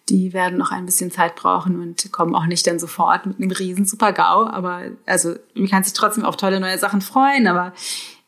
die 0.09 0.33
werden 0.33 0.57
noch 0.57 0.71
ein 0.71 0.85
bisschen 0.85 1.11
Zeit 1.11 1.35
brauchen 1.35 1.79
und 1.79 2.11
kommen 2.11 2.35
auch 2.35 2.45
nicht 2.45 2.65
dann 2.67 2.79
sofort 2.79 3.25
mit 3.25 3.39
einem 3.39 3.51
riesen 3.51 3.85
Super-GAU. 3.85 4.47
Aber 4.47 4.83
also 5.05 5.35
man 5.53 5.69
kann 5.69 5.83
sich 5.83 5.93
trotzdem 5.93 6.25
auf 6.25 6.35
tolle 6.35 6.59
neue 6.59 6.77
Sachen 6.77 7.01
freuen, 7.01 7.47
aber 7.47 7.73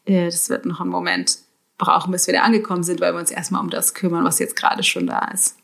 äh, 0.06 0.26
das 0.26 0.50
wird 0.50 0.66
noch 0.66 0.80
einen 0.80 0.90
Moment 0.90 1.40
brauchen, 1.78 2.12
bis 2.12 2.28
wir 2.28 2.34
da 2.34 2.42
angekommen 2.42 2.84
sind, 2.84 3.02
weil 3.02 3.14
wir 3.14 3.20
uns 3.20 3.32
erstmal 3.32 3.62
um 3.62 3.70
das 3.70 3.94
kümmern, 3.94 4.24
was 4.24 4.40
jetzt 4.40 4.56
gerade 4.56 4.84
schon 4.84 5.08
da 5.08 5.28
ist. 5.34 5.58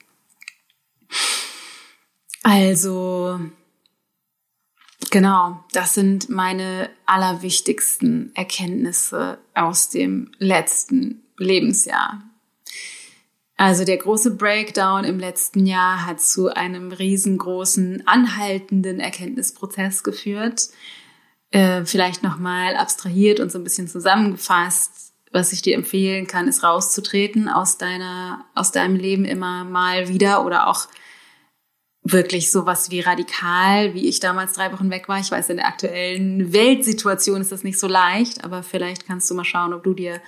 Also 2.43 3.39
Genau, 5.09 5.63
das 5.71 5.93
sind 5.93 6.29
meine 6.29 6.89
allerwichtigsten 7.05 8.31
Erkenntnisse 8.35 9.37
aus 9.53 9.89
dem 9.89 10.31
letzten 10.37 11.23
Lebensjahr. 11.37 12.23
Also 13.55 13.85
der 13.85 13.97
große 13.97 14.35
Breakdown 14.35 15.03
im 15.03 15.17
letzten 15.17 15.65
Jahr 15.65 16.05
hat 16.05 16.21
zu 16.21 16.53
einem 16.53 16.91
riesengroßen, 16.91 18.05
anhaltenden 18.05 18.99
Erkenntnisprozess 18.99 20.03
geführt. 20.03 20.69
Äh, 21.49 21.85
vielleicht 21.85 22.21
nochmal 22.21 22.75
abstrahiert 22.75 23.39
und 23.39 23.51
so 23.51 23.57
ein 23.57 23.63
bisschen 23.63 23.87
zusammengefasst. 23.87 25.13
Was 25.31 25.53
ich 25.53 25.61
dir 25.61 25.75
empfehlen 25.75 26.27
kann, 26.27 26.47
ist 26.47 26.63
rauszutreten 26.63 27.49
aus 27.49 27.77
deiner, 27.77 28.45
aus 28.53 28.71
deinem 28.71 28.95
Leben 28.95 29.25
immer 29.25 29.63
mal 29.63 30.07
wieder 30.07 30.45
oder 30.45 30.67
auch 30.67 30.87
wirklich 32.11 32.51
sowas 32.51 32.89
wie 32.91 33.01
radikal, 33.01 33.93
wie 33.93 34.07
ich 34.07 34.19
damals 34.19 34.53
drei 34.53 34.71
Wochen 34.71 34.89
weg 34.89 35.09
war. 35.09 35.19
Ich 35.19 35.31
weiß, 35.31 35.49
in 35.49 35.57
der 35.57 35.67
aktuellen 35.67 36.53
Weltsituation 36.53 37.41
ist 37.41 37.51
das 37.51 37.63
nicht 37.63 37.79
so 37.79 37.87
leicht, 37.87 38.43
aber 38.43 38.63
vielleicht 38.63 39.05
kannst 39.05 39.29
du 39.29 39.35
mal 39.35 39.43
schauen, 39.43 39.73
ob 39.73 39.83
du 39.83 39.93
dir 39.93 40.21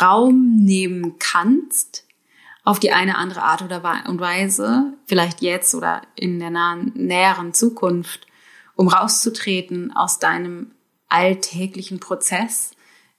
Raum 0.00 0.56
nehmen 0.56 1.18
kannst 1.18 2.04
auf 2.64 2.78
die 2.78 2.92
eine 2.92 3.16
andere 3.16 3.42
Art 3.42 3.62
oder 3.62 3.82
Weise, 3.82 4.92
vielleicht 5.06 5.40
jetzt 5.40 5.74
oder 5.74 6.02
in 6.16 6.38
der 6.38 6.50
nahen, 6.50 6.92
näheren 6.94 7.54
Zukunft, 7.54 8.26
um 8.76 8.88
rauszutreten 8.88 9.96
aus 9.96 10.18
deinem 10.18 10.72
alltäglichen 11.08 11.98
Prozess, 11.98 12.72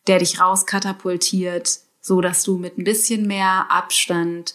der 0.06 0.20
dich 0.20 0.40
rauskatapultiert, 0.40 1.80
so 2.00 2.22
dass 2.22 2.44
du 2.44 2.58
mit 2.58 2.78
ein 2.78 2.84
bisschen 2.84 3.26
mehr 3.26 3.72
Abstand 3.72 4.54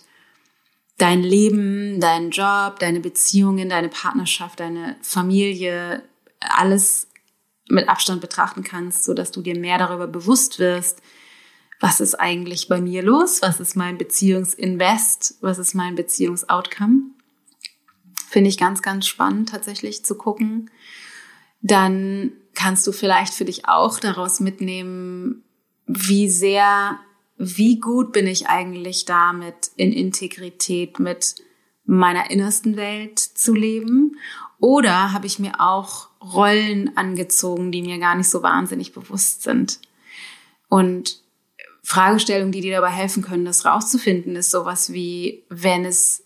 dein 0.99 1.22
Leben, 1.22 2.01
deinen 2.01 2.30
Job, 2.30 2.78
deine 2.78 3.01
Beziehungen, 3.01 3.68
deine 3.68 3.88
Partnerschaft, 3.88 4.61
deine 4.61 4.97
Familie, 5.03 6.03
alles 6.40 7.09
mit 7.68 7.88
Abstand 7.88 8.20
betrachten 8.20 8.62
kannst, 8.62 9.05
so 9.05 9.14
dass 9.14 9.30
du 9.30 9.40
dir 9.40 9.59
mehr 9.59 9.78
darüber 9.78 10.07
bewusst 10.07 10.59
wirst, 10.59 11.01
was 11.80 12.01
ist 12.01 12.14
eigentlich 12.14 12.68
bei 12.68 12.80
mir 12.80 13.03
los, 13.03 13.42
was 13.42 13.61
ist 13.61 13.74
mein 13.74 13.99
Beziehungsinvest, 13.99 15.38
was 15.40 15.59
ist 15.59 15.74
mein 15.74 15.95
Beziehungsoutcome. 15.95 17.03
Finde 18.28 18.49
ich 18.49 18.59
ganz, 18.59 18.82
ganz 18.82 19.07
spannend 19.07 19.51
tatsächlich 19.51 20.05
zu 20.05 20.16
gucken. 20.16 20.70
Dann 21.61 22.32
kannst 22.55 22.86
du 22.86 22.92
vielleicht 22.92 23.34
für 23.34 23.45
dich 23.45 23.68
auch 23.68 23.99
daraus 23.99 24.40
mitnehmen, 24.40 25.45
wie 25.86 26.28
sehr 26.28 26.99
wie 27.37 27.80
gut 27.80 28.12
bin 28.12 28.26
ich 28.26 28.49
eigentlich 28.49 29.05
damit, 29.05 29.70
in 29.76 29.93
Integrität 29.93 30.99
mit 30.99 31.37
meiner 31.85 32.30
innersten 32.30 32.76
Welt 32.76 33.18
zu 33.18 33.55
leben? 33.55 34.18
Oder 34.59 35.12
habe 35.12 35.26
ich 35.26 35.39
mir 35.39 35.61
auch 35.61 36.09
Rollen 36.20 36.97
angezogen, 36.97 37.72
die 37.72 37.82
mir 37.82 37.99
gar 37.99 38.14
nicht 38.14 38.30
so 38.30 38.43
wahnsinnig 38.43 38.93
bewusst 38.93 39.43
sind? 39.43 39.80
Und 40.68 41.22
Fragestellungen, 41.82 42.53
die 42.53 42.62
dir 42.62 42.76
dabei 42.76 42.91
helfen 42.91 43.22
können, 43.22 43.45
das 43.45 43.66
rauszufinden, 43.66 44.37
ist 44.37 44.51
sowas 44.51 44.93
wie, 44.93 45.45
wenn 45.51 45.85
es, 45.85 46.24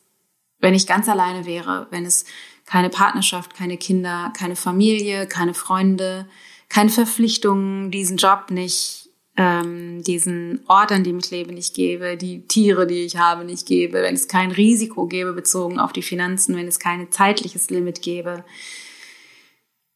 wenn 0.61 0.75
ich 0.75 0.87
ganz 0.87 1.09
alleine 1.09 1.47
wäre, 1.47 1.89
wenn 1.91 2.07
es 2.07 2.25
keine 2.65 2.91
Partnerschaft, 2.91 3.55
keine 3.55 3.77
Kinder, 3.77 4.33
keine 4.37 4.55
Familie, 4.55 5.27
keine 5.27 5.55
Freunde, 5.55 6.29
keine 6.69 6.91
Verpflichtungen, 6.91 7.91
diesen 7.91 8.19
Job 8.19 8.51
nicht, 8.51 9.08
ähm, 9.39 10.03
diesen 10.03 10.61
Ort, 10.67 10.91
an 10.91 11.05
dem 11.05 11.19
ich 11.21 11.31
lebe, 11.31 11.53
nicht 11.53 11.73
gebe, 11.73 12.17
die 12.17 12.47
Tiere, 12.49 12.89
die 12.89 13.05
ich 13.05 13.17
habe, 13.19 13.45
nicht 13.45 13.67
gebe, 13.67 14.03
wenn 14.03 14.17
es 14.17 14.27
kein 14.27 14.51
Risiko 14.51 15.07
gäbe 15.07 15.33
bezogen 15.33 15.79
auf 15.79 15.93
die 15.93 16.03
Finanzen, 16.03 16.57
wenn 16.57 16.67
es 16.67 16.81
kein 16.81 17.11
zeitliches 17.13 17.71
Limit 17.71 18.03
gäbe. 18.03 18.45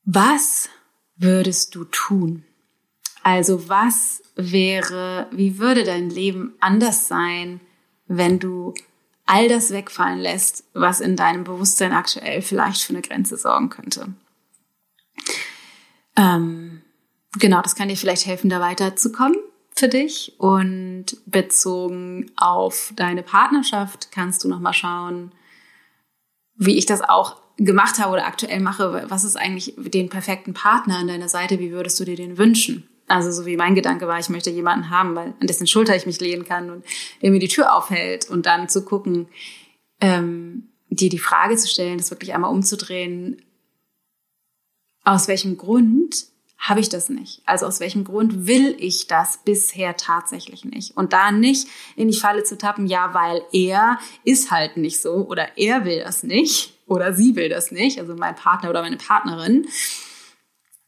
Was 0.05 0.71
würdest 1.17 1.75
du 1.75 1.85
tun? 1.85 2.45
Also 3.25 3.69
was 3.69 4.23
wäre, 4.37 5.27
wie 5.33 5.59
würde 5.59 5.83
dein 5.83 6.09
Leben 6.09 6.55
anders 6.61 7.09
sein, 7.09 7.61
wenn 8.07 8.39
du 8.39 8.75
all 9.27 9.49
das 9.49 9.73
wegfallen 9.73 10.21
lässt, 10.21 10.65
was 10.73 11.01
in 11.01 11.17
deinem 11.17 11.43
Bewusstsein 11.43 11.93
aktuell 11.93 12.43
vielleicht 12.43 12.83
für 12.83 12.93
eine 12.93 13.03
Grenze 13.03 13.37
sorgen 13.37 13.71
könnte? 13.71 14.15
Ähm, 16.17 16.72
genau, 17.39 17.63
das 17.63 17.75
kann 17.75 17.89
dir 17.89 17.97
vielleicht 17.97 18.27
helfen, 18.27 18.51
da 18.51 18.61
weiterzukommen 18.61 19.37
für 19.75 19.89
dich. 19.89 20.35
Und 20.39 21.17
bezogen 21.27 22.31
auf 22.37 22.93
deine 22.97 23.23
Partnerschaft 23.23 24.11
kannst 24.13 24.45
du 24.45 24.49
nochmal 24.49 24.75
schauen, 24.75 25.33
wie 26.55 26.79
ich 26.79 26.87
das 26.87 27.01
auch 27.03 27.41
gemacht 27.57 27.99
habe 27.99 28.13
oder 28.13 28.27
aktuell 28.27 28.61
mache. 28.61 29.07
Was 29.09 29.25
ist 29.25 29.37
eigentlich 29.37 29.75
den 29.77 30.09
perfekten 30.09 30.55
Partner 30.55 30.99
an 30.99 31.09
deiner 31.09 31.29
Seite? 31.29 31.59
Wie 31.59 31.73
würdest 31.73 31.99
du 32.01 32.05
dir 32.05 32.17
den 32.17 32.39
wünschen? 32.39 32.89
Also 33.09 33.31
so 33.31 33.47
wie 33.47 33.57
mein 33.57 33.75
Gedanke 33.75 34.07
war, 34.07 34.19
ich 34.19 34.29
möchte 34.29 34.51
jemanden 34.51 34.91
haben, 34.91 35.15
weil 35.15 35.35
an 35.41 35.47
dessen 35.47 35.67
Schulter 35.67 35.95
ich 35.95 36.07
mich 36.07 36.21
lehnen 36.21 36.45
kann 36.45 36.71
und 36.71 36.85
der 37.21 37.31
mir 37.31 37.41
die 37.41 37.49
Tür 37.49 37.75
aufhält 37.77 38.31
und 38.31 38.47
dann 38.47 38.69
zu 38.69 38.85
gucken, 38.85 39.29
ähm, 40.01 40.69
dir 40.89 41.11
die 41.11 41.19
Frage 41.19 41.57
zu 41.57 41.69
stellen, 41.69 41.99
das 41.99 42.11
wirklich 42.11 42.35
einmal 42.35 42.51
umzudrehen, 42.51 43.43
aus 45.05 45.29
welchem 45.29 45.57
Grund 45.59 46.27
habe 46.63 46.79
ich 46.79 46.89
das 46.89 47.11
nicht? 47.11 47.43
Also 47.45 47.67
aus 47.67 47.81
welchem 47.81 48.05
Grund 48.05 48.47
will 48.47 48.77
ich 48.79 49.09
das 49.09 49.41
bisher 49.45 49.97
tatsächlich 49.97 50.65
nicht? 50.65 50.97
Und 50.97 51.13
da 51.13 51.33
nicht 51.33 51.67
in 51.97 52.09
die 52.09 52.17
Falle 52.17 52.45
zu 52.45 52.57
tappen, 52.57 52.87
ja, 52.87 53.13
weil 53.15 53.43
er 53.53 53.99
ist 54.23 54.53
halt 54.53 54.77
nicht 54.77 55.03
so 55.03 55.27
oder 55.29 55.59
er 55.59 55.85
will 55.85 55.99
das 56.05 56.23
nicht 56.23 56.75
oder 56.87 57.15
sie 57.15 57.35
will 57.35 57.49
das 57.49 57.73
nicht, 57.73 57.99
also 57.99 58.15
mein 58.15 58.37
Partner 58.37 58.71
oder 58.71 58.83
meine 58.83 58.97
Partnerin, 58.97 59.67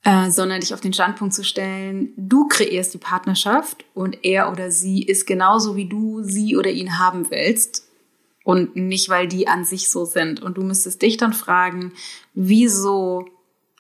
äh, 0.05 0.31
sondern 0.31 0.61
dich 0.61 0.75
auf 0.75 0.81
den 0.81 0.93
Standpunkt 0.93 1.35
zu 1.35 1.43
stellen, 1.43 2.13
du 2.17 2.47
kreierst 2.47 2.95
die 2.95 2.99
Partnerschaft 2.99 3.85
und 3.95 4.25
er 4.25 4.53
oder 4.53 4.71
sie 4.71 5.03
ist 5.03 5.27
genauso, 5.27 5.75
wie 5.75 5.89
du 5.89 6.23
sie 6.23 6.57
oder 6.57 6.71
ihn 6.71 7.01
haben 7.01 7.31
willst 7.31 7.89
und 8.45 8.77
nicht, 8.77 9.09
weil 9.09 9.27
die 9.27 9.49
an 9.49 9.65
sich 9.65 9.91
so 9.91 10.05
sind. 10.05 10.41
Und 10.41 10.57
du 10.57 10.63
müsstest 10.63 11.03
dich 11.03 11.17
dann 11.17 11.33
fragen, 11.33 11.95
wieso 12.35 13.27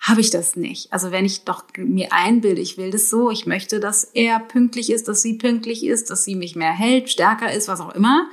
habe 0.05 0.20
ich 0.20 0.28
das 0.28 0.55
nicht. 0.55 0.92
Also 0.92 1.12
wenn 1.12 1.24
ich 1.24 1.44
doch 1.44 1.64
mir 1.78 2.12
einbilde, 2.12 2.61
ich 2.61 2.76
will 2.76 2.90
das 2.90 3.09
so, 3.09 3.30
ich 3.30 3.46
möchte, 3.46 3.80
dass 3.80 4.05
er 4.05 4.38
pünktlich 4.38 4.90
ist, 4.90 5.09
dass 5.09 5.22
sie 5.22 5.38
pünktlich 5.38 5.82
ist, 5.82 6.11
dass 6.11 6.24
sie 6.24 6.36
mich 6.36 6.55
mehr 6.57 6.72
hält, 6.72 7.09
stärker 7.09 7.50
ist, 7.50 7.68
was 7.68 7.80
auch 7.80 7.94
immer. 7.94 8.28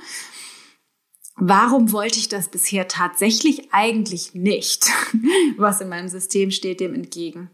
Warum 1.36 1.90
wollte 1.92 2.18
ich 2.18 2.28
das 2.28 2.48
bisher 2.48 2.88
tatsächlich 2.88 3.72
eigentlich 3.72 4.34
nicht? 4.34 4.84
Was 5.56 5.80
in 5.80 5.88
meinem 5.88 6.08
System 6.08 6.50
steht 6.50 6.78
dem 6.78 6.94
entgegen. 6.94 7.50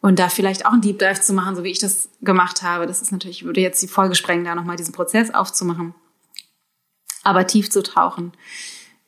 Und 0.00 0.18
da 0.18 0.28
vielleicht 0.28 0.66
auch 0.66 0.72
ein 0.72 0.80
Deep 0.80 0.98
Dive 0.98 1.20
zu 1.20 1.32
machen, 1.32 1.54
so 1.54 1.62
wie 1.62 1.70
ich 1.70 1.78
das 1.78 2.08
gemacht 2.22 2.62
habe. 2.62 2.88
Das 2.88 3.00
ist 3.00 3.12
natürlich, 3.12 3.44
würde 3.44 3.60
jetzt 3.60 3.80
die 3.80 3.88
Folge 3.88 4.16
sprengen, 4.16 4.44
da 4.44 4.56
nochmal 4.56 4.76
diesen 4.76 4.92
Prozess 4.92 5.32
aufzumachen. 5.32 5.94
Aber 7.22 7.46
tief 7.46 7.70
zu 7.70 7.84
tauchen 7.84 8.32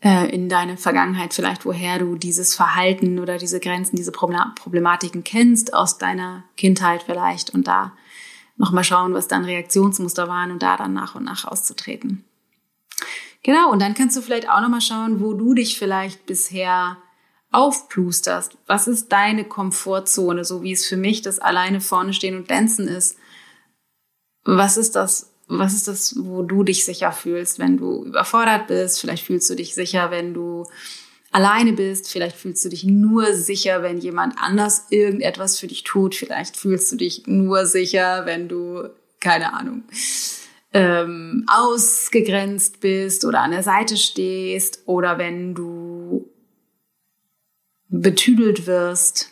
äh, 0.04 0.28
in 0.28 0.50
deine 0.50 0.76
Vergangenheit 0.76 1.32
vielleicht, 1.32 1.64
woher 1.64 1.98
du 1.98 2.14
dieses 2.14 2.54
Verhalten 2.54 3.18
oder 3.18 3.38
diese 3.38 3.58
Grenzen, 3.58 3.96
diese 3.96 4.12
Problematiken 4.12 5.24
kennst 5.24 5.72
aus 5.72 5.96
deiner 5.96 6.44
Kindheit 6.58 7.02
vielleicht 7.02 7.50
und 7.50 7.66
da 7.66 7.92
nochmal 8.56 8.84
schauen, 8.84 9.14
was 9.14 9.28
dann 9.28 9.44
Reaktionsmuster 9.44 10.28
waren 10.28 10.50
und 10.50 10.62
da 10.62 10.76
dann 10.76 10.92
nach 10.92 11.14
und 11.14 11.24
nach 11.24 11.46
auszutreten. 11.46 12.22
Genau, 13.42 13.70
und 13.70 13.80
dann 13.80 13.94
kannst 13.94 14.16
du 14.16 14.20
vielleicht 14.20 14.48
auch 14.48 14.60
nochmal 14.60 14.80
schauen, 14.80 15.20
wo 15.20 15.32
du 15.32 15.54
dich 15.54 15.78
vielleicht 15.78 16.26
bisher 16.26 16.98
aufplusterst. 17.50 18.58
Was 18.66 18.86
ist 18.86 19.10
deine 19.10 19.44
Komfortzone, 19.44 20.44
so 20.44 20.62
wie 20.62 20.72
es 20.72 20.86
für 20.86 20.96
mich 20.96 21.22
das 21.22 21.38
alleine 21.38 21.80
vorne 21.80 22.12
stehen 22.12 22.36
und 22.36 22.48
tanzen 22.48 22.88
ist? 22.88 23.16
Was 24.44 24.76
ist 24.76 24.96
das, 24.96 25.33
was 25.46 25.74
ist 25.74 25.88
das, 25.88 26.14
wo 26.18 26.42
du 26.42 26.62
dich 26.62 26.84
sicher 26.84 27.12
fühlst, 27.12 27.58
wenn 27.58 27.76
du 27.76 28.04
überfordert 28.04 28.66
bist? 28.66 29.00
Vielleicht 29.00 29.24
fühlst 29.24 29.48
du 29.50 29.54
dich 29.54 29.74
sicher, 29.74 30.10
wenn 30.10 30.34
du 30.34 30.64
alleine 31.34 31.72
bist. 31.72 32.10
Vielleicht 32.10 32.36
fühlst 32.36 32.64
du 32.64 32.68
dich 32.68 32.84
nur 32.84 33.34
sicher, 33.34 33.82
wenn 33.82 33.98
jemand 33.98 34.36
anders 34.38 34.86
irgendetwas 34.90 35.58
für 35.58 35.66
dich 35.66 35.82
tut. 35.82 36.14
Vielleicht 36.14 36.56
fühlst 36.56 36.90
du 36.92 36.96
dich 36.96 37.26
nur 37.26 37.66
sicher, 37.66 38.24
wenn 38.24 38.48
du, 38.48 38.88
keine 39.20 39.52
Ahnung, 39.52 39.82
ähm, 40.72 41.44
ausgegrenzt 41.48 42.80
bist 42.80 43.24
oder 43.24 43.40
an 43.40 43.50
der 43.50 43.62
Seite 43.62 43.96
stehst 43.96 44.82
oder 44.86 45.18
wenn 45.18 45.54
du 45.54 46.30
betüdelt 47.88 48.66
wirst. 48.66 49.30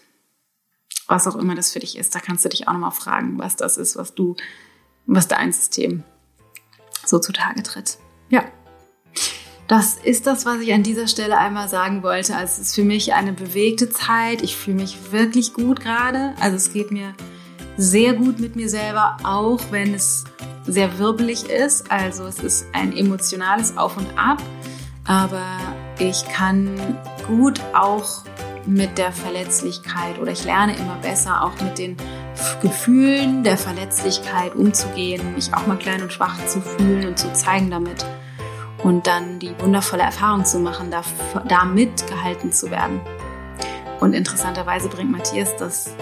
Was 1.08 1.26
auch 1.26 1.36
immer 1.36 1.54
das 1.54 1.72
für 1.72 1.80
dich 1.80 1.98
ist. 1.98 2.14
Da 2.14 2.20
kannst 2.20 2.44
du 2.44 2.48
dich 2.48 2.68
auch 2.68 2.72
nochmal 2.72 2.92
fragen, 2.92 3.38
was 3.38 3.56
das 3.56 3.76
ist, 3.76 3.96
was 3.96 4.14
du 4.14 4.36
was 5.06 5.28
dein 5.28 5.52
System 5.52 6.04
so 7.04 7.18
zutage 7.18 7.62
tritt. 7.62 7.98
Ja. 8.28 8.44
Das 9.68 9.94
ist 9.94 10.26
das, 10.26 10.44
was 10.44 10.60
ich 10.60 10.72
an 10.74 10.82
dieser 10.82 11.08
Stelle 11.08 11.38
einmal 11.38 11.68
sagen 11.68 12.02
wollte. 12.02 12.36
Also 12.36 12.60
es 12.60 12.68
ist 12.68 12.74
für 12.74 12.84
mich 12.84 13.14
eine 13.14 13.32
bewegte 13.32 13.88
Zeit. 13.88 14.42
Ich 14.42 14.56
fühle 14.56 14.76
mich 14.82 15.12
wirklich 15.12 15.54
gut 15.54 15.80
gerade. 15.80 16.34
Also 16.40 16.56
es 16.56 16.72
geht 16.72 16.90
mir 16.90 17.14
sehr 17.76 18.12
gut 18.12 18.38
mit 18.38 18.54
mir 18.54 18.68
selber, 18.68 19.16
auch 19.22 19.60
wenn 19.70 19.94
es 19.94 20.24
sehr 20.66 20.98
wirbelig 20.98 21.48
ist. 21.48 21.90
Also 21.90 22.24
es 22.24 22.38
ist 22.40 22.66
ein 22.72 22.94
emotionales 22.94 23.76
Auf 23.76 23.96
und 23.96 24.18
Ab. 24.18 24.42
Aber 25.04 25.58
ich 25.98 26.24
kann 26.28 26.98
gut 27.26 27.60
auch 27.72 28.24
mit 28.66 28.98
der 28.98 29.12
Verletzlichkeit 29.12 30.18
oder 30.20 30.32
ich 30.32 30.44
lerne 30.44 30.76
immer 30.76 30.96
besser 31.02 31.42
auch 31.42 31.60
mit 31.60 31.78
den 31.78 31.96
Gefühlen 32.60 33.44
der 33.44 33.58
Verletzlichkeit 33.58 34.54
umzugehen, 34.54 35.34
mich 35.34 35.52
auch 35.54 35.66
mal 35.66 35.78
klein 35.78 36.02
und 36.02 36.12
schwach 36.12 36.44
zu 36.46 36.60
fühlen 36.60 37.08
und 37.08 37.18
zu 37.18 37.32
zeigen 37.32 37.70
damit 37.70 38.04
und 38.82 39.06
dann 39.06 39.38
die 39.38 39.54
wundervolle 39.60 40.02
Erfahrung 40.02 40.44
zu 40.44 40.58
machen, 40.58 40.90
damit 41.48 42.06
gehalten 42.06 42.52
zu 42.52 42.70
werden. 42.70 43.00
Und 44.00 44.14
interessanterweise 44.14 44.88
bringt 44.88 45.12
Matthias 45.12 45.54
das 45.56 45.94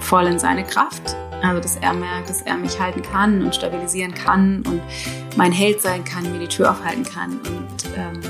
voll 0.00 0.26
in 0.26 0.38
seine 0.38 0.64
Kraft. 0.64 1.16
Also, 1.42 1.60
dass 1.60 1.76
er 1.76 1.94
merkt, 1.94 2.28
dass 2.28 2.42
er 2.42 2.56
mich 2.56 2.80
halten 2.80 3.02
kann 3.02 3.42
und 3.42 3.54
stabilisieren 3.54 4.12
kann 4.12 4.62
und 4.66 4.82
mein 5.36 5.52
Held 5.52 5.80
sein 5.80 6.04
kann, 6.04 6.30
mir 6.32 6.40
die 6.40 6.48
Tür 6.48 6.72
aufhalten 6.72 7.04
kann. 7.04 7.38
Und 7.38 7.84
ähm, 7.96 8.20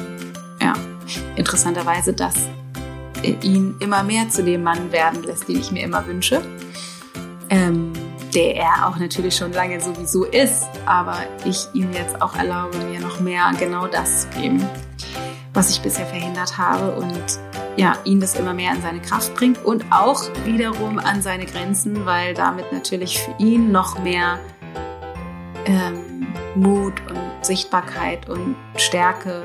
ja, 0.61 0.75
interessanterweise, 1.37 2.13
dass 2.13 2.35
ihn 3.23 3.75
immer 3.81 4.03
mehr 4.03 4.29
zu 4.29 4.45
dem 4.45 4.63
Mann 4.63 4.93
werden 4.93 5.23
lässt, 5.25 5.49
den 5.49 5.59
ich 5.59 5.73
mir 5.73 5.83
immer 5.83 6.07
wünsche. 6.07 6.43
Ähm, 7.51 7.93
der 8.35 8.57
er 8.57 8.87
auch 8.87 8.97
natürlich 8.99 9.37
schon 9.37 9.53
lange 9.53 9.81
sowieso 9.81 10.25
ist, 10.25 10.69
aber 10.87 11.19
ich 11.45 11.67
ihm 11.73 11.93
jetzt 11.93 12.21
auch 12.21 12.35
erlaube, 12.37 12.79
mir 12.79 13.01
noch 13.01 13.21
mehr 13.21 13.51
genau 13.59 13.87
das 13.87 14.23
zu 14.23 14.41
geben, 14.41 14.65
was 15.55 15.71
ich 15.71 15.81
bisher 15.81 16.07
verhindert 16.07 16.59
habe 16.59 16.95
und 16.97 17.39
ja, 17.77 17.97
ihn 18.05 18.21
das 18.21 18.35
immer 18.35 18.55
mehr 18.55 18.73
in 18.73 18.83
seine 18.83 19.01
Kraft 19.01 19.35
bringt 19.35 19.65
und 19.65 19.85
auch 19.91 20.23
wiederum 20.45 20.99
an 20.99 21.23
seine 21.23 21.47
Grenzen, 21.47 22.05
weil 22.05 22.35
damit 22.35 22.73
natürlich 22.73 23.19
für 23.19 23.35
ihn 23.39 23.73
noch 23.73 23.99
mehr 24.01 24.39
ähm, 25.65 26.27
Mut 26.55 26.95
und 27.09 27.45
Sichtbarkeit 27.45 28.29
und 28.29 28.57
Stärke 28.77 29.45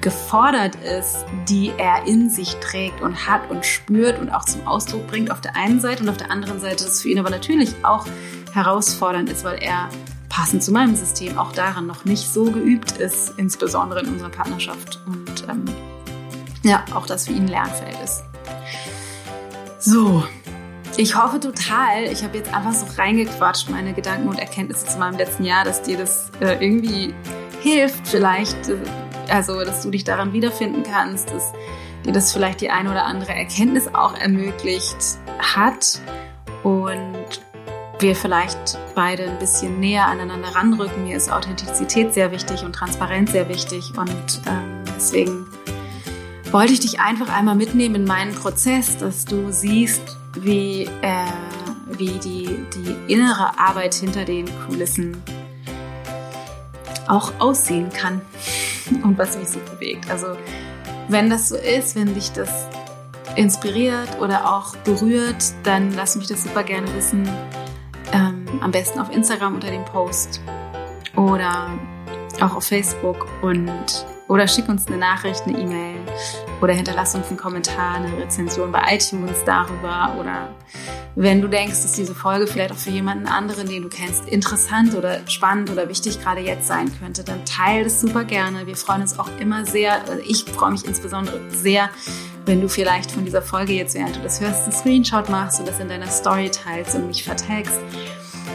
gefordert 0.00 0.76
ist, 0.76 1.24
die 1.48 1.72
er 1.76 2.06
in 2.06 2.30
sich 2.30 2.56
trägt 2.56 3.00
und 3.00 3.26
hat 3.26 3.50
und 3.50 3.66
spürt 3.66 4.18
und 4.18 4.30
auch 4.30 4.44
zum 4.44 4.66
Ausdruck 4.66 5.06
bringt 5.06 5.30
auf 5.30 5.40
der 5.40 5.56
einen 5.56 5.80
Seite 5.80 6.02
und 6.02 6.08
auf 6.08 6.16
der 6.16 6.30
anderen 6.30 6.60
Seite, 6.60 6.84
das 6.84 7.02
für 7.02 7.08
ihn 7.08 7.18
aber 7.18 7.30
natürlich 7.30 7.74
auch 7.82 8.06
herausfordernd 8.52 9.30
ist, 9.30 9.44
weil 9.44 9.62
er 9.62 9.88
passend 10.28 10.62
zu 10.62 10.72
meinem 10.72 10.94
System 10.94 11.38
auch 11.38 11.52
daran 11.52 11.86
noch 11.86 12.04
nicht 12.04 12.32
so 12.32 12.44
geübt 12.44 12.92
ist, 12.92 13.34
insbesondere 13.36 14.00
in 14.00 14.08
unserer 14.08 14.30
Partnerschaft 14.30 15.00
und 15.06 15.48
ähm, 15.48 15.64
ja, 16.62 16.84
auch 16.94 17.06
das 17.06 17.26
für 17.26 17.32
ihn 17.32 17.48
Lernfeld 17.48 17.96
ist. 18.02 18.22
So, 19.78 20.24
ich 20.96 21.16
hoffe 21.16 21.40
total, 21.40 22.04
ich 22.10 22.22
habe 22.22 22.36
jetzt 22.38 22.52
einfach 22.52 22.72
so 22.72 22.86
reingequatscht, 23.00 23.70
meine 23.70 23.94
Gedanken 23.94 24.28
und 24.28 24.38
Erkenntnisse 24.38 24.86
zu 24.86 24.98
meinem 24.98 25.16
letzten 25.16 25.44
Jahr, 25.44 25.64
dass 25.64 25.82
dir 25.82 25.96
das 25.96 26.30
äh, 26.40 26.62
irgendwie 26.64 27.14
hilft, 27.62 28.06
vielleicht 28.06 28.68
äh, 28.68 28.76
also 29.30 29.64
dass 29.64 29.82
du 29.82 29.90
dich 29.90 30.04
daran 30.04 30.32
wiederfinden 30.32 30.82
kannst, 30.82 31.30
dass 31.30 31.52
dir 32.04 32.12
das 32.12 32.32
vielleicht 32.32 32.60
die 32.60 32.70
eine 32.70 32.90
oder 32.90 33.04
andere 33.04 33.32
Erkenntnis 33.32 33.88
auch 33.94 34.16
ermöglicht 34.18 35.18
hat 35.38 36.00
und 36.62 37.40
wir 37.98 38.16
vielleicht 38.16 38.78
beide 38.94 39.24
ein 39.24 39.38
bisschen 39.38 39.78
näher 39.78 40.06
aneinander 40.06 40.48
ranrücken. 40.54 41.04
Mir 41.04 41.16
ist 41.16 41.30
Authentizität 41.30 42.14
sehr 42.14 42.32
wichtig 42.32 42.64
und 42.64 42.72
Transparenz 42.72 43.32
sehr 43.32 43.48
wichtig 43.48 43.92
und 43.96 44.40
ähm, 44.46 44.84
deswegen 44.96 45.46
wollte 46.50 46.72
ich 46.72 46.80
dich 46.80 47.00
einfach 47.00 47.28
einmal 47.28 47.54
mitnehmen 47.54 47.94
in 47.96 48.04
meinen 48.04 48.34
Prozess, 48.34 48.96
dass 48.96 49.24
du 49.24 49.52
siehst, 49.52 50.16
wie, 50.34 50.84
äh, 51.02 51.24
wie 51.86 52.18
die, 52.18 52.64
die 52.74 53.12
innere 53.12 53.58
Arbeit 53.58 53.94
hinter 53.94 54.24
den 54.24 54.46
Kulissen 54.66 55.22
auch 57.06 57.32
aussehen 57.38 57.90
kann 57.90 58.22
und 59.02 59.18
was 59.18 59.36
mich 59.38 59.48
so 59.48 59.60
bewegt. 59.60 60.10
Also 60.10 60.36
wenn 61.08 61.30
das 61.30 61.48
so 61.48 61.56
ist, 61.56 61.96
wenn 61.96 62.14
dich 62.14 62.32
das 62.32 62.66
inspiriert 63.36 64.20
oder 64.20 64.54
auch 64.54 64.76
berührt, 64.76 65.52
dann 65.62 65.92
lass 65.94 66.16
mich 66.16 66.26
das 66.26 66.44
super 66.44 66.62
gerne 66.62 66.92
wissen. 66.94 67.28
Ähm, 68.12 68.44
am 68.60 68.70
besten 68.70 68.98
auf 68.98 69.10
Instagram 69.10 69.54
unter 69.54 69.70
dem 69.70 69.84
Post 69.84 70.40
oder 71.16 71.78
auch 72.40 72.56
auf 72.56 72.64
Facebook 72.64 73.26
und 73.42 74.06
oder 74.30 74.46
schick 74.46 74.68
uns 74.68 74.86
eine 74.86 74.96
Nachricht, 74.96 75.42
eine 75.46 75.58
E-Mail 75.58 75.96
oder 76.62 76.72
hinterlass 76.72 77.16
uns 77.16 77.26
einen 77.28 77.36
Kommentar, 77.36 77.96
eine 77.96 78.16
Rezension 78.16 78.70
bei 78.70 78.80
iTunes 78.94 79.42
darüber 79.44 80.14
oder 80.20 80.54
wenn 81.16 81.42
du 81.42 81.48
denkst, 81.48 81.82
dass 81.82 81.92
diese 81.94 82.14
Folge 82.14 82.46
vielleicht 82.46 82.70
auch 82.70 82.76
für 82.76 82.90
jemanden 82.90 83.26
anderen, 83.26 83.68
den 83.68 83.82
du 83.82 83.88
kennst, 83.88 84.28
interessant 84.28 84.94
oder 84.94 85.18
spannend 85.26 85.68
oder 85.70 85.88
wichtig 85.88 86.22
gerade 86.22 86.40
jetzt 86.42 86.68
sein 86.68 86.92
könnte, 87.00 87.24
dann 87.24 87.44
teile 87.44 87.82
das 87.82 88.00
super 88.00 88.22
gerne. 88.22 88.68
Wir 88.68 88.76
freuen 88.76 89.02
uns 89.02 89.18
auch 89.18 89.28
immer 89.40 89.66
sehr, 89.66 90.00
also 90.08 90.22
ich 90.24 90.44
freue 90.44 90.70
mich 90.70 90.84
insbesondere 90.84 91.40
sehr, 91.50 91.90
wenn 92.46 92.60
du 92.60 92.68
vielleicht 92.68 93.10
von 93.10 93.24
dieser 93.24 93.42
Folge 93.42 93.72
jetzt, 93.72 93.96
während 93.96 94.14
du 94.14 94.20
das 94.20 94.40
hörst, 94.40 94.62
einen 94.62 94.72
Screenshot 94.72 95.28
machst 95.28 95.58
und 95.58 95.66
das 95.66 95.80
in 95.80 95.88
deiner 95.88 96.06
Story 96.06 96.52
teilst 96.52 96.94
und 96.94 97.08
mich 97.08 97.24
vertagst. 97.24 97.80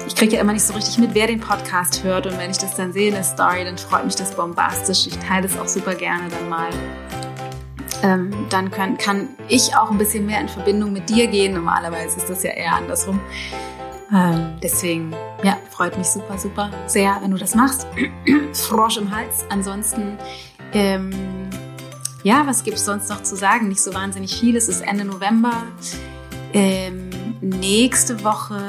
Ich 0.08 0.16
kriege 0.16 0.36
ja 0.36 0.42
immer 0.42 0.54
nicht 0.54 0.66
so 0.66 0.74
richtig 0.74 0.98
mit, 0.98 1.14
wer 1.14 1.28
den 1.28 1.40
Podcast 1.40 2.04
hört 2.04 2.28
und 2.28 2.38
wenn 2.38 2.52
ich 2.52 2.58
das 2.58 2.76
dann 2.76 2.94
sehe 2.94 3.10
in 3.10 3.14
der 3.16 3.24
Story, 3.24 3.64
dann 3.64 3.78
freut 3.78 4.06
mich 4.06 4.16
das 4.16 4.36
bombastisch. 4.36 5.08
Ich 5.08 5.18
teile 5.18 5.48
das 5.48 5.58
auch 5.58 5.68
super 5.68 5.96
gerne 5.96 6.30
dann 6.30 6.50
mal 6.50 6.70
ähm, 8.04 8.32
dann 8.50 8.70
kann, 8.70 8.98
kann 8.98 9.30
ich 9.48 9.76
auch 9.76 9.90
ein 9.90 9.98
bisschen 9.98 10.26
mehr 10.26 10.40
in 10.40 10.50
Verbindung 10.50 10.94
mit 10.94 11.10
dir 11.10 11.28
gehen. 11.28 11.54
Normalerweise 11.54 12.18
ist 12.18 12.30
das 12.30 12.44
ja 12.44 12.52
eher 12.52 12.74
andersrum. 12.74 13.20
Ähm, 14.14 14.58
deswegen, 14.62 15.16
ja, 15.44 15.58
freut 15.72 15.98
mich 15.98 16.08
super, 16.08 16.38
super 16.38 16.70
sehr, 16.86 17.18
wenn 17.22 17.32
du 17.32 17.38
das 17.38 17.56
machst. 17.56 17.88
Frosch 18.54 18.98
im 18.98 19.16
Hals. 19.16 19.46
Ansonsten, 19.50 20.18
ähm, 20.74 21.12
ja, 22.24 22.46
was 22.46 22.64
gibt 22.64 22.78
es 22.78 22.86
sonst 22.86 23.10
noch 23.10 23.24
zu 23.24 23.36
sagen? 23.36 23.70
Nicht 23.70 23.82
so 23.82 23.94
wahnsinnig 23.94 24.40
viel. 24.40 24.56
Es 24.56 24.68
ist 24.68 24.82
Ende 24.82 25.06
November. 25.06 25.64
Ähm, 26.54 27.10
nächste 27.42 28.24
Woche 28.24 28.62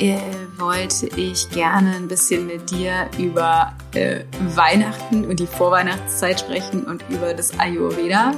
äh, 0.00 0.18
wollte 0.58 1.06
ich 1.16 1.50
gerne 1.50 1.96
ein 1.96 2.08
bisschen 2.08 2.46
mit 2.46 2.70
dir 2.70 3.08
über 3.18 3.74
äh, 3.94 4.20
Weihnachten 4.54 5.24
und 5.24 5.40
die 5.40 5.46
Vorweihnachtszeit 5.46 6.40
sprechen 6.40 6.84
und 6.84 7.04
über 7.08 7.34
das 7.34 7.58
Ayurveda. 7.58 8.32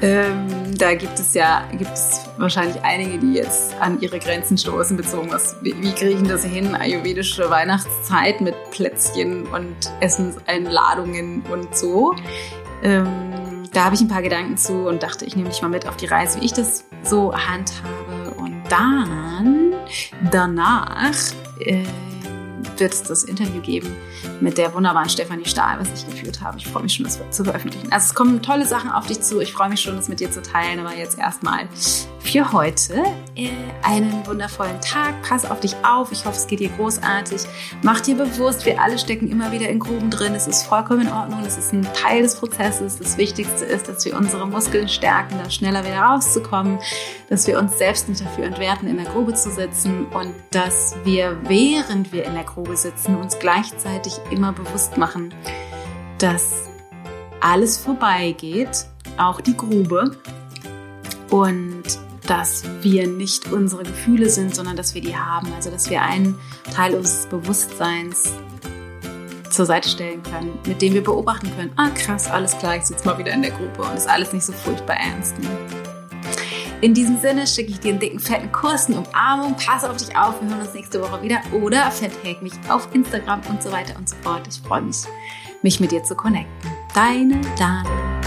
Ähm, 0.00 0.46
da 0.78 0.94
gibt 0.94 1.18
es 1.18 1.34
ja, 1.34 1.64
gibt 1.72 1.92
es 1.92 2.20
wahrscheinlich 2.36 2.80
einige, 2.82 3.18
die 3.18 3.32
jetzt 3.34 3.74
an 3.80 4.00
ihre 4.00 4.20
Grenzen 4.20 4.56
stoßen, 4.56 4.96
bezogen 4.96 5.32
was, 5.32 5.56
wie, 5.62 5.74
wie 5.82 5.92
kriegen 5.92 6.28
das 6.28 6.44
hin, 6.44 6.74
ayurvedische 6.74 7.50
Weihnachtszeit 7.50 8.40
mit 8.40 8.54
Plätzchen 8.70 9.46
und 9.48 9.76
Essenseinladungen 10.00 11.42
und 11.50 11.76
so. 11.76 12.14
Ähm, 12.84 13.64
da 13.72 13.84
habe 13.84 13.96
ich 13.96 14.00
ein 14.00 14.08
paar 14.08 14.22
Gedanken 14.22 14.56
zu 14.56 14.86
und 14.86 15.02
dachte, 15.02 15.24
ich 15.24 15.34
nehme 15.34 15.48
dich 15.48 15.62
mal 15.62 15.68
mit 15.68 15.88
auf 15.88 15.96
die 15.96 16.06
Reise, 16.06 16.40
wie 16.40 16.44
ich 16.44 16.52
das 16.52 16.84
so 17.02 17.34
handhabe. 17.34 18.34
Und 18.36 18.62
dann 18.68 19.67
Danach 20.30 21.14
äh, 21.60 21.84
wird 22.76 22.92
es 22.92 23.02
das 23.02 23.24
Interview 23.24 23.60
geben 23.60 23.94
mit 24.40 24.58
der 24.58 24.74
wunderbaren 24.74 25.08
Stefanie 25.08 25.44
Stahl, 25.44 25.78
was 25.80 25.88
ich 25.94 26.06
geführt 26.06 26.40
habe. 26.40 26.58
Ich 26.58 26.66
freue 26.66 26.82
mich 26.82 26.94
schon, 26.94 27.04
das 27.04 27.18
zu 27.30 27.44
veröffentlichen. 27.44 27.90
Also 27.92 28.06
es 28.06 28.14
kommen 28.14 28.42
tolle 28.42 28.66
Sachen 28.66 28.90
auf 28.90 29.06
dich 29.06 29.20
zu. 29.20 29.40
Ich 29.40 29.52
freue 29.52 29.68
mich 29.68 29.80
schon, 29.80 29.96
das 29.96 30.08
mit 30.08 30.20
dir 30.20 30.30
zu 30.30 30.42
teilen. 30.42 30.80
Aber 30.80 30.94
jetzt 30.96 31.18
erstmal 31.18 31.68
für 32.20 32.52
heute 32.52 33.02
äh, 33.36 33.48
einen 33.82 34.26
wundervollen 34.26 34.80
Tag. 34.80 35.14
Pass 35.22 35.50
auf 35.50 35.60
dich 35.60 35.74
auf. 35.82 36.12
Ich 36.12 36.24
hoffe, 36.24 36.36
es 36.36 36.46
geht 36.46 36.60
dir 36.60 36.68
großartig. 36.70 37.42
Mach 37.82 38.00
dir 38.00 38.16
bewusst, 38.16 38.66
wir 38.66 38.80
alle 38.80 38.98
stecken 38.98 39.30
immer 39.30 39.50
wieder 39.52 39.68
in 39.68 39.78
Gruben 39.78 40.10
drin. 40.10 40.34
Es 40.34 40.46
ist 40.46 40.64
vollkommen 40.64 41.02
in 41.02 41.12
Ordnung. 41.12 41.42
Es 41.46 41.56
ist 41.56 41.72
ein 41.72 41.86
Teil 41.94 42.22
des 42.22 42.36
Prozesses. 42.36 42.98
Das 42.98 43.16
Wichtigste 43.16 43.64
ist, 43.64 43.88
dass 43.88 44.04
wir 44.04 44.16
unsere 44.16 44.46
Muskeln 44.46 44.88
stärken, 44.88 45.38
da 45.42 45.48
schneller 45.50 45.84
wieder 45.84 46.00
rauszukommen, 46.00 46.78
dass 47.28 47.46
wir 47.46 47.58
uns 47.58 47.78
selbst 47.78 48.08
nicht 48.08 48.20
dafür 48.20 48.44
entwerten, 48.44 48.88
in 48.88 48.96
der 48.96 49.06
Grube 49.06 49.34
zu 49.34 49.50
sitzen 49.50 50.06
und 50.06 50.34
dass 50.50 50.96
wir, 51.04 51.36
während 51.44 52.12
wir 52.12 52.24
in 52.24 52.34
der 52.34 52.44
Grube 52.48 52.76
sitzen, 52.76 53.16
uns 53.16 53.38
gleichzeitig 53.38 54.18
immer 54.30 54.52
bewusst 54.52 54.96
machen, 54.96 55.34
dass 56.18 56.68
alles 57.40 57.78
vorbeigeht, 57.78 58.86
auch 59.16 59.40
die 59.40 59.56
Grube 59.56 60.16
und 61.30 61.84
dass 62.26 62.64
wir 62.82 63.06
nicht 63.06 63.50
unsere 63.50 63.84
Gefühle 63.84 64.28
sind, 64.28 64.54
sondern 64.54 64.76
dass 64.76 64.94
wir 64.94 65.00
die 65.00 65.16
haben. 65.16 65.52
Also 65.54 65.70
dass 65.70 65.88
wir 65.88 66.02
einen 66.02 66.38
Teil 66.74 66.94
unseres 66.94 67.26
Bewusstseins 67.26 68.32
zur 69.50 69.66
Seite 69.66 69.88
stellen 69.88 70.22
können, 70.22 70.58
mit 70.66 70.82
dem 70.82 70.94
wir 70.94 71.02
beobachten 71.02 71.50
können, 71.56 71.72
ah 71.76 71.88
krass, 71.90 72.30
alles 72.30 72.56
klar, 72.58 72.76
ich 72.76 72.84
sitze 72.84 73.06
mal 73.06 73.18
wieder 73.18 73.32
in 73.32 73.42
der 73.42 73.50
Gruppe 73.50 73.82
und 73.82 73.96
ist 73.96 74.08
alles 74.08 74.32
nicht 74.32 74.44
so 74.44 74.52
furchtbar 74.52 74.96
ernst. 74.96 75.38
Ne? 75.38 75.48
In 76.80 76.94
diesem 76.94 77.18
Sinne 77.18 77.46
schicke 77.46 77.72
ich 77.72 77.80
dir 77.80 77.90
einen 77.90 77.98
dicken, 77.98 78.20
fetten 78.20 78.52
Kurs, 78.52 78.86
eine 78.86 78.98
Umarmung, 78.98 79.56
pass 79.56 79.82
auf 79.82 79.96
dich 79.96 80.16
auf, 80.16 80.40
wir 80.40 80.48
hören 80.48 80.60
uns 80.60 80.74
nächste 80.74 81.02
Woche 81.02 81.20
wieder 81.22 81.40
oder 81.52 81.90
vertag 81.90 82.40
mich 82.40 82.52
auf 82.68 82.88
Instagram 82.94 83.40
und 83.48 83.60
so 83.60 83.72
weiter 83.72 83.96
und 83.98 84.08
so 84.08 84.14
fort. 84.22 84.46
Ich 84.48 84.60
freue 84.60 84.82
mich, 84.82 84.98
mich 85.62 85.80
mit 85.80 85.90
dir 85.90 86.04
zu 86.04 86.14
connecten. 86.14 86.70
Deine 86.94 87.40
Dana. 87.58 88.17